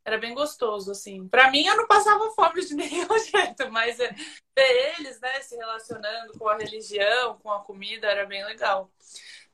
era 0.06 0.18
bem 0.18 0.34
gostoso, 0.34 0.92
assim. 0.92 1.26
Para 1.26 1.50
mim, 1.50 1.66
eu 1.66 1.76
não 1.76 1.88
passava 1.88 2.30
fome 2.30 2.64
de 2.64 2.74
nenhum 2.78 3.18
jeito, 3.18 3.70
mas 3.72 3.98
é, 3.98 4.12
ver 4.56 4.94
eles, 4.98 5.20
né, 5.20 5.40
se 5.40 5.56
relacionando 5.56 6.38
com 6.38 6.48
a 6.48 6.56
religião, 6.56 7.36
com 7.38 7.50
a 7.50 7.60
comida, 7.60 8.06
era 8.06 8.24
bem 8.24 8.44
legal. 8.44 8.88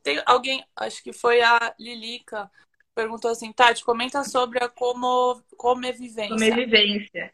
Tem 0.03 0.23
alguém, 0.27 0.63
acho 0.77 1.03
que 1.03 1.11
foi 1.11 1.41
a 1.41 1.75
Lilica, 1.81 2.51
perguntou 2.95 3.31
assim, 3.31 3.51
Tati, 3.51 3.83
comenta 3.83 4.23
sobre 4.25 4.63
a 4.63 4.69
como, 4.69 5.43
comevivência. 5.57 6.29
Comevivência. 6.29 7.33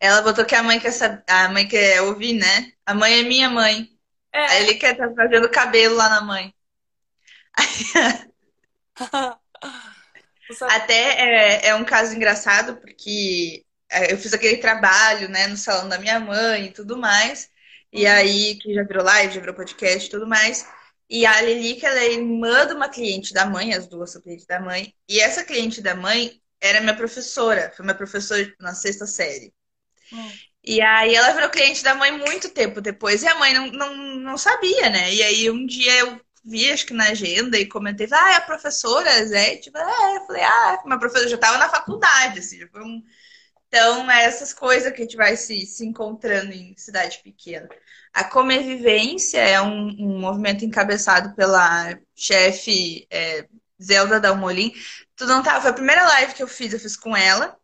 Ela 0.00 0.20
botou 0.20 0.44
que 0.44 0.54
a 0.54 0.64
mãe 0.64 0.80
quer 0.80 0.90
saber, 0.90 1.22
a 1.28 1.48
mãe 1.48 1.68
quer 1.68 2.02
ouvir, 2.02 2.34
né? 2.34 2.72
A 2.84 2.92
mãe 2.92 3.20
é 3.20 3.22
minha 3.22 3.48
mãe. 3.48 3.88
É. 4.32 4.46
Aí 4.46 4.62
ele 4.64 4.74
quer 4.74 4.92
estar 4.92 5.08
tá 5.08 5.14
fazendo 5.14 5.48
cabelo 5.48 5.94
lá 5.94 6.08
na 6.08 6.20
mãe. 6.22 6.52
Até 10.62 10.94
é, 10.94 11.66
é 11.68 11.74
um 11.74 11.84
caso 11.84 12.14
engraçado, 12.14 12.76
porque 12.76 13.64
é, 13.90 14.12
eu 14.12 14.18
fiz 14.18 14.32
aquele 14.32 14.58
trabalho, 14.58 15.28
né, 15.28 15.46
no 15.46 15.56
salão 15.56 15.88
da 15.88 15.98
minha 15.98 16.18
mãe 16.20 16.66
e 16.66 16.72
tudo 16.72 16.96
mais. 16.96 17.48
E 17.92 18.04
uhum. 18.04 18.12
aí, 18.12 18.58
que 18.58 18.74
já 18.74 18.82
virou 18.82 19.04
live, 19.04 19.34
já 19.34 19.40
virou 19.40 19.54
podcast 19.54 20.06
e 20.06 20.10
tudo 20.10 20.26
mais. 20.26 20.66
E 21.08 21.24
a 21.24 21.40
Lilica, 21.40 21.86
ela 21.86 22.00
é 22.00 22.12
irmã 22.14 22.66
de 22.66 22.74
uma 22.74 22.88
cliente 22.88 23.32
da 23.32 23.46
mãe, 23.46 23.72
as 23.72 23.86
duas 23.86 24.12
são 24.12 24.20
clientes 24.20 24.46
da 24.46 24.60
mãe. 24.60 24.92
E 25.08 25.20
essa 25.20 25.44
cliente 25.44 25.80
da 25.80 25.94
mãe 25.94 26.40
era 26.60 26.80
minha 26.80 26.96
professora, 26.96 27.72
foi 27.76 27.84
minha 27.84 27.96
professora 27.96 28.52
na 28.60 28.74
sexta 28.74 29.06
série. 29.06 29.52
Hum. 30.12 30.32
E 30.64 30.80
aí 30.80 31.14
ela 31.14 31.32
virou 31.32 31.48
cliente 31.48 31.84
da 31.84 31.94
mãe 31.94 32.10
muito 32.10 32.48
tempo 32.50 32.80
depois, 32.80 33.22
e 33.22 33.28
a 33.28 33.38
mãe 33.38 33.54
não, 33.54 33.66
não, 33.68 33.96
não 33.96 34.38
sabia, 34.38 34.90
né? 34.90 35.14
E 35.14 35.22
aí 35.22 35.50
um 35.50 35.64
dia 35.64 35.92
eu 36.00 36.20
vi, 36.46 36.70
acho 36.70 36.86
que 36.86 36.94
na 36.94 37.08
agenda, 37.10 37.58
e 37.58 37.66
comentei, 37.66 38.08
ah, 38.12 38.32
é 38.32 38.36
a 38.36 38.40
professora 38.40 39.26
Zé? 39.26 39.56
Tipo, 39.56 39.78
é, 39.78 40.16
eu 40.16 40.26
falei, 40.26 40.42
ah, 40.42 40.82
minha 40.84 40.98
professora 40.98 41.28
já 41.28 41.34
estava 41.34 41.58
na 41.58 41.68
faculdade, 41.68 42.38
assim, 42.38 42.58
já 42.58 42.68
foi 42.68 42.82
um... 42.82 43.02
Então, 43.68 44.10
é 44.10 44.24
essas 44.24 44.54
coisas 44.54 44.92
que 44.92 45.02
a 45.02 45.04
gente 45.04 45.16
vai 45.16 45.36
se, 45.36 45.66
se 45.66 45.84
encontrando 45.84 46.52
em 46.52 46.74
cidade 46.76 47.20
pequena. 47.22 47.68
A 48.12 48.24
Comevivência 48.24 49.38
é 49.40 49.60
um, 49.60 49.88
um 49.98 50.20
movimento 50.20 50.64
encabeçado 50.64 51.34
pela 51.34 51.98
chefe 52.14 53.06
é, 53.10 53.46
Zelda 53.82 54.20
Dalmolin. 54.20 54.72
Tu 55.16 55.26
não 55.26 55.42
tá, 55.42 55.60
foi 55.60 55.70
a 55.70 55.74
primeira 55.74 56.06
live 56.06 56.34
que 56.34 56.42
eu 56.42 56.48
fiz, 56.48 56.72
eu 56.72 56.80
fiz 56.80 56.96
com 56.96 57.16
ela. 57.16 57.58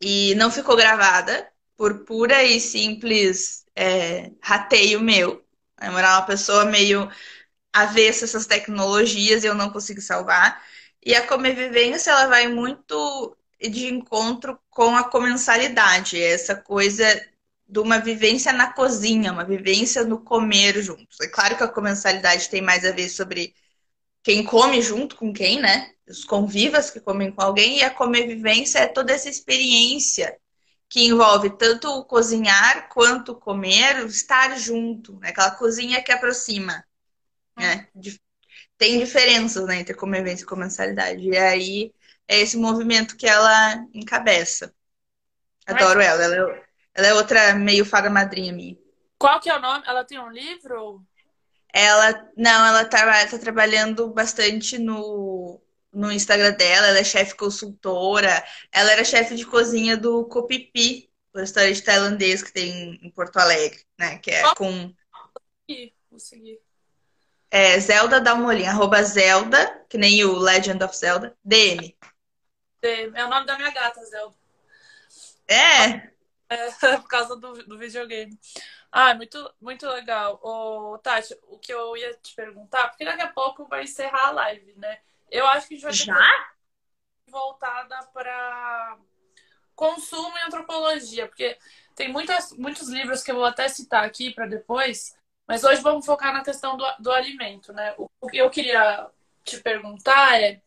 E 0.00 0.34
não 0.36 0.50
ficou 0.50 0.76
gravada 0.76 1.46
por 1.76 2.04
pura 2.04 2.42
e 2.44 2.60
simples 2.60 3.66
é, 3.76 4.30
rateio 4.40 5.00
meu. 5.00 5.44
Era 5.78 6.18
uma 6.18 6.26
pessoa 6.26 6.64
meio 6.64 7.10
avessa 7.72 8.24
essas 8.24 8.46
tecnologias 8.46 9.44
e 9.44 9.46
eu 9.46 9.54
não 9.54 9.70
consigo 9.70 10.00
salvar. 10.00 10.62
E 11.04 11.14
a 11.14 11.26
Comevivência, 11.26 12.10
ela 12.10 12.26
vai 12.26 12.48
muito 12.48 13.36
de 13.60 13.86
encontro 13.86 14.58
com 14.70 14.96
a 14.96 15.04
comensalidade, 15.04 16.20
essa 16.20 16.56
coisa 16.56 17.04
de 17.68 17.78
uma 17.78 17.98
vivência 17.98 18.52
na 18.52 18.72
cozinha, 18.72 19.32
uma 19.32 19.44
vivência 19.44 20.04
no 20.04 20.20
comer 20.20 20.82
juntos. 20.82 21.20
É 21.20 21.28
claro 21.28 21.56
que 21.56 21.62
a 21.62 21.68
comensalidade 21.68 22.48
tem 22.48 22.60
mais 22.60 22.84
a 22.84 22.90
ver 22.90 23.08
sobre 23.08 23.54
quem 24.22 24.44
come 24.44 24.82
junto 24.82 25.16
com 25.16 25.32
quem, 25.32 25.60
né? 25.60 25.92
Os 26.08 26.24
convivas 26.24 26.90
que 26.90 27.00
comem 27.00 27.30
com 27.30 27.42
alguém, 27.42 27.78
e 27.78 27.82
a 27.84 27.90
comer-vivência 27.90 28.80
é 28.80 28.86
toda 28.86 29.12
essa 29.12 29.28
experiência 29.28 30.36
que 30.88 31.06
envolve 31.06 31.50
tanto 31.50 31.88
o 31.88 32.04
cozinhar 32.04 32.88
quanto 32.88 33.36
comer, 33.36 34.04
estar 34.06 34.58
junto, 34.58 35.18
né? 35.20 35.28
aquela 35.28 35.52
cozinha 35.52 36.02
que 36.02 36.10
aproxima. 36.10 36.84
Né? 37.58 37.88
Tem 38.78 38.98
diferenças 38.98 39.66
né, 39.66 39.80
entre 39.80 39.94
convivência 39.94 40.44
e 40.44 40.46
comensalidade. 40.46 41.28
E 41.28 41.36
aí 41.36 41.92
é 42.26 42.40
esse 42.40 42.56
movimento 42.56 43.16
que 43.16 43.26
ela 43.26 43.84
encabeça. 43.92 44.74
Adoro 45.66 46.00
ela. 46.00 46.22
Ela 46.24 46.36
é 46.36 46.70
ela 46.94 47.06
é 47.06 47.14
outra 47.14 47.54
meio 47.54 47.84
fada 47.84 48.10
madrinha 48.10 48.52
minha. 48.52 48.76
Qual 49.18 49.40
que 49.40 49.48
é 49.48 49.56
o 49.56 49.60
nome? 49.60 49.84
Ela 49.86 50.04
tem 50.04 50.18
um 50.18 50.30
livro? 50.30 51.04
Ela, 51.72 52.28
não, 52.36 52.66
ela 52.66 52.84
tá, 52.84 53.26
tá 53.26 53.38
trabalhando 53.38 54.08
bastante 54.08 54.76
no, 54.76 55.60
no 55.92 56.10
Instagram 56.10 56.52
dela, 56.52 56.88
ela 56.88 56.98
é 56.98 57.04
chefe 57.04 57.36
consultora, 57.36 58.44
ela 58.72 58.90
era 58.92 59.04
chefe 59.04 59.36
de 59.36 59.46
cozinha 59.46 59.96
do 59.96 60.24
Copipi, 60.26 61.10
o 61.32 61.38
restaurante 61.38 61.82
tailandês 61.82 62.42
que 62.42 62.52
tem 62.52 62.98
em 63.02 63.10
Porto 63.10 63.36
Alegre, 63.38 63.84
né? 63.98 64.18
Que 64.18 64.32
é 64.32 64.54
com. 64.54 64.92
Vou 66.10 66.18
seguir. 66.18 66.60
É 67.50 67.80
Zelda 67.80 68.20
Dalmolin, 68.20 68.66
arroba 68.66 69.02
Zelda, 69.02 69.84
que 69.88 69.98
nem 69.98 70.24
o 70.24 70.38
Legend 70.38 70.84
of 70.84 70.96
Zelda, 70.96 71.36
DM. 71.44 71.96
DM. 72.80 73.12
É 73.16 73.24
o 73.24 73.28
nome 73.28 73.44
da 73.44 73.56
minha 73.56 73.72
gata, 73.72 74.04
Zelda. 74.04 74.36
É? 75.48 76.10
É, 76.48 76.70
por 76.98 77.08
causa 77.08 77.34
do, 77.34 77.52
do 77.64 77.76
videogame. 77.76 78.38
Ah, 78.92 79.14
muito, 79.14 79.54
muito 79.60 79.86
legal. 79.88 80.40
Ô, 80.42 80.96
Tati, 80.98 81.36
o 81.48 81.58
que 81.58 81.72
eu 81.72 81.96
ia 81.96 82.14
te 82.14 82.34
perguntar, 82.34 82.88
porque 82.88 83.04
daqui 83.04 83.22
a 83.22 83.32
pouco 83.32 83.66
vai 83.66 83.82
encerrar 83.82 84.28
a 84.28 84.32
live, 84.32 84.74
né? 84.76 85.00
Eu 85.28 85.46
acho 85.46 85.66
que 85.68 85.74
a 85.74 85.78
gente 85.78 86.06
vai 86.06 86.16
Já? 86.16 86.50
voltada 87.28 87.96
para 88.12 88.96
consumo 89.74 90.36
e 90.36 90.42
antropologia, 90.42 91.26
porque 91.26 91.56
tem 91.94 92.12
muitas, 92.12 92.52
muitos 92.52 92.88
livros 92.88 93.22
que 93.22 93.30
eu 93.30 93.36
vou 93.36 93.44
até 93.44 93.68
citar 93.68 94.04
aqui 94.04 94.32
para 94.32 94.46
depois, 94.46 95.16
mas 95.50 95.64
hoje 95.64 95.82
vamos 95.82 96.06
focar 96.06 96.32
na 96.32 96.44
questão 96.44 96.76
do, 96.76 96.84
do 97.00 97.10
alimento, 97.10 97.72
né? 97.72 97.92
O 97.98 98.28
que 98.28 98.38
eu 98.38 98.48
queria 98.48 99.10
te 99.42 99.58
perguntar 99.60 100.40
é, 100.40 100.62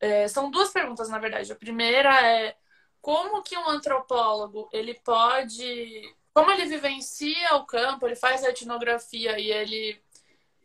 é, 0.00 0.26
são 0.26 0.50
duas 0.50 0.72
perguntas, 0.72 1.08
na 1.08 1.20
verdade. 1.20 1.52
A 1.52 1.54
primeira 1.54 2.10
é 2.28 2.56
como 3.00 3.40
que 3.40 3.56
um 3.56 3.68
antropólogo 3.68 4.68
ele 4.72 4.94
pode, 4.94 6.12
como 6.34 6.50
ele 6.50 6.64
vivencia 6.64 7.54
o 7.54 7.66
campo, 7.66 8.04
ele 8.04 8.16
faz 8.16 8.42
a 8.42 8.48
etnografia 8.48 9.38
e 9.38 9.48
ele 9.48 10.02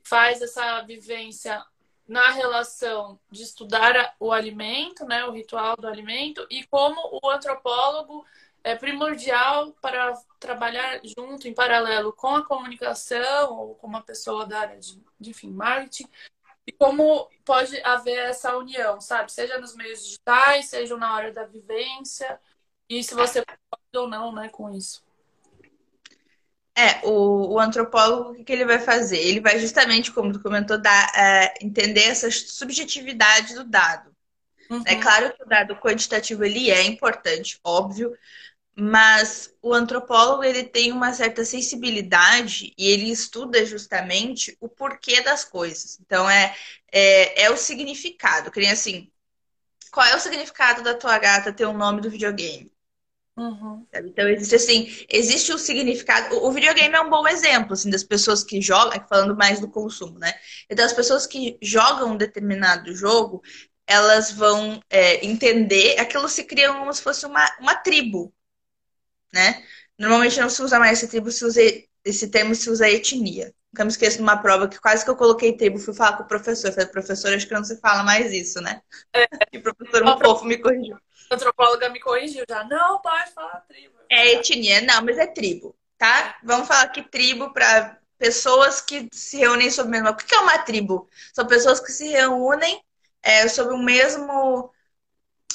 faz 0.01 0.41
essa 0.41 0.82
vivência 0.82 1.64
na 2.07 2.32
relação 2.32 3.20
de 3.30 3.43
estudar 3.43 4.16
o 4.20 4.32
alimento, 4.32 5.05
né, 5.05 5.24
o 5.26 5.32
ritual 5.32 5.76
do 5.78 5.88
alimento, 5.88 6.47
e 6.49 6.64
como 6.66 7.20
o 7.22 7.30
antropólogo 7.30 8.26
é 8.64 8.76
primordial 8.76 9.74
para 9.82 10.14
trabalhar 10.39 11.01
junto, 11.03 11.47
em 11.47 11.53
paralelo 11.53 12.14
com 12.14 12.36
a 12.36 12.45
comunicação, 12.45 13.53
ou 13.57 13.76
com 13.76 13.88
uma 13.88 14.01
pessoa 14.01 14.45
da 14.45 14.59
área 14.59 14.80
de, 14.80 15.01
de 15.20 15.30
enfim, 15.32 15.49
marketing, 15.49 16.07
e 16.66 16.72
como 16.72 17.30
pode 17.43 17.80
haver 17.84 18.30
essa 18.30 18.55
união, 18.55 19.01
sabe? 19.01 19.32
Seja 19.32 19.59
nos 19.59 19.76
meios 19.76 20.05
digitais, 20.05 20.68
seja 20.68 20.95
na 20.95 21.14
hora 21.14 21.34
da 21.34 21.45
vivência, 21.45 22.39
e 22.89 23.03
se 23.03 23.14
você 23.14 23.43
pode 23.43 23.84
ou 23.95 24.07
não, 24.07 24.32
né, 24.32 24.47
com 24.49 24.70
isso. 24.72 25.03
É, 26.76 27.05
o, 27.05 27.53
o 27.53 27.59
antropólogo, 27.59 28.32
o 28.32 28.36
que, 28.36 28.43
que 28.45 28.53
ele 28.53 28.66
vai 28.66 28.80
fazer? 28.80 29.20
Ele 29.20 29.39
vai 29.39 29.59
justamente, 29.59 30.11
como 30.11 30.34
tu 30.34 30.41
comentou, 30.41 30.78
dar, 30.78 31.11
é, 31.16 31.53
entender 31.61 32.05
essa 32.05 32.32
subjetividade 32.32 33.53
do 33.53 33.64
dado. 33.64 34.14
Uhum. 34.70 34.82
É 34.88 34.95
claro 34.95 35.36
que 35.36 35.43
o 35.43 35.45
dado 35.45 35.76
quantitativo 35.76 36.43
ele 36.43 36.72
é 36.72 36.84
importante, 36.84 37.59
óbvio, 37.64 38.18
mas 38.76 39.53
o 39.61 39.74
antropólogo 39.74 40.43
ele 40.43 40.63
tem 40.63 40.91
uma 40.91 41.13
certa 41.13 41.45
sensibilidade 41.45 42.74
e 42.78 42.88
ele 42.88 43.11
estuda 43.11 43.65
justamente 43.65 44.57
o 44.59 44.67
porquê 44.67 45.21
das 45.21 45.43
coisas. 45.45 45.99
Então 46.01 46.30
é, 46.30 46.55
é, 46.91 47.43
é 47.43 47.51
o 47.51 47.57
significado. 47.57 48.51
Que 48.51 48.59
nem 48.59 48.71
assim, 48.71 49.11
qual 49.91 50.05
é 50.07 50.15
o 50.15 50.19
significado 50.19 50.82
da 50.82 50.95
tua 50.95 51.17
gata 51.19 51.53
ter 51.53 51.65
o 51.65 51.69
um 51.69 51.78
nome 51.78 52.01
do 52.01 52.09
videogame? 52.09 52.71
Uhum. 53.36 53.86
Então 53.93 54.28
existe 54.28 54.55
assim, 54.55 55.05
existe 55.09 55.51
o 55.51 55.57
significado. 55.57 56.43
O 56.43 56.51
videogame 56.51 56.95
é 56.95 57.01
um 57.01 57.09
bom 57.09 57.28
exemplo 57.28 57.74
assim 57.74 57.89
das 57.89 58.03
pessoas 58.03 58.43
que 58.43 58.61
jogam, 58.61 58.99
falando 59.07 59.36
mais 59.36 59.59
do 59.59 59.69
consumo, 59.69 60.19
né? 60.19 60.34
Então 60.69 60.86
as 60.86 60.93
pessoas 60.93 61.26
que 61.26 61.57
jogam 61.61 62.11
um 62.13 62.17
determinado 62.17 62.95
jogo, 62.95 63.41
elas 63.88 64.32
vão 64.32 64.80
é, 64.89 65.26
entender, 65.26 65.99
aquilo 65.99 66.30
se 66.30 66.43
cria 66.43 66.71
como 66.74 66.93
se 66.93 67.01
fosse 67.01 67.26
uma, 67.26 67.43
uma 67.59 67.76
tribo, 67.76 68.34
né? 69.34 69.63
Normalmente 69.97 70.39
não 70.39 70.49
se 70.49 70.61
usa 70.61 70.79
mais 70.79 70.99
esse 70.99 71.07
tribo, 71.07 71.31
se 71.31 71.43
usa, 71.43 71.61
esse 72.05 72.29
termo 72.29 72.53
se 72.55 72.69
usa 72.69 72.89
etnia. 72.89 73.53
Nunca 73.71 73.86
me 73.86 73.91
esqueço 73.91 74.17
de 74.17 74.23
uma 74.23 74.38
prova 74.38 74.67
que 74.67 74.79
quase 74.79 75.03
que 75.03 75.09
eu 75.09 75.15
coloquei 75.15 75.57
tribo, 75.57 75.79
fui 75.79 75.93
falar 75.93 76.17
com 76.17 76.23
o 76.23 76.27
professor. 76.27 76.71
falei, 76.71 76.88
professor, 76.88 77.34
acho 77.34 77.47
que 77.47 77.53
não 77.53 77.63
se 77.63 77.79
fala 77.79 78.03
mais 78.03 78.31
isso, 78.31 78.61
né? 78.61 78.81
É. 79.13 79.27
E 79.51 79.57
o 79.57 79.63
professor 79.63 80.03
um 80.03 80.19
fofo 80.19 80.45
me 80.45 80.57
corrigiu. 80.57 80.97
A 81.29 81.36
antropóloga 81.36 81.89
me 81.89 81.99
corrigiu 81.99 82.43
já. 82.47 82.63
Não, 82.65 83.01
pode 83.01 83.31
falar 83.31 83.61
tribo. 83.67 83.95
É 84.09 84.34
etnia, 84.34 84.81
não, 84.81 85.03
mas 85.03 85.17
é 85.17 85.25
tribo, 85.25 85.75
tá? 85.97 86.38
Vamos 86.43 86.67
falar 86.67 86.88
que 86.89 87.01
tribo 87.01 87.51
para 87.51 87.97
pessoas 88.19 88.79
que 88.79 89.09
se 89.11 89.38
reúnem 89.38 89.71
sob 89.71 89.88
o 89.88 89.91
mesmo. 89.91 90.09
O 90.09 90.15
que 90.15 90.36
é 90.36 90.39
uma 90.39 90.59
tribo? 90.59 91.09
São 91.34 91.47
pessoas 91.47 91.79
que 91.79 91.91
se 91.91 92.07
reúnem 92.09 92.79
é, 93.23 93.47
sob 93.47 93.73
o 93.73 93.77
mesmo 93.77 94.71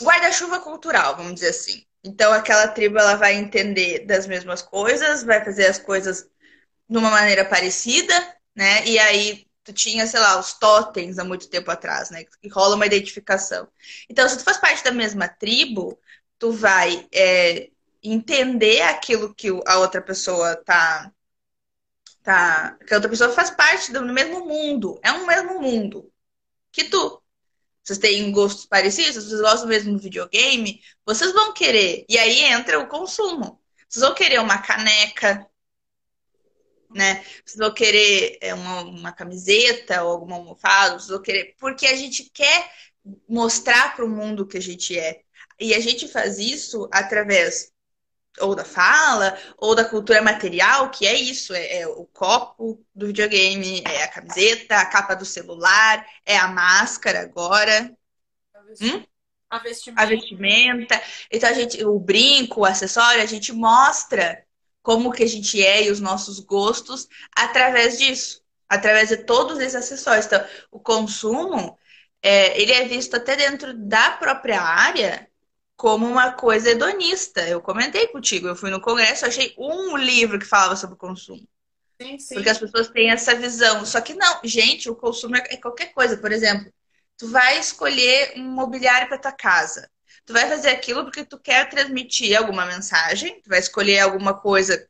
guarda-chuva 0.03 0.61
cultural, 0.61 1.17
vamos 1.17 1.35
dizer 1.35 1.51
assim. 1.51 1.85
Então, 2.05 2.33
aquela 2.33 2.69
tribo 2.69 2.99
ela 2.99 3.17
vai 3.17 3.35
entender 3.35 4.07
das 4.07 4.27
mesmas 4.27 4.63
coisas, 4.63 5.23
vai 5.25 5.45
fazer 5.45 5.67
as 5.67 5.79
coisas 5.79 6.29
de 6.89 6.97
uma 6.99 7.11
maneira 7.11 7.45
parecida, 7.45 8.15
né? 8.55 8.87
E 8.87 8.99
aí 8.99 9.47
tu 9.65 9.73
tinha, 9.73 10.07
sei 10.07 10.21
lá, 10.21 10.39
os 10.39 10.55
totens 10.55 11.19
há 11.19 11.25
muito 11.25 11.49
tempo 11.51 11.71
atrás, 11.71 12.11
né? 12.11 12.25
Que 12.25 12.49
rola 12.49 12.77
uma 12.77 12.87
identificação. 12.87 13.69
Então, 14.09 14.29
se 14.29 14.39
tu 14.39 14.45
faz 14.45 14.57
parte 14.59 14.83
da 14.85 14.93
mesma 14.93 15.29
tribo, 15.29 15.99
tu 16.39 16.53
vai 16.53 17.07
é, 17.13 17.71
entender 18.03 18.83
aquilo 18.83 19.35
que 19.35 19.49
a 19.67 19.79
outra 19.79 20.01
pessoa 20.01 20.57
tá, 20.57 21.13
tá. 22.23 22.79
Que 22.87 22.95
a 22.95 22.97
outra 22.97 23.11
pessoa 23.11 23.33
faz 23.33 23.51
parte 23.51 23.93
do 23.93 24.03
mesmo 24.07 24.47
mundo. 24.47 24.99
É 25.03 25.13
um 25.13 25.27
mesmo 25.27 25.61
mundo 25.61 26.11
que 26.73 26.85
tu 26.85 27.23
vocês 27.89 27.99
têm 27.99 28.31
gostos 28.31 28.67
parecidos, 28.67 29.25
vocês 29.25 29.41
gostam 29.41 29.67
mesmo 29.67 29.95
do 29.95 29.99
videogame, 29.99 30.83
vocês 31.07 31.33
vão 31.33 31.55
querer. 31.55 32.05
E 32.07 32.19
aí 32.19 32.43
entra 32.45 32.79
o 32.79 32.87
consumo. 32.87 33.59
Vocês 33.89 34.05
vão 34.05 34.15
querer 34.15 34.41
uma 34.41 34.59
caneca, 34.59 35.49
né? 36.91 37.25
Vocês 37.43 37.57
vão 37.57 37.73
querer 37.73 38.37
é, 38.43 38.53
uma, 38.53 38.83
uma 38.83 39.13
camiseta 39.13 40.03
ou 40.03 40.11
alguma 40.11 40.37
almofada, 40.37 40.99
vocês 40.99 41.09
vão 41.09 41.23
querer. 41.23 41.55
Porque 41.59 41.87
a 41.87 41.97
gente 41.97 42.25
quer 42.31 42.71
mostrar 43.27 43.97
para 43.97 44.05
o 44.05 44.09
mundo 44.09 44.47
que 44.47 44.59
a 44.59 44.63
gente 44.63 44.99
é. 44.99 45.23
E 45.59 45.73
a 45.73 45.81
gente 45.81 46.07
faz 46.09 46.39
isso 46.39 46.91
através 46.93 47.73
ou 48.41 48.55
da 48.55 48.65
fala, 48.65 49.39
ou 49.57 49.75
da 49.75 49.85
cultura 49.85 50.23
material, 50.23 50.91
que 50.91 51.07
é 51.07 51.15
isso, 51.15 51.55
é, 51.55 51.81
é, 51.81 51.87
o 51.87 52.05
copo 52.07 52.85
do 52.95 53.07
videogame, 53.07 53.83
é 53.87 54.05
a 54.05 54.09
camiseta, 54.09 54.77
a 54.77 54.87
capa 54.87 55.15
do 55.15 55.25
celular, 55.25 56.07
é 56.25 56.37
a 56.37 56.49
máscara 56.49 57.21
agora. 57.21 57.95
A 58.55 58.63
vestimenta. 58.63 58.99
Hum? 58.99 59.07
A 59.51 59.59
vestimenta. 59.59 60.03
A 60.03 60.07
vestimenta. 60.07 61.03
Então 61.31 61.51
a 61.51 61.53
gente, 61.53 61.85
o 61.85 61.99
brinco, 61.99 62.61
o 62.61 62.65
acessório, 62.65 63.23
a 63.23 63.27
gente 63.27 63.53
mostra 63.53 64.45
como 64.83 65.13
que 65.13 65.23
a 65.23 65.29
gente 65.29 65.63
é 65.63 65.85
e 65.85 65.91
os 65.91 66.01
nossos 66.01 66.41
gostos 66.41 67.09
através 67.37 67.99
disso, 67.99 68.43
através 68.69 69.11
de 69.11 69.19
todos 69.19 69.59
esses 69.59 69.75
acessórios. 69.75 70.27
Então, 70.27 70.45
o 70.71 70.81
consumo, 70.81 71.79
é, 72.23 72.61
ele 72.61 72.73
é 72.73 72.87
visto 72.87 73.15
até 73.15 73.37
dentro 73.37 73.75
da 73.75 74.13
própria 74.13 74.61
área 74.63 75.28
como 75.79 76.09
uma 76.09 76.33
coisa 76.33 76.71
hedonista. 76.71 77.41
Eu 77.49 77.63
comentei 77.63 78.09
contigo, 78.09 78.49
eu 78.49 78.57
fui 78.57 78.69
no 78.69 78.81
congresso, 78.81 79.25
achei 79.25 79.55
um 79.57 79.97
livro 79.97 80.37
que 80.37 80.45
falava 80.45 80.75
sobre 80.75 80.97
consumo. 80.97 81.49
Sim, 82.03 82.19
sim. 82.19 82.35
Porque 82.35 82.51
as 82.51 82.59
pessoas 82.59 82.89
têm 82.89 83.11
essa 83.11 83.35
visão. 83.37 83.87
Só 83.87 84.01
que 84.01 84.13
não, 84.13 84.41
gente, 84.43 84.91
o 84.91 84.97
consumo 84.97 85.37
é 85.37 85.57
qualquer 85.57 85.93
coisa. 85.93 86.17
Por 86.17 86.33
exemplo, 86.33 86.71
tu 87.17 87.29
vai 87.29 87.61
escolher 87.61 88.33
um 88.37 88.43
mobiliário 88.43 89.09
para 89.09 89.19
tua 89.19 89.33
casa. 89.33 89.89
Tu 90.27 90.33
vai 90.33 90.49
fazer 90.49 90.71
aquilo 90.71 91.05
porque 91.05 91.25
tu 91.25 91.39
quer 91.39 91.69
transmitir 91.71 92.37
alguma 92.37 92.67
mensagem, 92.67 93.41
tu 93.41 93.49
vai 93.49 93.61
escolher 93.61 94.01
alguma 94.01 94.35
coisa 94.35 94.85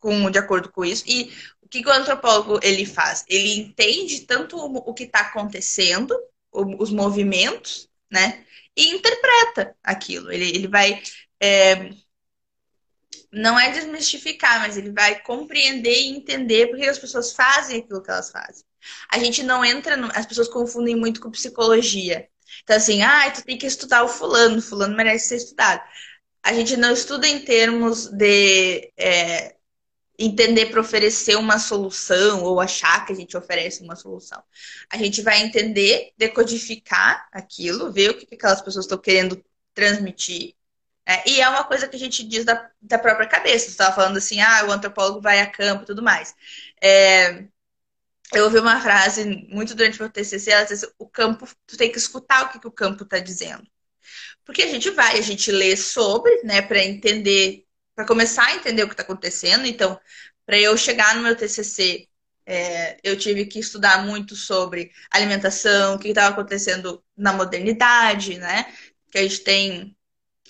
com, 0.00 0.30
de 0.30 0.38
acordo 0.38 0.72
com 0.72 0.86
isso. 0.86 1.04
E 1.06 1.32
o 1.60 1.68
que 1.68 1.86
o 1.86 1.92
antropólogo 1.92 2.58
ele 2.62 2.86
faz? 2.86 3.24
Ele 3.28 3.58
entende 3.58 4.20
tanto 4.20 4.56
o 4.56 4.94
que 4.94 5.04
está 5.04 5.20
acontecendo, 5.20 6.18
os 6.50 6.90
movimentos, 6.90 7.90
né? 8.10 8.42
E 8.76 8.90
interpreta 8.90 9.76
aquilo. 9.82 10.32
Ele, 10.32 10.48
ele 10.48 10.68
vai. 10.68 11.02
É, 11.40 11.90
não 13.32 13.58
é 13.58 13.70
desmistificar, 13.72 14.60
mas 14.60 14.76
ele 14.76 14.92
vai 14.92 15.20
compreender 15.20 15.92
e 15.92 16.08
entender 16.08 16.68
porque 16.68 16.86
as 16.86 16.98
pessoas 16.98 17.32
fazem 17.32 17.80
aquilo 17.80 18.02
que 18.02 18.10
elas 18.10 18.30
fazem. 18.30 18.64
A 19.10 19.18
gente 19.18 19.42
não 19.42 19.64
entra. 19.64 19.96
No, 19.96 20.08
as 20.14 20.26
pessoas 20.26 20.48
confundem 20.48 20.96
muito 20.96 21.20
com 21.20 21.30
psicologia. 21.30 22.28
Então, 22.62 22.76
assim, 22.76 23.02
ah, 23.02 23.30
tu 23.30 23.42
tem 23.44 23.58
que 23.58 23.66
estudar 23.66 24.04
o 24.04 24.08
fulano, 24.08 24.62
fulano 24.62 24.96
merece 24.96 25.28
ser 25.28 25.36
estudado. 25.36 25.82
A 26.42 26.52
gente 26.52 26.76
não 26.76 26.92
estuda 26.92 27.26
em 27.26 27.40
termos 27.40 28.06
de 28.08 28.92
é, 28.96 29.56
entender 30.18 30.66
para 30.66 30.80
oferecer 30.80 31.36
uma 31.36 31.58
solução 31.58 32.44
ou 32.44 32.60
achar 32.60 33.04
que 33.04 33.12
a 33.12 33.16
gente 33.16 33.36
oferece 33.36 33.82
uma 33.82 33.96
solução. 33.96 34.42
A 34.90 34.96
gente 34.96 35.22
vai 35.22 35.42
entender, 35.42 36.12
decodificar 36.16 37.28
aquilo, 37.32 37.92
ver 37.92 38.10
o 38.10 38.14
que 38.16 38.34
aquelas 38.34 38.62
pessoas 38.62 38.84
estão 38.84 38.98
querendo 38.98 39.44
transmitir. 39.74 40.54
Né? 41.06 41.22
E 41.26 41.40
é 41.40 41.48
uma 41.48 41.64
coisa 41.64 41.88
que 41.88 41.96
a 41.96 41.98
gente 41.98 42.22
diz 42.24 42.44
da, 42.44 42.70
da 42.80 42.98
própria 42.98 43.28
cabeça. 43.28 43.66
Você 43.66 43.72
estava 43.72 43.94
falando 43.94 44.16
assim, 44.16 44.40
ah, 44.40 44.66
o 44.68 44.72
antropólogo 44.72 45.20
vai 45.20 45.40
a 45.40 45.50
campo 45.50 45.82
e 45.82 45.86
tudo 45.86 46.02
mais. 46.02 46.34
É, 46.80 47.44
eu 48.32 48.44
ouvi 48.44 48.58
uma 48.58 48.80
frase 48.80 49.24
muito 49.48 49.74
durante 49.74 49.98
o 49.98 50.02
meu 50.02 50.10
TCC, 50.10 50.50
ela 50.50 50.64
diz, 50.64 50.84
o 50.98 51.06
campo, 51.06 51.46
tu 51.66 51.76
tem 51.76 51.90
que 51.90 51.98
escutar 51.98 52.44
o 52.44 52.48
que, 52.50 52.58
que 52.58 52.66
o 52.66 52.72
campo 52.72 53.04
está 53.04 53.18
dizendo. 53.18 53.66
Porque 54.44 54.62
a 54.62 54.68
gente 54.68 54.90
vai, 54.90 55.18
a 55.18 55.22
gente 55.22 55.50
lê 55.50 55.76
sobre, 55.76 56.42
né, 56.42 56.60
para 56.62 56.84
entender 56.84 57.63
para 57.94 58.06
começar 58.06 58.46
a 58.46 58.54
entender 58.54 58.82
o 58.82 58.86
que 58.86 58.94
está 58.94 59.02
acontecendo. 59.02 59.66
Então, 59.66 59.98
para 60.46 60.58
eu 60.58 60.76
chegar 60.76 61.14
no 61.14 61.22
meu 61.22 61.36
TCC, 61.36 62.08
é, 62.46 62.98
eu 63.02 63.16
tive 63.16 63.46
que 63.46 63.58
estudar 63.58 64.04
muito 64.04 64.36
sobre 64.36 64.90
alimentação, 65.10 65.94
o 65.94 65.98
que 65.98 66.08
estava 66.08 66.32
acontecendo 66.32 67.02
na 67.16 67.32
modernidade, 67.32 68.38
né? 68.38 68.72
Que 69.10 69.18
a 69.18 69.22
gente 69.22 69.40
tem 69.40 69.96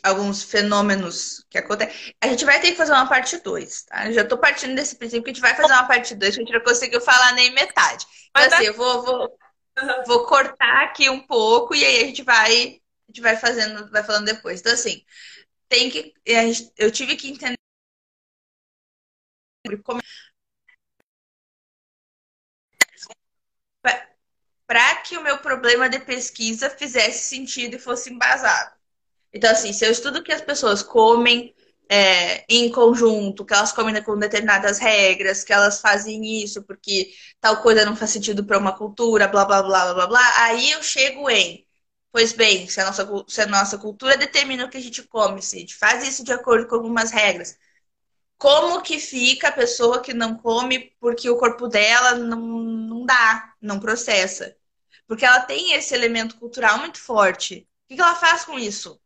alguns 0.03 0.43
fenômenos 0.43 1.47
que 1.49 1.57
acontecem. 1.57 2.15
A 2.21 2.29
gente 2.29 2.45
vai 2.45 2.61
ter 2.61 2.73
que 2.73 2.77
fazer 2.77 2.93
uma 2.93 3.09
parte 3.09 3.39
2, 3.39 3.83
tá? 3.85 4.07
Eu 4.07 4.13
já 4.13 4.23
estou 4.23 4.37
partindo 4.39 4.75
desse 4.75 4.97
princípio 4.97 5.23
que 5.25 5.31
a 5.31 5.33
gente 5.33 5.43
vai 5.43 5.55
fazer 5.55 5.73
uma 5.73 5.87
parte 5.87 6.15
2, 6.15 6.35
que 6.35 6.43
a 6.43 6.45
gente 6.45 6.53
não 6.53 6.65
conseguiu 6.65 7.01
falar 7.01 7.33
nem 7.33 7.55
metade. 7.55 8.05
Então, 8.31 8.45
assim, 8.45 8.65
eu 8.65 8.75
vou, 8.75 9.03
vou, 9.03 9.39
vou 10.07 10.27
cortar 10.27 10.85
aqui 10.85 11.09
um 11.09 11.21
pouco 11.21 11.75
e 11.75 11.85
aí 11.85 12.03
a 12.03 12.07
gente 12.07 12.23
vai, 12.23 12.53
a 12.53 13.07
gente 13.09 13.21
vai 13.23 13.37
fazendo, 13.37 13.91
vai 13.91 14.03
falando 14.03 14.27
depois. 14.27 14.61
Então, 14.61 14.73
assim, 14.73 15.03
tem 15.69 15.91
que. 15.91 16.12
Eu 16.77 16.91
tive 16.91 17.17
que 17.17 17.31
entender 17.31 17.59
como 19.83 20.01
para 24.67 24.97
que 24.97 25.17
o 25.17 25.23
meu 25.23 25.39
problema 25.39 25.89
de 25.89 25.99
pesquisa 26.01 26.71
fizesse 26.71 27.29
sentido 27.29 27.77
e 27.77 27.79
fosse 27.79 28.12
embasado. 28.12 28.73
Então, 29.33 29.51
assim, 29.51 29.73
se 29.73 29.85
eu 29.85 29.91
estudo 29.91 30.23
que 30.23 30.33
as 30.33 30.41
pessoas 30.41 30.83
comem 30.83 31.55
é, 31.89 32.45
em 32.49 32.71
conjunto, 32.71 33.45
que 33.45 33.53
elas 33.53 33.73
comem 33.73 34.03
com 34.03 34.19
determinadas 34.19 34.79
regras, 34.79 35.45
que 35.45 35.53
elas 35.53 35.81
fazem 35.81 36.43
isso 36.43 36.62
porque 36.62 37.12
tal 37.41 37.62
coisa 37.62 37.85
não 37.85 37.97
faz 37.97 38.11
sentido 38.11 38.45
para 38.45 38.59
uma 38.59 38.77
cultura, 38.77 39.29
blá, 39.29 39.45
blá, 39.45 39.62
blá, 39.62 39.85
blá, 39.85 39.95
blá, 39.95 40.07
blá, 40.07 40.45
aí 40.45 40.71
eu 40.71 40.83
chego 40.83 41.29
em 41.31 41.67
Pois 42.15 42.33
bem, 42.33 42.69
se 42.69 42.81
a, 42.81 42.85
nossa, 42.85 43.25
se 43.27 43.41
a 43.41 43.47
nossa 43.47 43.77
cultura 43.77 44.17
determina 44.17 44.65
o 44.65 44.71
que 44.71 44.77
a 44.77 44.81
gente 44.81 45.03
come, 45.03 45.43
se 45.43 45.57
a 45.57 45.59
gente 45.59 45.75
faz 45.75 46.07
isso 46.07 46.23
de 46.23 46.33
acordo 46.33 46.69
com 46.69 46.77
algumas 46.77 47.11
regras, 47.11 47.59
como 48.39 48.83
que 48.83 49.01
fica 49.01 49.49
a 49.49 49.53
pessoa 49.53 50.01
que 50.01 50.15
não 50.15 50.37
come 50.37 50.95
porque 51.01 51.29
o 51.29 51.37
corpo 51.37 51.67
dela 51.67 52.15
não, 52.15 52.39
não 52.39 53.05
dá, 53.05 53.53
não 53.61 53.81
processa? 53.81 54.57
Porque 55.09 55.25
ela 55.25 55.41
tem 55.41 55.73
esse 55.73 55.93
elemento 55.93 56.39
cultural 56.39 56.79
muito 56.79 57.01
forte. 57.01 57.69
O 57.87 57.89
que, 57.89 57.97
que 57.97 58.01
ela 58.01 58.15
faz 58.15 58.45
com 58.45 58.57
isso? 58.61 59.01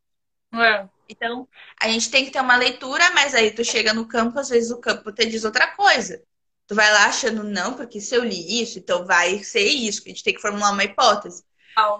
É. 0.52 0.86
Então, 1.08 1.48
a 1.80 1.88
gente 1.88 2.10
tem 2.10 2.26
que 2.26 2.30
ter 2.30 2.42
uma 2.42 2.56
leitura, 2.56 3.10
mas 3.12 3.34
aí 3.34 3.50
tu 3.50 3.64
chega 3.64 3.94
no 3.94 4.06
campo, 4.06 4.38
às 4.38 4.50
vezes 4.50 4.70
o 4.70 4.80
campo 4.80 5.10
te 5.12 5.24
diz 5.24 5.44
outra 5.44 5.74
coisa. 5.74 6.22
Tu 6.66 6.74
vai 6.74 6.92
lá 6.92 7.06
achando, 7.06 7.42
não, 7.42 7.72
porque 7.72 8.02
se 8.02 8.14
eu 8.14 8.22
li 8.22 8.60
isso, 8.62 8.78
então 8.78 9.06
vai 9.06 9.42
ser 9.42 9.64
isso. 9.64 10.02
A 10.04 10.08
gente 10.10 10.22
tem 10.22 10.34
que 10.34 10.42
formular 10.42 10.72
uma 10.72 10.84
hipótese. 10.84 11.47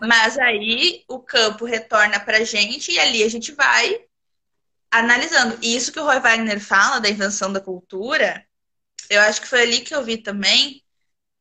Mas 0.06 0.38
aí 0.38 1.04
o 1.08 1.20
campo 1.20 1.64
retorna 1.64 2.18
pra 2.20 2.44
gente 2.44 2.92
e 2.92 2.98
ali 2.98 3.22
a 3.22 3.28
gente 3.28 3.52
vai 3.52 4.04
analisando. 4.90 5.58
E 5.62 5.76
isso 5.76 5.92
que 5.92 6.00
o 6.00 6.04
Roy 6.04 6.20
Wagner 6.20 6.60
fala 6.60 6.98
da 6.98 7.08
invenção 7.08 7.52
da 7.52 7.60
cultura, 7.60 8.44
eu 9.10 9.20
acho 9.22 9.40
que 9.40 9.48
foi 9.48 9.62
ali 9.62 9.80
que 9.80 9.94
eu 9.94 10.04
vi 10.04 10.18
também. 10.18 10.82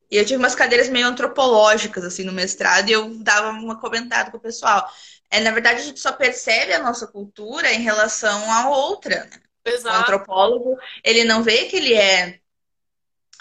E 0.09 0.15
eu 0.15 0.25
tive 0.25 0.37
umas 0.37 0.55
cadeiras 0.55 0.87
meio 0.87 1.07
antropológicas, 1.07 2.03
assim, 2.05 2.23
no 2.23 2.31
mestrado, 2.31 2.87
e 2.87 2.93
eu 2.93 3.09
dava 3.15 3.49
uma 3.49 3.77
comentada 3.79 4.31
com 4.31 4.37
o 4.37 4.41
pessoal. 4.41 4.89
É, 5.29 5.41
na 5.41 5.51
verdade, 5.51 5.81
a 5.81 5.83
gente 5.83 5.99
só 5.99 6.13
percebe 6.13 6.71
a 6.71 6.79
nossa 6.81 7.05
cultura 7.07 7.73
em 7.73 7.81
relação 7.81 8.49
à 8.51 8.69
outra. 8.69 9.25
Né? 9.25 9.41
Exato. 9.65 9.97
O 9.97 9.99
antropólogo, 9.99 10.77
ele 11.03 11.25
não 11.25 11.43
vê 11.43 11.65
que 11.65 11.75
ele 11.75 11.93
é 11.93 12.39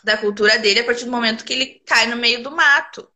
da 0.02 0.16
cultura 0.16 0.58
dele 0.58 0.80
a 0.80 0.84
partir 0.84 1.04
do 1.04 1.10
momento 1.10 1.44
que 1.44 1.52
ele 1.52 1.82
cai 1.86 2.06
no 2.06 2.16
meio 2.16 2.42
do 2.42 2.50
mato. 2.50 3.08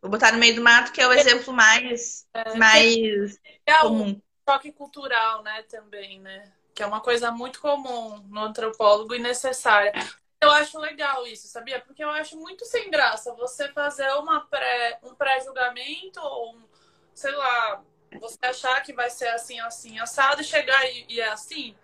Vou 0.00 0.10
botar 0.10 0.32
no 0.32 0.38
meio 0.38 0.54
do 0.54 0.62
mato, 0.62 0.92
que 0.92 1.00
é 1.00 1.06
o 1.06 1.12
exemplo 1.12 1.52
mais, 1.52 2.26
É, 2.34 2.56
mais 2.58 3.38
É 3.66 3.82
um 3.84 3.88
comum. 3.88 4.20
choque 4.48 4.72
cultural, 4.72 5.42
né, 5.42 5.62
também, 5.64 6.20
né? 6.20 6.52
Que 6.74 6.82
é 6.82 6.86
uma 6.86 7.00
coisa 7.00 7.30
muito 7.30 7.60
comum 7.60 8.18
no 8.28 8.40
antropólogo 8.40 9.14
e 9.14 9.18
necessária. 9.18 9.92
Eu 10.40 10.50
acho 10.52 10.78
legal 10.78 11.26
isso, 11.26 11.48
sabia? 11.48 11.80
Porque 11.80 12.02
eu 12.02 12.10
acho 12.10 12.36
muito 12.36 12.64
sem 12.64 12.90
graça 12.90 13.34
você 13.34 13.68
fazer 13.72 14.08
uma 14.14 14.46
pré, 14.46 14.98
um 15.02 15.14
pré-julgamento 15.14 16.20
ou, 16.20 16.54
um, 16.54 16.68
sei 17.12 17.32
lá, 17.32 17.82
você 18.20 18.38
achar 18.42 18.80
que 18.82 18.92
vai 18.92 19.10
ser 19.10 19.28
assim, 19.28 19.58
assim, 19.60 19.98
assado 19.98 20.40
e 20.40 20.44
chegar 20.44 20.84
e, 20.86 21.06
e 21.08 21.20
é 21.20 21.28
assim. 21.28 21.74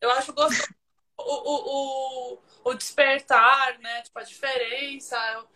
Eu 0.00 0.10
acho 0.12 0.32
gostoso 0.32 0.68
o, 1.18 1.22
o, 1.22 2.34
o, 2.34 2.38
o 2.64 2.74
despertar, 2.74 3.78
né? 3.80 4.02
Tipo, 4.02 4.18
a 4.20 4.22
diferença. 4.24 5.16
Eu- 5.34 5.48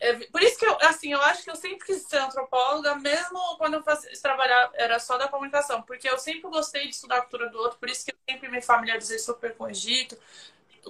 é, 0.00 0.14
por 0.26 0.42
isso 0.42 0.58
que 0.58 0.66
eu, 0.66 0.76
assim, 0.82 1.12
eu 1.12 1.20
acho 1.22 1.42
que 1.42 1.50
eu 1.50 1.56
sempre 1.56 1.86
quis 1.86 2.02
ser 2.02 2.18
antropóloga, 2.18 2.94
mesmo 2.96 3.38
quando 3.56 3.74
eu 3.74 3.82
fazia, 3.82 4.10
trabalhar 4.20 4.70
era 4.74 4.98
só 4.98 5.16
da 5.16 5.28
comunicação, 5.28 5.82
porque 5.82 6.08
eu 6.08 6.18
sempre 6.18 6.50
gostei 6.50 6.84
de 6.84 6.94
estudar 6.94 7.16
a 7.18 7.22
cultura 7.22 7.48
do 7.48 7.58
outro, 7.58 7.78
por 7.78 7.88
isso 7.88 8.04
que 8.04 8.12
eu 8.12 8.16
sempre 8.28 8.48
me 8.48 8.60
familiarizei 8.60 9.18
super 9.18 9.54
com 9.56 9.64
o 9.64 9.70
Egito, 9.70 10.18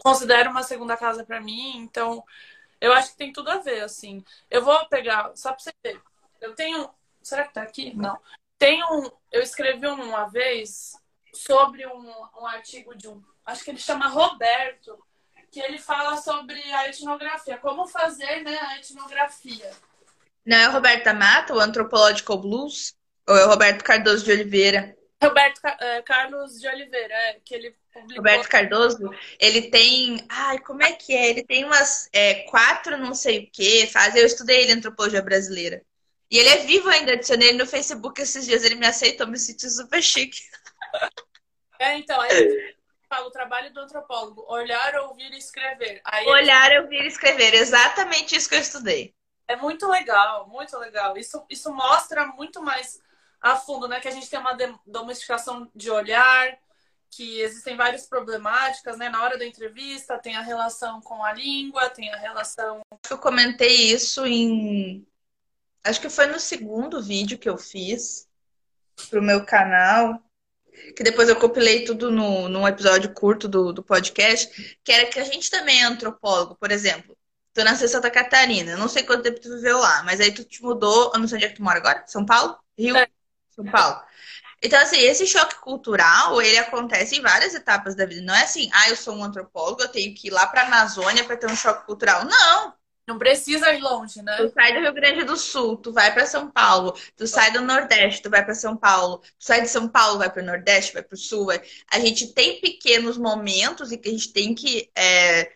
considero 0.03 0.51
uma 0.51 0.63
segunda 0.63 0.97
casa 0.97 1.25
para 1.25 1.41
mim, 1.41 1.77
então 1.79 2.25
eu 2.81 2.93
acho 2.93 3.13
que 3.13 3.17
tem 3.17 3.33
tudo 3.33 3.51
a 3.51 3.59
ver, 3.59 3.83
assim. 3.83 4.25
Eu 4.51 4.63
vou 4.63 4.87
pegar, 4.89 5.33
só 5.37 5.53
pra 5.53 5.59
você 5.61 5.73
ver, 5.83 6.01
eu 6.41 6.55
tenho, 6.55 6.91
será 7.23 7.45
que 7.47 7.55
tá 7.55 7.63
aqui? 7.63 7.95
Não. 7.95 8.19
Tem 8.59 8.83
um, 8.85 9.11
eu 9.31 9.43
escrevi 9.43 9.87
uma 9.87 10.27
vez 10.29 10.95
sobre 11.33 11.87
um, 11.87 12.11
um 12.41 12.47
artigo 12.47 12.97
de 12.97 13.09
um, 13.09 13.23
acho 13.45 13.63
que 13.63 13.71
ele 13.71 13.79
chama 13.79 14.09
Roberto, 14.09 14.99
que 15.57 15.61
ele 15.63 15.79
fala 15.79 16.19
sobre 16.19 16.61
a 16.71 16.87
etnografia, 16.87 17.57
como 17.57 17.87
fazer 17.87 18.43
né, 18.43 18.59
a 18.61 18.77
etnografia. 18.77 19.71
Não 20.45 20.55
é 20.55 20.69
o 20.69 20.73
Roberto 20.73 21.07
Amato, 21.07 21.55
o 21.55 21.61
Anthropological 21.61 22.37
Blues? 22.37 22.95
Ou 23.27 23.35
é 23.35 23.47
o 23.47 23.49
Roberto 23.49 23.83
Cardoso 23.83 24.23
de 24.23 24.33
Oliveira? 24.33 24.95
Roberto 25.23 25.63
eh, 25.65 26.03
Carlos 26.03 26.61
de 26.61 26.69
Oliveira, 26.69 27.15
é, 27.15 27.41
que 27.43 27.55
ele 27.55 27.75
publicou. 27.91 28.17
Roberto 28.19 28.49
Cardoso, 28.51 29.11
ele 29.41 29.71
tem. 29.71 30.27
Ai, 30.29 30.59
como 30.59 30.83
é 30.83 30.93
que 30.93 31.17
é? 31.17 31.31
Ele 31.31 31.43
tem 31.43 31.65
umas 31.65 32.11
é, 32.13 32.43
quatro 32.51 32.99
não 32.99 33.15
sei 33.15 33.45
o 33.45 33.51
que, 33.51 33.87
faz. 33.87 34.15
Eu 34.15 34.27
estudei 34.27 34.61
ele 34.61 34.73
antropologia 34.73 35.23
brasileira. 35.23 35.83
E 36.31 36.37
ele 36.37 36.51
é 36.51 36.59
vivo 36.67 36.91
ainda, 36.91 37.15
adicionei 37.15 37.49
ele 37.49 37.59
no 37.59 37.67
Facebook 37.67 38.21
esses 38.21 38.45
dias, 38.45 38.63
ele 38.63 38.75
me 38.75 38.87
aceitou, 38.87 39.27
me 39.27 39.39
senti 39.39 39.71
super 39.71 40.03
chique. 40.03 40.39
É, 41.79 41.97
então, 41.97 42.21
aí 42.21 42.31
ele 42.31 42.77
fala 43.09 43.27
o 43.27 43.31
trabalho 43.31 43.73
do 43.73 43.81
antropólogo, 43.81 44.45
olhar, 44.49 44.95
ouvir 45.01 45.33
e 45.33 45.39
escrever. 45.39 46.01
Aí 46.05 46.25
ele- 46.25 46.31
Olhar, 46.33 46.73
ouvir 46.83 47.03
e 47.05 47.09
escrever, 47.09 47.55
exatamente 47.55 48.37
isso 48.37 48.49
que 48.49 48.55
eu 48.55 48.61
estudei. 48.61 49.15
é 49.49 49.55
muito 49.55 49.87
legal, 49.89 50.49
muito 50.49 50.77
legal. 50.77 51.17
Isso, 51.17 51.45
isso 51.49 51.73
mostra 51.73 52.27
muito 52.27 52.61
mais 52.61 53.01
a 53.41 53.55
fundo, 53.55 53.87
né? 53.87 54.01
Que 54.01 54.09
a 54.09 54.11
gente 54.11 54.29
tem 54.29 54.41
uma 54.41 54.57
domesticação 54.85 55.71
de 55.73 55.89
olhar, 55.89 56.59
que 57.09 57.41
existem 57.41 57.77
várias 57.77 58.09
problemáticas, 58.09 58.99
né? 58.99 59.09
Na 59.09 59.23
hora 59.23 59.39
da 59.39 59.47
entrevista, 59.47 60.19
tem 60.19 60.35
a 60.37 60.41
relação 60.43 61.01
com 61.01 61.23
a 61.25 61.33
língua, 61.33 61.89
tem 61.89 62.13
a 62.13 62.17
relação. 62.17 62.81
Acho 62.91 63.03
que 63.07 63.13
eu 63.13 63.19
comentei 63.19 63.93
isso 63.93 64.27
em. 64.27 65.07
Acho 65.85 66.01
que 66.01 66.11
foi 66.11 66.27
no 66.27 66.41
segundo 66.41 67.01
vídeo 67.01 67.39
que 67.39 67.49
eu 67.49 67.57
fiz 67.57 68.29
pro 69.09 69.23
meu 69.23 69.47
canal. 69.47 70.21
Que 70.95 71.03
depois 71.03 71.29
eu 71.29 71.37
compilei 71.37 71.85
tudo 71.85 72.11
no, 72.11 72.49
num 72.49 72.67
episódio 72.67 73.13
curto 73.13 73.49
do, 73.49 73.73
do 73.73 73.83
podcast, 73.83 74.79
que 74.83 74.93
era 74.93 75.07
que 75.07 75.19
a 75.19 75.25
gente 75.25 75.51
também 75.51 75.83
é 75.83 75.85
antropólogo, 75.85 76.57
por 76.57 76.71
exemplo. 76.71 77.17
Tu 77.53 77.65
nasceu 77.65 77.87
em 77.87 77.91
Santa 77.91 78.11
Catarina, 78.11 78.77
não 78.77 78.89
sei 78.89 79.03
quanto 79.03 79.23
tempo 79.23 79.41
tu 79.41 79.49
viveu 79.49 79.79
lá, 79.79 80.03
mas 80.03 80.21
aí 80.21 80.31
tu 80.33 80.45
te 80.45 80.63
mudou, 80.63 81.11
eu 81.15 81.21
não 81.21 81.27
sei 81.27 81.37
onde 81.37 81.47
é 81.47 81.49
que 81.49 81.57
tu 81.57 81.63
mora 81.63 81.79
agora? 81.79 82.05
São 82.07 82.25
Paulo? 82.25 82.59
Rio? 82.79 82.97
É. 82.97 83.09
São 83.51 83.65
Paulo. 83.65 84.03
Então, 84.63 84.81
assim, 84.81 84.99
esse 84.99 85.27
choque 85.27 85.57
cultural, 85.61 86.41
ele 86.41 86.59
acontece 86.59 87.17
em 87.17 87.23
várias 87.23 87.55
etapas 87.55 87.95
da 87.95 88.07
vida. 88.07 88.23
Não 88.23 88.35
é 88.35 88.43
assim, 88.43 88.71
ah, 88.73 88.89
eu 88.91 88.97
sou 88.97 89.15
um 89.15 89.25
antropólogo, 89.25 89.83
eu 89.83 89.89
tenho 89.89 90.15
que 90.15 90.29
ir 90.29 90.31
lá 90.31 90.47
pra 90.47 90.63
Amazônia 90.63 91.25
para 91.25 91.37
ter 91.37 91.47
um 91.47 91.57
choque 91.57 91.87
cultural. 91.87 92.25
Não! 92.25 92.75
Não 93.07 93.19
precisa 93.19 93.73
ir 93.73 93.81
longe, 93.81 94.21
né? 94.21 94.37
Tu 94.37 94.49
sai 94.53 94.75
do 94.75 94.81
Rio 94.81 94.93
Grande 94.93 95.23
do 95.25 95.37
Sul, 95.37 95.77
tu 95.77 95.93
vai 95.93 96.13
para 96.13 96.27
São 96.27 96.51
Paulo, 96.51 96.93
tu 97.17 97.25
sai 97.27 97.53
do 97.53 97.61
Nordeste, 97.63 98.21
tu 98.23 98.29
vai 98.31 98.45
para 98.45 98.53
São 98.55 98.77
Paulo, 98.77 99.19
tu 99.19 99.29
sai 99.39 99.61
de 99.63 99.69
São 99.69 99.89
Paulo, 99.89 100.19
vai 100.19 100.29
para 100.33 100.43
o 100.43 100.47
Nordeste, 100.47 100.93
vai 100.93 101.03
para 101.05 101.15
o 101.15 101.17
Sul. 101.19 101.47
vai- 101.47 101.63
A 101.93 102.01
gente 102.01 102.33
tem 102.35 102.61
pequenos 102.61 103.17
momentos 103.17 103.93
em 103.93 103.99
que 103.99 104.09
a 104.09 104.13
gente 104.13 104.33
tem 104.33 104.55
que 104.57 104.91
é, 104.97 105.53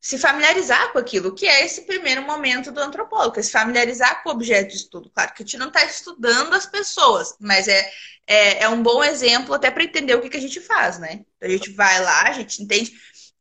se 0.00 0.18
familiarizar 0.18 0.92
com 0.92 0.98
aquilo, 0.98 1.34
que 1.34 1.46
é 1.46 1.64
esse 1.64 1.82
primeiro 1.86 2.22
momento 2.22 2.72
do 2.72 2.80
antropólogo, 2.80 3.38
é 3.40 3.42
se 3.42 3.52
familiarizar 3.52 4.22
com 4.22 4.30
o 4.30 4.32
objeto 4.32 4.70
de 4.70 4.76
estudo. 4.76 5.10
Claro 5.10 5.34
que 5.34 5.42
a 5.42 5.46
gente 5.46 5.58
não 5.58 5.68
está 5.68 5.84
estudando 5.84 6.54
as 6.54 6.66
pessoas, 6.66 7.36
mas 7.40 7.68
é, 7.68 7.92
é, 8.26 8.64
é 8.64 8.68
um 8.68 8.82
bom 8.82 9.04
exemplo 9.04 9.54
até 9.54 9.70
para 9.70 9.84
entender 9.84 10.14
o 10.14 10.20
que, 10.22 10.30
que 10.30 10.36
a 10.38 10.40
gente 10.40 10.60
faz, 10.60 10.98
né? 10.98 11.24
A 11.40 11.48
gente 11.48 11.72
vai 11.72 12.00
lá, 12.02 12.22
a 12.28 12.32
gente 12.32 12.62
entende. 12.62 12.92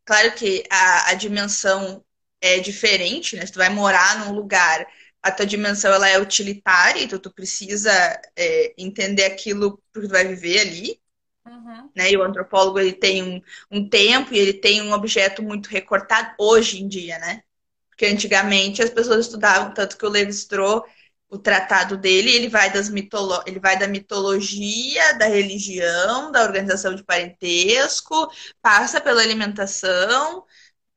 Claro 0.05 0.33
que 0.35 0.63
a, 0.71 1.11
a 1.11 1.13
dimensão 1.13 2.03
é 2.41 2.59
diferente, 2.59 3.35
né? 3.35 3.45
Se 3.45 3.51
tu 3.53 3.57
vai 3.59 3.69
morar 3.69 4.25
num 4.25 4.33
lugar, 4.33 4.85
a 5.21 5.31
tua 5.31 5.45
dimensão 5.45 5.93
ela 5.93 6.07
é 6.09 6.19
utilitária, 6.19 7.01
então 7.03 7.19
tu 7.19 7.31
precisa 7.31 7.91
é, 8.35 8.73
entender 8.77 9.25
aquilo 9.25 9.81
porque 9.93 10.07
tu 10.07 10.11
vai 10.11 10.27
viver 10.27 10.59
ali, 10.59 10.99
Uhum. 11.45 11.91
né? 11.95 12.11
E 12.11 12.17
o 12.17 12.23
antropólogo 12.23 12.79
ele 12.79 12.93
tem 12.93 13.23
um, 13.23 13.41
um 13.71 13.89
tempo 13.89 14.33
e 14.33 14.37
ele 14.37 14.53
tem 14.53 14.81
um 14.81 14.93
objeto 14.93 15.41
muito 15.43 15.67
recortado 15.69 16.33
hoje 16.39 16.81
em 16.81 16.87
dia, 16.87 17.17
né? 17.19 17.43
Porque 17.89 18.05
antigamente 18.05 18.81
as 18.81 18.89
pessoas 18.89 19.25
estudavam 19.25 19.73
tanto 19.73 19.97
que 19.97 20.05
o 20.05 20.09
Levi-Strauss, 20.09 20.83
o 21.29 21.37
tratado 21.37 21.97
dele, 21.97 22.31
ele 22.31 22.49
vai 22.49 22.71
das 22.73 22.89
mitolo... 22.89 23.41
ele 23.47 23.59
vai 23.59 23.77
da 23.77 23.87
mitologia, 23.87 25.13
da 25.17 25.27
religião, 25.27 26.31
da 26.31 26.43
organização 26.43 26.95
de 26.95 27.03
parentesco, 27.03 28.31
passa 28.61 29.01
pela 29.01 29.21
alimentação, 29.21 30.45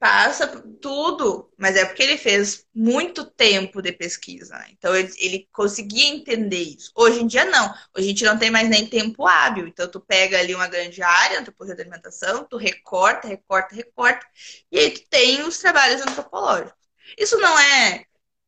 passa 0.03 0.49
tudo, 0.81 1.49
mas 1.57 1.77
é 1.77 1.85
porque 1.85 2.03
ele 2.03 2.19
fez 2.19 2.67
muito 2.75 3.25
tempo 3.25 3.81
de 3.81 3.93
pesquisa, 3.93 4.59
né? 4.59 4.67
Então 4.73 4.97
ele, 4.97 5.13
ele 5.17 5.49
conseguia 5.53 6.09
entender 6.09 6.61
isso. 6.61 6.91
Hoje 6.97 7.21
em 7.21 7.27
dia 7.29 7.45
não. 7.45 7.69
Hoje 7.97 8.07
a 8.07 8.09
gente 8.09 8.25
não 8.25 8.37
tem 8.37 8.51
mais 8.51 8.69
nem 8.69 8.85
tempo 8.89 9.25
hábil. 9.29 9.69
Então 9.69 9.89
tu 9.89 10.01
pega 10.01 10.41
ali 10.41 10.57
uma 10.57 10.67
grande 10.67 11.01
área, 11.05 11.39
antropologia 11.39 11.77
da 11.77 11.85
alimentação, 11.85 12.45
tu 12.51 12.57
recorta, 12.57 13.29
recorta, 13.29 13.77
recorta, 13.77 14.27
e 14.73 14.79
aí 14.81 14.91
tu 14.91 15.03
tem 15.09 15.43
os 15.45 15.59
trabalhos 15.59 16.03
antropológicos. 16.03 16.75
Isso 17.17 17.39
não 17.39 17.57
é, 17.61 18.05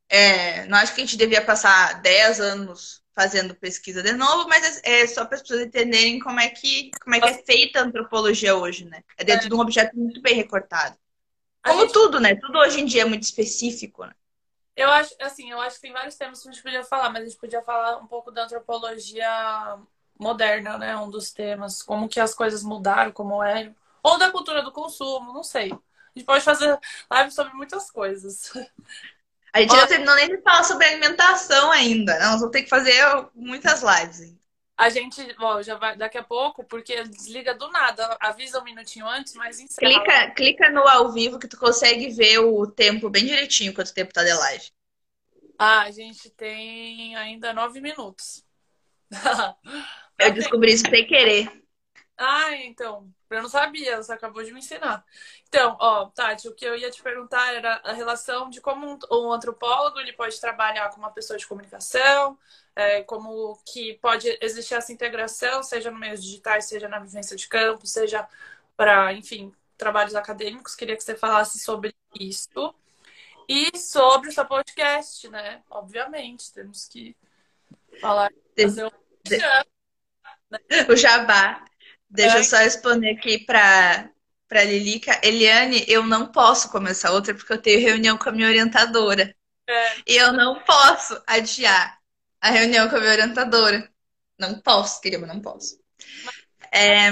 é 0.08 0.66
não 0.66 0.76
acho 0.78 0.92
que 0.92 1.02
a 1.02 1.04
gente 1.04 1.16
devia 1.16 1.44
passar 1.44 2.02
10 2.02 2.40
anos 2.40 3.00
fazendo 3.14 3.54
pesquisa 3.54 4.02
de 4.02 4.12
novo, 4.12 4.48
mas 4.48 4.82
é 4.82 5.02
é 5.02 5.06
só 5.06 5.24
para 5.24 5.36
as 5.36 5.42
pessoas 5.42 5.60
entenderem 5.60 6.18
como 6.18 6.40
é 6.40 6.48
que 6.48 6.90
como 7.00 7.14
é 7.14 7.20
que 7.20 7.28
é 7.28 7.44
feita 7.44 7.78
a 7.78 7.84
antropologia 7.84 8.56
hoje, 8.56 8.86
né? 8.86 9.04
É 9.16 9.22
dentro 9.22 9.48
de 9.48 9.54
um 9.54 9.60
objeto 9.60 9.96
muito 9.96 10.20
bem 10.20 10.34
recortado. 10.34 10.98
Como 11.64 11.80
gente- 11.82 11.92
tudo, 11.92 12.20
né? 12.20 12.34
Tudo 12.36 12.58
hoje 12.58 12.80
em 12.80 12.84
dia 12.84 13.02
é 13.02 13.04
muito 13.04 13.22
específico, 13.22 14.04
né? 14.04 14.12
Eu 14.76 14.90
acho, 14.90 15.14
assim, 15.20 15.50
eu 15.50 15.60
acho 15.60 15.76
que 15.76 15.82
tem 15.82 15.92
vários 15.92 16.16
temas 16.16 16.42
que 16.42 16.48
a 16.48 16.52
gente 16.52 16.62
podia 16.62 16.84
falar, 16.84 17.10
mas 17.10 17.22
a 17.22 17.26
gente 17.26 17.38
podia 17.38 17.62
falar 17.62 17.98
um 17.98 18.06
pouco 18.06 18.30
da 18.32 18.44
antropologia 18.44 19.78
moderna, 20.18 20.76
né? 20.78 20.96
Um 20.96 21.10
dos 21.10 21.30
temas, 21.32 21.82
como 21.82 22.08
que 22.08 22.18
as 22.20 22.34
coisas 22.34 22.62
mudaram, 22.64 23.12
como 23.12 23.42
eram. 23.42 23.74
Ou 24.02 24.18
da 24.18 24.30
cultura 24.30 24.62
do 24.62 24.72
consumo, 24.72 25.32
não 25.32 25.42
sei. 25.44 25.72
A 25.72 26.18
gente 26.18 26.26
pode 26.26 26.44
fazer 26.44 26.78
live 27.10 27.30
sobre 27.30 27.52
muitas 27.54 27.90
coisas. 27.90 28.52
A 29.54 29.60
gente 29.60 29.74
não 29.76 29.86
terminou 29.86 30.14
nem 30.16 30.28
de 30.28 30.42
falar 30.42 30.64
sobre 30.64 30.86
alimentação 30.86 31.70
ainda. 31.70 32.18
Nós 32.18 32.40
vamos 32.40 32.50
ter 32.50 32.64
que 32.64 32.68
fazer 32.68 33.02
muitas 33.34 33.82
lives. 33.82 34.34
A 34.76 34.88
gente, 34.88 35.24
ó, 35.38 35.62
já 35.62 35.76
vai 35.76 35.96
daqui 35.96 36.18
a 36.18 36.22
pouco, 36.22 36.64
porque 36.64 37.04
desliga 37.04 37.54
do 37.54 37.70
nada. 37.70 38.16
Avisa 38.20 38.60
um 38.60 38.64
minutinho 38.64 39.06
antes, 39.06 39.34
mas 39.34 39.60
encerra. 39.60 39.92
Clica, 39.92 40.30
clica 40.32 40.70
no 40.70 40.86
ao 40.88 41.12
vivo 41.12 41.38
que 41.38 41.46
tu 41.46 41.56
consegue 41.56 42.08
ver 42.10 42.38
o 42.40 42.66
tempo 42.66 43.08
bem 43.08 43.24
direitinho, 43.24 43.72
quanto 43.72 43.94
tempo 43.94 44.12
tá 44.12 44.24
de 44.24 44.32
live. 44.32 44.70
Ah, 45.56 45.82
a 45.82 45.90
gente 45.92 46.28
tem 46.30 47.14
ainda 47.16 47.52
nove 47.52 47.80
minutos. 47.80 48.44
Eu 50.18 50.32
descobri 50.32 50.72
isso 50.72 50.88
sem 50.88 51.06
querer. 51.06 51.64
Ah, 52.16 52.54
então, 52.58 53.12
eu 53.28 53.42
não 53.42 53.48
sabia, 53.48 53.96
você 53.96 54.12
acabou 54.12 54.44
de 54.44 54.52
me 54.52 54.60
ensinar. 54.60 55.04
Então, 55.48 55.76
ó, 55.80 56.06
Tati, 56.06 56.48
o 56.48 56.54
que 56.54 56.64
eu 56.64 56.76
ia 56.76 56.88
te 56.88 57.02
perguntar 57.02 57.52
era 57.52 57.80
a 57.84 57.92
relação 57.92 58.48
de 58.48 58.60
como 58.60 58.86
um, 58.86 58.98
um 59.10 59.32
antropólogo 59.32 59.98
ele 59.98 60.12
pode 60.12 60.40
trabalhar 60.40 60.90
com 60.90 60.98
uma 60.98 61.10
pessoa 61.10 61.36
de 61.36 61.46
comunicação, 61.46 62.38
é, 62.76 63.02
como 63.02 63.58
que 63.64 63.94
pode 63.94 64.36
existir 64.40 64.74
essa 64.74 64.92
integração, 64.92 65.62
seja 65.62 65.90
no 65.90 65.98
meios 65.98 66.22
digitais, 66.22 66.66
seja 66.66 66.88
na 66.88 66.98
vivência 66.98 67.36
de 67.36 67.46
campo, 67.46 67.86
seja 67.86 68.26
para, 68.76 69.12
enfim, 69.12 69.52
trabalhos 69.76 70.14
acadêmicos. 70.14 70.74
Queria 70.74 70.96
que 70.96 71.04
você 71.04 71.14
falasse 71.14 71.58
sobre 71.58 71.94
isso. 72.18 72.74
E 73.48 73.76
sobre 73.76 74.30
o 74.30 74.32
seu 74.32 74.44
podcast, 74.46 75.28
né? 75.28 75.62
Obviamente, 75.70 76.52
temos 76.52 76.88
que 76.88 77.14
falar. 78.00 78.30
Fazer 78.58 78.90
o 80.88 80.96
jabá. 80.96 81.64
Deixa 82.08 82.36
é. 82.36 82.40
eu 82.40 82.44
só 82.44 82.56
responder 82.56 83.10
aqui 83.10 83.38
para 83.38 84.10
para 84.48 84.64
Lilica. 84.64 85.20
Eliane, 85.22 85.84
eu 85.88 86.04
não 86.04 86.30
posso 86.30 86.70
começar 86.70 87.10
outra 87.12 87.34
porque 87.34 87.52
eu 87.52 87.60
tenho 87.60 87.80
reunião 87.80 88.16
com 88.16 88.28
a 88.28 88.32
minha 88.32 88.46
orientadora. 88.46 89.34
É. 89.66 89.94
E 90.06 90.16
eu 90.16 90.32
não 90.32 90.60
posso 90.60 91.20
adiar 91.26 91.98
a 92.44 92.50
reunião 92.50 92.90
com 92.90 92.96
a 92.96 93.00
minha 93.00 93.12
orientadora. 93.12 93.90
Não 94.38 94.60
posso, 94.60 95.00
querida, 95.00 95.26
não 95.26 95.40
posso. 95.40 95.78
É, 96.70 97.08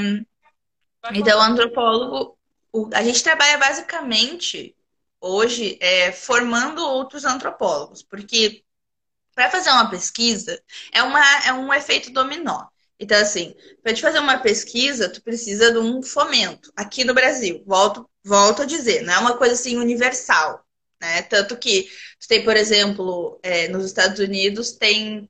então, 1.14 1.38
o 1.38 1.40
antropólogo, 1.40 2.38
o, 2.70 2.90
a 2.92 3.02
gente 3.02 3.22
trabalha 3.22 3.56
basicamente 3.56 4.76
hoje 5.18 5.78
é, 5.80 6.12
formando 6.12 6.86
outros 6.86 7.24
antropólogos, 7.24 8.02
porque 8.02 8.62
para 9.34 9.50
fazer 9.50 9.70
uma 9.70 9.88
pesquisa 9.88 10.62
é, 10.92 11.02
uma, 11.02 11.24
é 11.46 11.52
um 11.54 11.72
efeito 11.72 12.12
dominó. 12.12 12.66
Então, 13.00 13.18
assim, 13.18 13.54
para 13.82 13.94
te 13.94 14.02
fazer 14.02 14.18
uma 14.18 14.38
pesquisa, 14.38 15.08
tu 15.08 15.22
precisa 15.22 15.72
de 15.72 15.78
um 15.78 16.02
fomento 16.02 16.70
aqui 16.76 17.04
no 17.04 17.14
Brasil. 17.14 17.64
Volto, 17.66 18.08
volto 18.22 18.62
a 18.62 18.66
dizer, 18.66 19.00
não 19.02 19.14
é 19.14 19.18
uma 19.18 19.38
coisa 19.38 19.54
assim 19.54 19.78
universal. 19.78 20.62
Né? 21.00 21.22
Tanto 21.22 21.56
que 21.56 21.88
tem, 22.28 22.44
por 22.44 22.56
exemplo, 22.56 23.38
é, 23.42 23.68
nos 23.68 23.84
Estados 23.84 24.18
Unidos, 24.20 24.72
tem 24.72 25.28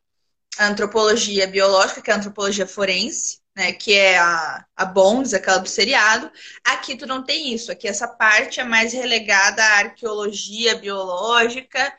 a 0.59 0.68
antropologia 0.68 1.47
biológica, 1.47 2.03
que 2.03 2.11
é 2.11 2.14
a 2.14 2.16
antropologia 2.18 2.66
forense, 2.66 3.40
né? 3.57 3.72
Que 3.72 3.95
é 3.95 4.18
a, 4.18 4.64
a 4.76 4.84
Bones, 4.84 5.34
aquela 5.34 5.59
do 5.59 5.68
seriado. 5.68 6.30
Aqui 6.64 6.97
tu 6.97 7.07
não 7.07 7.24
tem 7.24 7.55
isso. 7.55 7.72
Aqui 7.72 7.88
essa 7.88 8.09
parte 8.09 8.61
é 8.61 8.64
mais 8.64 8.93
relegada 8.93 9.62
à 9.62 9.78
arqueologia 9.78 10.76
biológica 10.76 11.93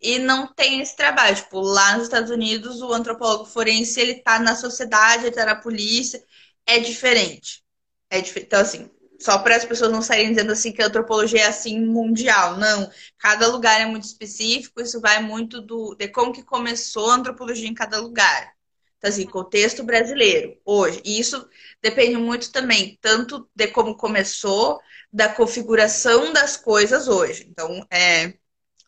e 0.00 0.18
não 0.18 0.46
tem 0.46 0.80
esse 0.80 0.96
trabalho. 0.96 1.36
Tipo, 1.36 1.60
lá 1.60 1.94
nos 1.94 2.04
Estados 2.04 2.30
Unidos, 2.30 2.80
o 2.82 2.92
antropólogo 2.92 3.46
forense, 3.46 4.00
ele 4.00 4.16
tá 4.16 4.38
na 4.38 4.54
sociedade, 4.54 5.26
ele 5.26 5.34
tá 5.34 5.46
na 5.46 5.56
polícia. 5.56 6.22
É 6.66 6.78
diferente. 6.78 7.62
É. 8.10 8.18
Então, 8.18 8.60
assim, 8.60 8.90
só 9.18 9.38
para 9.38 9.56
as 9.56 9.64
pessoas 9.64 9.90
não 9.90 10.02
saírem 10.02 10.30
dizendo 10.30 10.52
assim 10.52 10.72
que 10.72 10.82
a 10.82 10.86
antropologia 10.86 11.42
é 11.42 11.46
assim 11.46 11.80
mundial. 11.80 12.56
Não. 12.56 12.90
Cada 13.18 13.46
lugar 13.48 13.80
é 13.80 13.86
muito 13.86 14.04
específico, 14.04 14.80
isso 14.80 15.00
vai 15.00 15.20
muito 15.22 15.60
do, 15.60 15.94
de 15.94 16.08
como 16.08 16.32
que 16.32 16.42
começou 16.42 17.10
a 17.10 17.16
antropologia 17.16 17.68
em 17.68 17.74
cada 17.74 17.98
lugar. 18.00 18.52
Então, 18.98 19.10
assim, 19.10 19.26
contexto 19.26 19.84
brasileiro, 19.84 20.58
hoje. 20.64 21.00
E 21.04 21.20
isso 21.20 21.48
depende 21.80 22.16
muito 22.16 22.50
também, 22.50 22.98
tanto 23.00 23.48
de 23.54 23.68
como 23.68 23.96
começou, 23.96 24.80
da 25.12 25.28
configuração 25.28 26.32
das 26.32 26.56
coisas 26.56 27.08
hoje. 27.08 27.46
Então, 27.48 27.86
é, 27.90 28.34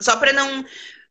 só 0.01 0.17
para 0.17 0.33
não 0.33 0.65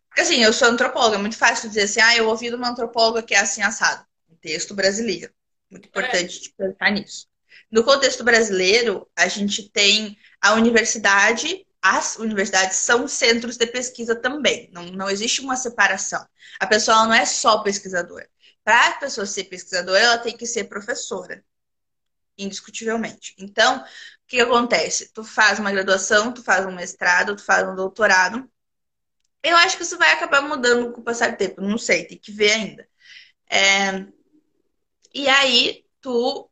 porque 0.09 0.21
assim, 0.21 0.43
eu 0.43 0.51
sou 0.51 0.67
antropóloga, 0.67 1.15
é 1.15 1.19
muito 1.19 1.37
fácil 1.37 1.69
dizer 1.69 1.83
assim, 1.83 2.01
ah, 2.01 2.17
eu 2.17 2.27
ouvi 2.27 2.49
de 2.49 2.55
uma 2.55 2.69
antropóloga 2.69 3.23
que 3.23 3.33
é 3.33 3.39
assim 3.39 3.61
assado. 3.61 4.05
Contexto 4.27 4.73
brasileiro. 4.73 5.31
Muito 5.69 5.87
importante 5.87 6.53
é. 6.59 6.67
pensar 6.67 6.91
nisso. 6.91 7.28
No 7.71 7.83
contexto 7.83 8.23
brasileiro, 8.23 9.07
a 9.15 9.27
gente 9.27 9.69
tem 9.69 10.17
a 10.41 10.53
universidade, 10.53 11.65
as 11.81 12.17
universidades 12.17 12.77
são 12.77 13.07
centros 13.07 13.57
de 13.57 13.67
pesquisa 13.67 14.15
também. 14.15 14.69
Não, 14.73 14.85
não 14.85 15.09
existe 15.09 15.41
uma 15.41 15.55
separação. 15.55 16.25
A 16.59 16.67
pessoa 16.67 17.05
não 17.05 17.13
é 17.13 17.25
só 17.25 17.59
pesquisadora. 17.59 18.27
Para 18.63 18.89
a 18.89 18.93
pessoa 18.93 19.25
ser 19.25 19.45
pesquisadora, 19.45 19.99
ela 19.99 20.17
tem 20.17 20.35
que 20.35 20.45
ser 20.45 20.65
professora. 20.65 21.43
Indiscutivelmente. 22.37 23.35
Então, 23.37 23.79
o 23.79 23.85
que 24.27 24.39
acontece? 24.39 25.11
Tu 25.13 25.23
faz 25.23 25.59
uma 25.59 25.71
graduação, 25.71 26.33
tu 26.33 26.43
faz 26.43 26.65
um 26.65 26.71
mestrado, 26.71 27.35
tu 27.35 27.43
faz 27.43 27.67
um 27.67 27.75
doutorado, 27.75 28.49
eu 29.43 29.55
acho 29.57 29.77
que 29.77 29.83
isso 29.83 29.97
vai 29.97 30.11
acabar 30.11 30.41
mudando 30.41 30.91
com 30.91 31.01
o 31.01 31.03
passar 31.03 31.31
do 31.31 31.37
tempo. 31.37 31.61
Não 31.61 31.77
sei, 31.77 32.05
tem 32.05 32.17
que 32.17 32.31
ver 32.31 32.51
ainda. 32.51 32.89
É... 33.49 34.05
E 35.13 35.27
aí, 35.27 35.85
tu. 36.01 36.48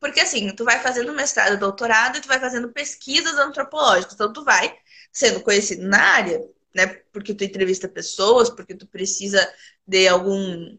Porque 0.00 0.20
assim, 0.20 0.50
tu 0.56 0.64
vai 0.64 0.80
fazendo 0.80 1.12
mestrado, 1.12 1.58
doutorado 1.58 2.16
e 2.16 2.20
tu 2.22 2.26
vai 2.28 2.40
fazendo 2.40 2.72
pesquisas 2.72 3.34
antropológicas. 3.34 4.14
Então, 4.14 4.32
tu 4.32 4.42
vai 4.42 4.74
sendo 5.12 5.42
conhecido 5.42 5.86
na 5.86 6.02
área, 6.02 6.40
né? 6.74 6.86
Porque 7.12 7.34
tu 7.34 7.44
entrevista 7.44 7.86
pessoas, 7.86 8.48
porque 8.48 8.74
tu 8.74 8.86
precisa 8.86 9.46
de 9.86 10.08
algum, 10.08 10.78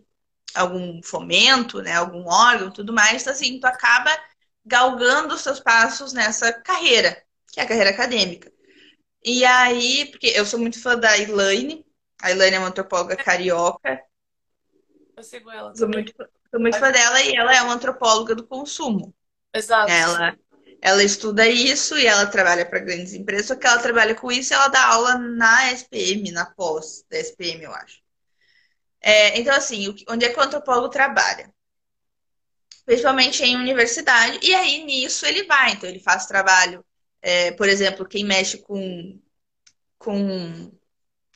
algum 0.56 1.02
fomento, 1.04 1.82
né? 1.82 1.94
Algum 1.94 2.28
órgão 2.28 2.72
tudo 2.72 2.92
mais. 2.92 3.22
Então, 3.22 3.32
assim, 3.32 3.60
tu 3.60 3.66
acaba 3.66 4.12
galgando 4.66 5.36
os 5.36 5.42
seus 5.42 5.60
passos 5.60 6.14
nessa 6.14 6.52
carreira, 6.52 7.22
que 7.52 7.60
é 7.60 7.64
a 7.64 7.68
carreira 7.68 7.92
acadêmica. 7.92 8.52
E 9.24 9.46
aí, 9.46 10.08
porque 10.10 10.28
eu 10.28 10.46
sou 10.48 10.60
muito 10.60 10.82
fã 10.82 10.98
da 10.98 11.16
Elaine. 11.16 11.86
A 12.20 12.32
Elaine 12.32 12.56
é 12.56 12.60
uma 12.60 12.70
antropóloga 12.70 13.16
carioca. 13.16 14.02
Eu 15.16 15.24
sigo 15.24 15.52
ela. 15.52 15.76
Sou 15.76 15.88
muito, 15.88 16.12
sou 16.52 16.60
muito 16.60 16.78
fã 16.78 16.92
dela 16.92 17.22
e 17.22 17.36
ela 17.36 17.56
é 17.56 17.62
uma 17.62 17.74
antropóloga 17.74 18.36
do 18.36 18.46
consumo. 18.46 19.16
Exato. 19.54 19.92
Ela, 19.92 20.38
ela 20.82 21.04
estuda 21.04 21.48
isso 21.48 21.98
e 21.98 22.06
ela 22.06 22.28
trabalha 22.28 22.66
para 22.66 22.80
grandes 22.80 23.14
empresas, 23.14 23.48
só 23.48 23.56
que 23.56 23.66
ela 23.66 23.80
trabalha 23.80 24.14
com 24.14 24.32
isso 24.32 24.54
e 24.54 24.56
ela 24.56 24.68
dá 24.68 24.86
aula 24.86 25.18
na 25.18 25.72
SPM, 25.72 26.32
na 26.32 26.46
pós 26.46 27.04
da 27.10 27.18
SPM, 27.18 27.64
eu 27.64 27.74
acho. 27.74 28.00
É, 29.02 29.40
então, 29.40 29.56
assim, 29.56 29.96
onde 30.08 30.26
é 30.26 30.30
que 30.30 30.40
o 30.40 30.44
antropólogo 30.44 30.90
trabalha? 30.90 31.52
Principalmente 32.86 33.44
em 33.44 33.56
universidade, 33.56 34.40
e 34.44 34.54
aí 34.54 34.84
nisso 34.84 35.26
ele 35.26 35.44
vai. 35.44 35.72
Então, 35.72 35.90
ele 35.90 36.00
faz 36.00 36.26
trabalho 36.26 36.86
é, 37.22 37.52
por 37.52 37.70
exemplo, 37.70 38.08
quem 38.08 38.26
mexe 38.26 38.58
com, 38.58 39.20
com 39.98 40.72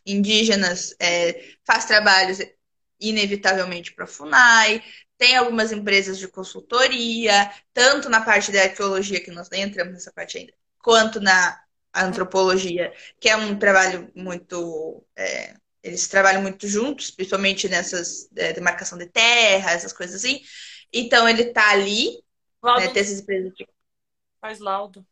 indígenas 0.06 0.96
é, 1.00 1.56
faz 1.64 1.86
trabalhos 1.86 2.40
inevitavelmente 3.00 3.94
para 3.94 4.06
a 4.06 4.08
FUNAI, 4.08 4.84
tem 5.18 5.36
algumas 5.36 5.72
empresas 5.72 6.18
de 6.18 6.28
consultoria, 6.28 7.52
tanto 7.74 8.10
na 8.10 8.22
parte 8.22 8.52
da 8.52 8.64
arqueologia, 8.64 9.24
que 9.24 9.32
nós 9.32 9.50
nem 9.50 9.64
entramos 9.64 9.94
nessa 9.94 10.12
parte 10.12 10.38
ainda, 10.38 10.54
quanto 10.80 11.20
na 11.22 11.60
antropologia, 11.94 12.94
que 13.20 13.30
é 13.30 13.38
um 13.38 13.58
trabalho 13.58 14.12
muito. 14.14 15.06
É, 15.16 15.56
eles 15.82 16.08
trabalham 16.08 16.42
muito 16.42 16.68
juntos, 16.68 17.12
principalmente 17.12 17.70
nessas 17.70 18.30
é, 18.36 18.54
demarcação 18.54 18.98
de 18.98 19.06
terra, 19.06 19.72
essas 19.72 19.94
coisas 19.94 20.16
assim. 20.16 20.42
Então 20.92 21.30
ele 21.30 21.44
está 21.44 21.70
ali, 21.72 22.24
né, 22.64 22.88
tem 22.88 23.02
essas 23.02 23.20
empresas 23.20 23.54
de... 23.54 23.68
Faz 24.42 24.60
laudo. 24.60 25.06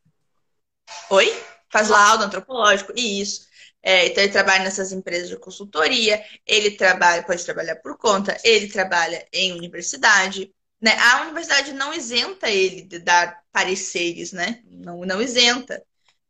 Oi? 1.09 1.27
Faz 1.69 1.89
laudo 1.89 2.23
antropológico, 2.23 2.91
isso. 2.95 3.47
É, 3.83 4.07
então 4.07 4.23
ele 4.23 4.31
trabalha 4.31 4.63
nessas 4.63 4.93
empresas 4.93 5.27
de 5.27 5.37
consultoria, 5.37 6.23
ele 6.47 6.71
trabalha, 6.71 7.21
pode 7.23 7.43
trabalhar 7.43 7.75
por 7.77 7.97
conta, 7.97 8.37
ele 8.43 8.69
trabalha 8.69 9.27
em 9.33 9.51
universidade. 9.51 10.53
Né? 10.81 10.97
A 10.97 11.23
universidade 11.23 11.73
não 11.73 11.93
isenta 11.93 12.49
ele 12.49 12.83
de 12.83 12.99
dar 12.99 13.43
pareceres, 13.51 14.31
né? 14.31 14.61
Não, 14.65 15.01
não 15.05 15.21
isenta. 15.21 15.83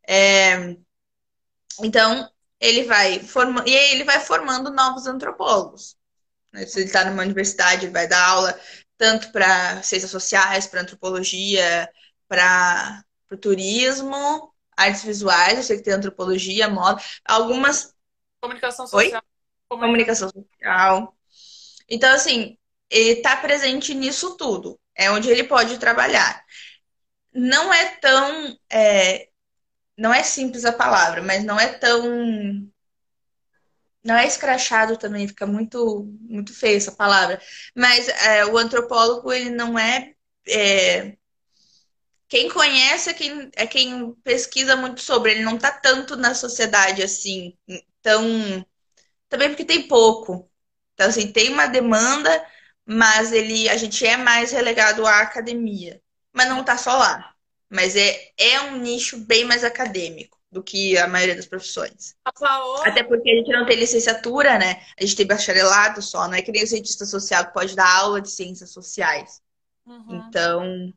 É, 0.06 0.76
então, 1.80 2.28
ele 2.60 2.84
vai 2.84 3.20
formando, 3.20 3.68
e 3.68 3.74
ele 3.74 4.04
vai 4.04 4.20
formando 4.20 4.70
novos 4.70 5.06
antropólogos. 5.06 5.96
Né? 6.52 6.66
Se 6.66 6.78
ele 6.80 6.86
está 6.86 7.04
numa 7.04 7.22
universidade, 7.22 7.86
ele 7.86 7.92
vai 7.92 8.06
dar 8.08 8.24
aula 8.26 8.58
tanto 8.96 9.32
para 9.32 9.82
ciências 9.82 10.10
sociais, 10.10 10.66
para 10.66 10.80
antropologia, 10.82 11.88
para 12.28 13.04
o 13.30 13.36
turismo, 13.36 14.53
artes 14.76 15.04
visuais, 15.04 15.58
eu 15.58 15.62
sei 15.62 15.76
que 15.78 15.82
tem 15.84 15.94
antropologia, 15.94 16.68
moda, 16.68 17.02
algumas. 17.24 17.94
Comunicação 18.40 18.86
social. 18.86 19.22
Oi? 19.22 19.78
Comunicação 19.78 20.30
social. 20.30 21.16
Então, 21.88 22.12
assim, 22.14 22.56
ele 22.90 23.18
está 23.18 23.36
presente 23.36 23.94
nisso 23.94 24.36
tudo. 24.36 24.78
É 24.94 25.10
onde 25.10 25.28
ele 25.28 25.44
pode 25.44 25.78
trabalhar. 25.78 26.44
Não 27.32 27.72
é 27.72 27.96
tão. 27.96 28.56
É, 28.70 29.28
não 29.96 30.12
é 30.12 30.22
simples 30.22 30.64
a 30.64 30.72
palavra, 30.72 31.22
mas 31.22 31.44
não 31.44 31.58
é 31.58 31.68
tão. 31.72 32.70
Não 34.04 34.14
é 34.14 34.26
escrachado 34.26 34.98
também, 34.98 35.26
fica 35.26 35.46
muito, 35.46 36.04
muito 36.20 36.52
feio 36.52 36.76
essa 36.76 36.92
palavra. 36.92 37.40
Mas 37.74 38.08
é, 38.08 38.44
o 38.44 38.58
antropólogo, 38.58 39.32
ele 39.32 39.50
não 39.50 39.78
é, 39.78 40.14
é 40.46 41.16
quem 42.34 42.48
conhece 42.48 43.10
é 43.10 43.14
quem, 43.14 43.50
é 43.54 43.64
quem 43.64 44.12
pesquisa 44.24 44.74
muito 44.74 45.00
sobre. 45.00 45.30
Ele 45.30 45.44
não 45.44 45.54
está 45.54 45.70
tanto 45.70 46.16
na 46.16 46.34
sociedade 46.34 47.00
assim. 47.00 47.56
Então, 47.68 48.66
também 49.28 49.50
porque 49.50 49.64
tem 49.64 49.86
pouco. 49.86 50.50
Então, 50.94 51.06
assim, 51.06 51.30
tem 51.30 51.50
uma 51.50 51.68
demanda, 51.68 52.44
mas 52.84 53.32
ele, 53.32 53.68
a 53.68 53.76
gente 53.76 54.04
é 54.04 54.16
mais 54.16 54.50
relegado 54.50 55.06
à 55.06 55.20
academia. 55.20 56.02
mas 56.32 56.48
não 56.48 56.64
tá 56.64 56.76
só 56.76 56.96
lá. 56.96 57.36
Mas 57.70 57.94
é, 57.94 58.32
é 58.36 58.60
um 58.62 58.78
nicho 58.78 59.16
bem 59.16 59.44
mais 59.44 59.62
acadêmico 59.62 60.36
do 60.50 60.60
que 60.60 60.98
a 60.98 61.06
maioria 61.06 61.36
das 61.36 61.46
profissões. 61.46 62.16
Até 62.84 63.04
porque 63.04 63.30
a 63.30 63.36
gente 63.36 63.52
não 63.52 63.64
tem 63.64 63.76
licenciatura, 63.76 64.58
né? 64.58 64.82
A 64.98 65.04
gente 65.04 65.14
tem 65.14 65.26
bacharelado 65.26 66.02
só, 66.02 66.26
não 66.26 66.34
é 66.34 66.42
que 66.42 66.50
nem 66.50 66.64
o 66.64 66.66
cientista 66.66 67.06
social 67.06 67.46
que 67.46 67.54
pode 67.54 67.76
dar 67.76 67.96
aula 67.96 68.20
de 68.20 68.28
ciências 68.28 68.70
sociais. 68.70 69.40
Uhum. 69.86 70.26
Então, 70.28 70.92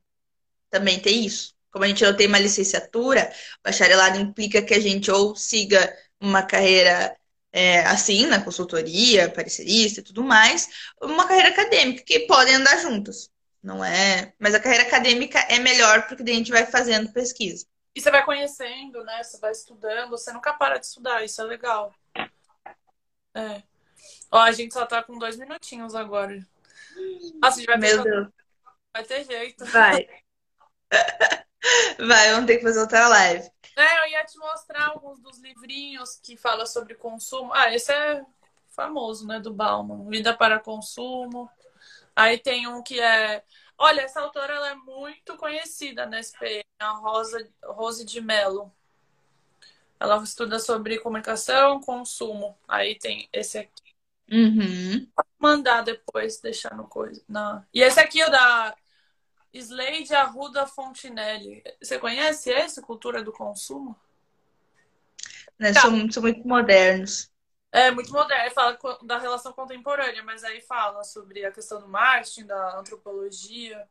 também 0.70 1.00
tem 1.00 1.26
isso. 1.26 1.56
Como 1.72 1.86
a 1.86 1.88
gente 1.88 2.04
não 2.04 2.16
tem 2.16 2.28
uma 2.28 2.40
licenciatura, 2.40 3.32
bacharelado 3.64 4.20
implica 4.20 4.62
que 4.62 4.74
a 4.74 4.80
gente 4.80 5.12
ou 5.12 5.36
siga 5.36 5.96
uma 6.20 6.44
carreira 6.44 7.16
é, 7.52 7.80
assim, 7.86 8.26
na 8.26 8.44
consultoria, 8.44 9.30
parecerista 9.30 10.00
e 10.00 10.04
tudo 10.04 10.24
mais, 10.24 10.70
uma 11.02 11.28
carreira 11.28 11.50
acadêmica, 11.50 12.04
que 12.04 12.22
podem 12.22 12.56
andar 12.56 12.78
juntas. 12.78 13.30
Não 13.64 13.84
é. 13.84 14.34
Mas 14.40 14.54
a 14.54 14.60
carreira 14.60 14.86
acadêmica 14.86 15.40
é 15.50 15.60
melhor 15.60 16.08
porque 16.08 16.24
daí 16.24 16.36
a 16.36 16.38
gente 16.38 16.52
vai 16.52 16.66
fazendo 16.66 17.12
pesquisa. 17.12 17.66
E 17.96 18.02
você 18.02 18.12
vai 18.12 18.24
conhecendo, 18.24 19.04
né? 19.04 19.24
Você 19.24 19.40
vai 19.40 19.52
estudando, 19.52 20.12
você 20.12 20.32
nunca 20.32 20.54
para 20.54 20.78
de 20.78 20.86
estudar, 20.86 21.24
isso 21.24 21.42
é 21.42 21.46
legal. 21.46 21.94
É. 23.34 23.64
Ó, 24.32 24.40
a 24.40 24.52
gente 24.52 24.74
só 24.74 24.86
tá 24.86 25.02
com 25.02 25.18
dois 25.18 25.36
minutinhos 25.38 25.96
agora. 25.96 26.38
Nossa, 27.42 27.56
a 27.56 27.60
gente 27.60 27.66
vai 27.66 27.78
Meu 27.78 28.04
Deus. 28.04 28.28
Vai 28.94 29.04
ter 29.04 29.24
jeito. 29.26 29.66
Vai. 29.66 30.08
Vai, 32.00 32.32
vamos 32.32 32.46
ter 32.48 32.58
que 32.58 32.64
fazer 32.64 32.80
outra 32.80 33.08
live. 33.08 33.50
É, 33.76 34.00
eu 34.06 34.12
ia 34.12 34.26
te 34.26 34.38
mostrar 34.38 34.88
alguns 34.88 35.20
dos 35.20 35.40
livrinhos 35.40 36.20
que 36.24 36.36
fala 36.36 36.66
sobre 36.66 36.96
consumo. 36.96 37.54
Ah, 37.54 37.74
esse 37.74 37.92
é 37.92 38.26
famoso, 38.76 39.28
né, 39.28 39.40
do 39.40 39.54
Bauman, 39.54 40.10
Vida 40.10 40.36
para 40.36 40.60
Consumo. 40.60 41.50
Aí 42.16 42.38
tem 42.40 42.68
um 42.68 42.82
que 42.82 43.00
é, 43.00 43.44
olha, 43.78 44.02
essa 44.02 44.22
autora 44.22 44.54
ela 44.54 44.72
é 44.72 44.76
muito 44.76 45.38
conhecida 45.38 46.06
na 46.06 46.20
SPM, 46.20 46.64
a 46.80 46.90
Rosa 46.92 47.48
Rose 47.64 48.06
de 48.06 48.22
Mello. 48.22 48.72
Ela 50.00 50.22
estuda 50.24 50.60
sobre 50.60 51.00
comunicação, 51.00 51.82
consumo. 51.82 52.58
Aí 52.68 52.98
tem 52.98 53.28
esse 53.34 53.60
aqui. 53.60 53.96
Uhum. 54.32 55.08
Vou 55.16 55.26
mandar 55.40 55.82
depois, 55.82 56.40
deixar 56.40 56.76
no 56.76 56.88
coisa. 56.88 57.24
Na... 57.28 57.66
E 57.74 57.82
esse 57.82 58.00
aqui 58.00 58.22
é 58.22 58.28
o 58.28 58.32
da 58.32 58.76
Slade 59.58 60.14
Arruda 60.14 60.68
Fontinelli. 60.68 61.64
Você 61.82 62.00
conhece 62.00 62.50
esse, 62.50 62.82
Cultura 62.82 63.24
do 63.24 63.32
Consumo? 63.32 63.96
Né, 65.58 65.74
tá. 65.74 65.82
são, 65.82 66.12
são 66.12 66.24
muito 66.24 66.48
modernos. 66.48 67.32
É, 67.72 67.92
muito 67.92 68.12
moderno. 68.12 68.52
Fala 68.52 68.78
da 69.04 69.18
relação 69.18 69.54
contemporânea, 69.54 70.24
mas 70.24 70.44
aí 70.44 70.62
fala 70.62 71.04
sobre 71.04 71.46
a 71.46 71.52
questão 71.52 71.82
do 71.82 71.88
marketing, 71.88 72.46
da 72.46 72.80
antropologia. 72.80 73.88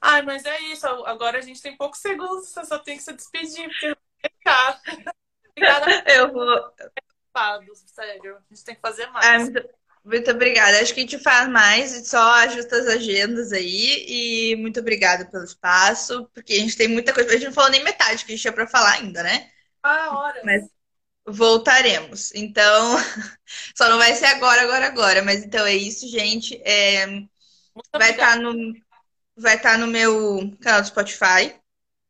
Ai, 0.00 0.22
mas 0.22 0.44
é 0.44 0.58
isso. 0.60 0.86
Agora 0.86 1.38
a 1.38 1.42
gente 1.42 1.60
tem 1.60 1.76
poucos 1.76 2.00
segundos, 2.00 2.48
você 2.48 2.64
só 2.64 2.78
tem 2.78 2.96
que 2.96 3.02
se 3.02 3.12
despedir, 3.12 3.68
porque 3.68 3.96
ficar. 4.22 4.80
Eu 6.06 6.32
vou. 6.32 6.72
Sério, 7.86 8.36
a 8.36 8.54
gente 8.54 8.64
tem 8.64 8.74
que 8.74 8.80
fazer 8.80 9.06
mais. 9.06 9.48
muito, 9.48 9.68
muito 10.04 10.30
obrigada. 10.30 10.80
Acho 10.80 10.94
que 10.94 11.00
a 11.00 11.02
gente 11.02 11.18
faz 11.18 11.48
mais, 11.48 12.08
só 12.08 12.34
ajusta 12.36 12.76
as 12.76 12.86
agendas 12.86 13.52
aí. 13.52 14.04
E 14.52 14.56
muito 14.56 14.80
obrigada 14.80 15.26
pelo 15.26 15.44
espaço, 15.44 16.28
porque 16.34 16.54
a 16.54 16.56
gente 16.56 16.76
tem 16.76 16.88
muita 16.88 17.12
coisa. 17.12 17.28
A 17.28 17.32
gente 17.32 17.46
não 17.46 17.52
falou 17.52 17.70
nem 17.70 17.84
metade 17.84 18.24
que 18.24 18.32
a 18.32 18.34
gente 18.34 18.42
tinha 18.42 18.52
para 18.52 18.66
falar 18.66 18.92
ainda, 18.92 19.22
né? 19.22 19.50
Ah, 19.82 20.18
hora. 20.18 20.40
Mas 20.44 20.68
voltaremos. 21.26 22.34
Então, 22.34 22.96
só 23.76 23.88
não 23.88 23.98
vai 23.98 24.14
ser 24.14 24.26
agora, 24.26 24.62
agora, 24.62 24.86
agora. 24.86 25.22
Mas 25.22 25.44
então 25.44 25.64
é 25.66 25.74
isso, 25.74 26.08
gente. 26.08 26.60
É, 26.64 27.06
vai 27.92 28.10
estar 28.10 28.34
tá 28.34 28.36
no, 28.36 28.72
vai 29.36 29.56
estar 29.56 29.72
tá 29.72 29.78
no 29.78 29.86
meu 29.86 30.56
canal 30.60 30.80
do 30.80 30.88
Spotify. 30.88 31.54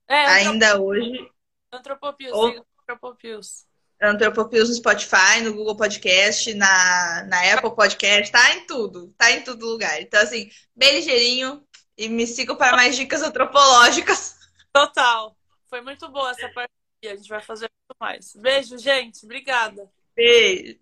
É, 0.08 0.26
ainda 0.26 0.80
hoje. 0.80 1.30
Antropopios, 1.72 2.32
Ou... 2.32 2.66
Antropopios. 2.82 3.69
Antropopios 4.02 4.68
no 4.68 4.74
Spotify, 4.74 5.42
no 5.42 5.52
Google 5.52 5.76
Podcast, 5.76 6.54
na, 6.54 7.24
na 7.24 7.54
Apple 7.54 7.74
Podcast, 7.74 8.32
tá 8.32 8.54
em 8.54 8.66
tudo, 8.66 9.12
tá 9.18 9.30
em 9.30 9.42
todo 9.42 9.66
lugar. 9.66 10.00
Então, 10.00 10.20
assim, 10.20 10.50
bem 10.74 10.94
ligeirinho 10.94 11.62
e 11.98 12.08
me 12.08 12.26
sigam 12.26 12.56
para 12.56 12.76
mais 12.76 12.96
dicas 12.96 13.22
antropológicas. 13.22 14.36
Total. 14.72 15.36
Foi 15.68 15.82
muito 15.82 16.08
boa 16.08 16.30
essa 16.30 16.48
parte. 16.48 16.70
A 17.04 17.16
gente 17.16 17.28
vai 17.28 17.42
fazer 17.42 17.70
muito 17.88 17.98
mais. 18.00 18.34
Beijo, 18.36 18.78
gente. 18.78 19.24
Obrigada. 19.24 19.90
Beijo. 20.16 20.78